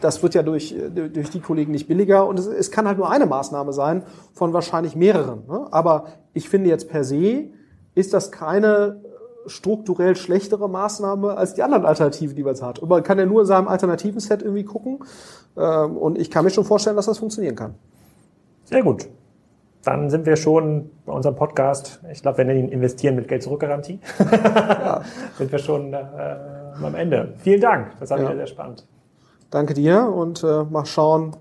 das 0.00 0.20
wird 0.24 0.34
ja 0.34 0.42
durch, 0.42 0.72
äh, 0.72 0.90
durch 0.90 1.30
die 1.30 1.38
Kollegen 1.38 1.70
nicht 1.70 1.86
billiger 1.86 2.26
und 2.26 2.40
es, 2.40 2.46
es 2.48 2.72
kann 2.72 2.88
halt 2.88 2.98
nur 2.98 3.08
eine 3.08 3.26
Maßnahme 3.26 3.72
sein 3.72 4.02
von 4.32 4.52
wahrscheinlich 4.52 4.96
mehreren. 4.96 5.44
Ne? 5.48 5.68
Aber 5.70 6.06
ich 6.34 6.48
finde 6.48 6.68
jetzt 6.68 6.88
per 6.88 7.04
se 7.04 7.50
ist 7.94 8.12
das 8.12 8.32
keine 8.32 9.00
strukturell 9.46 10.16
schlechtere 10.16 10.68
Maßnahme 10.68 11.36
als 11.36 11.54
die 11.54 11.62
anderen 11.62 11.84
Alternativen, 11.84 12.34
die 12.34 12.42
man 12.42 12.54
jetzt 12.54 12.62
hat. 12.62 12.80
Und 12.80 12.88
man 12.88 13.02
kann 13.04 13.18
ja 13.18 13.26
nur 13.26 13.42
in 13.42 13.46
seinem 13.46 13.68
alternativen 13.68 14.20
Set 14.20 14.42
irgendwie 14.42 14.64
gucken. 14.64 14.98
Ähm, 15.56 15.96
und 15.96 16.18
ich 16.18 16.30
kann 16.30 16.44
mir 16.44 16.50
schon 16.50 16.64
vorstellen, 16.64 16.96
dass 16.96 17.06
das 17.06 17.18
funktionieren 17.18 17.56
kann. 17.56 17.74
Sehr 18.64 18.82
gut 18.82 19.08
dann 19.84 20.10
sind 20.10 20.26
wir 20.26 20.36
schon 20.36 20.90
bei 21.06 21.12
unserem 21.12 21.36
Podcast, 21.36 22.00
ich 22.10 22.22
glaube, 22.22 22.38
wir 22.38 22.44
nennen 22.44 22.60
ihn 22.60 22.68
Investieren 22.68 23.16
mit 23.16 23.28
Geld 23.28 23.42
zurück 23.42 23.60
Garantie, 23.60 23.98
ja. 24.18 25.02
sind 25.38 25.50
wir 25.50 25.58
schon 25.58 25.92
äh, 25.94 26.04
am 26.82 26.94
Ende. 26.94 27.34
Vielen 27.38 27.60
Dank, 27.60 27.92
das 27.98 28.10
war 28.10 28.18
ja. 28.18 28.24
wieder 28.24 28.36
sehr 28.36 28.46
spannend. 28.46 28.86
Danke 29.50 29.74
dir 29.74 30.06
und 30.06 30.44
äh, 30.44 30.64
mal 30.64 30.84
schauen, 30.86 31.36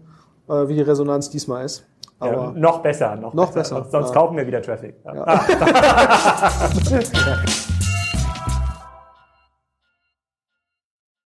äh, 0.48 0.68
wie 0.68 0.76
die 0.76 0.82
Resonanz 0.82 1.30
diesmal 1.30 1.66
ist. 1.66 1.86
Aber 2.20 2.32
ja, 2.32 2.52
noch 2.52 2.82
besser, 2.82 3.16
noch, 3.16 3.34
noch 3.34 3.54
besser. 3.54 3.60
besser. 3.60 3.76
Sonst, 3.76 3.92
sonst 3.92 4.14
kaufen 4.14 4.36
wir 4.36 4.46
wieder 4.46 4.62
Traffic. 4.62 4.96
Ja. 5.06 5.42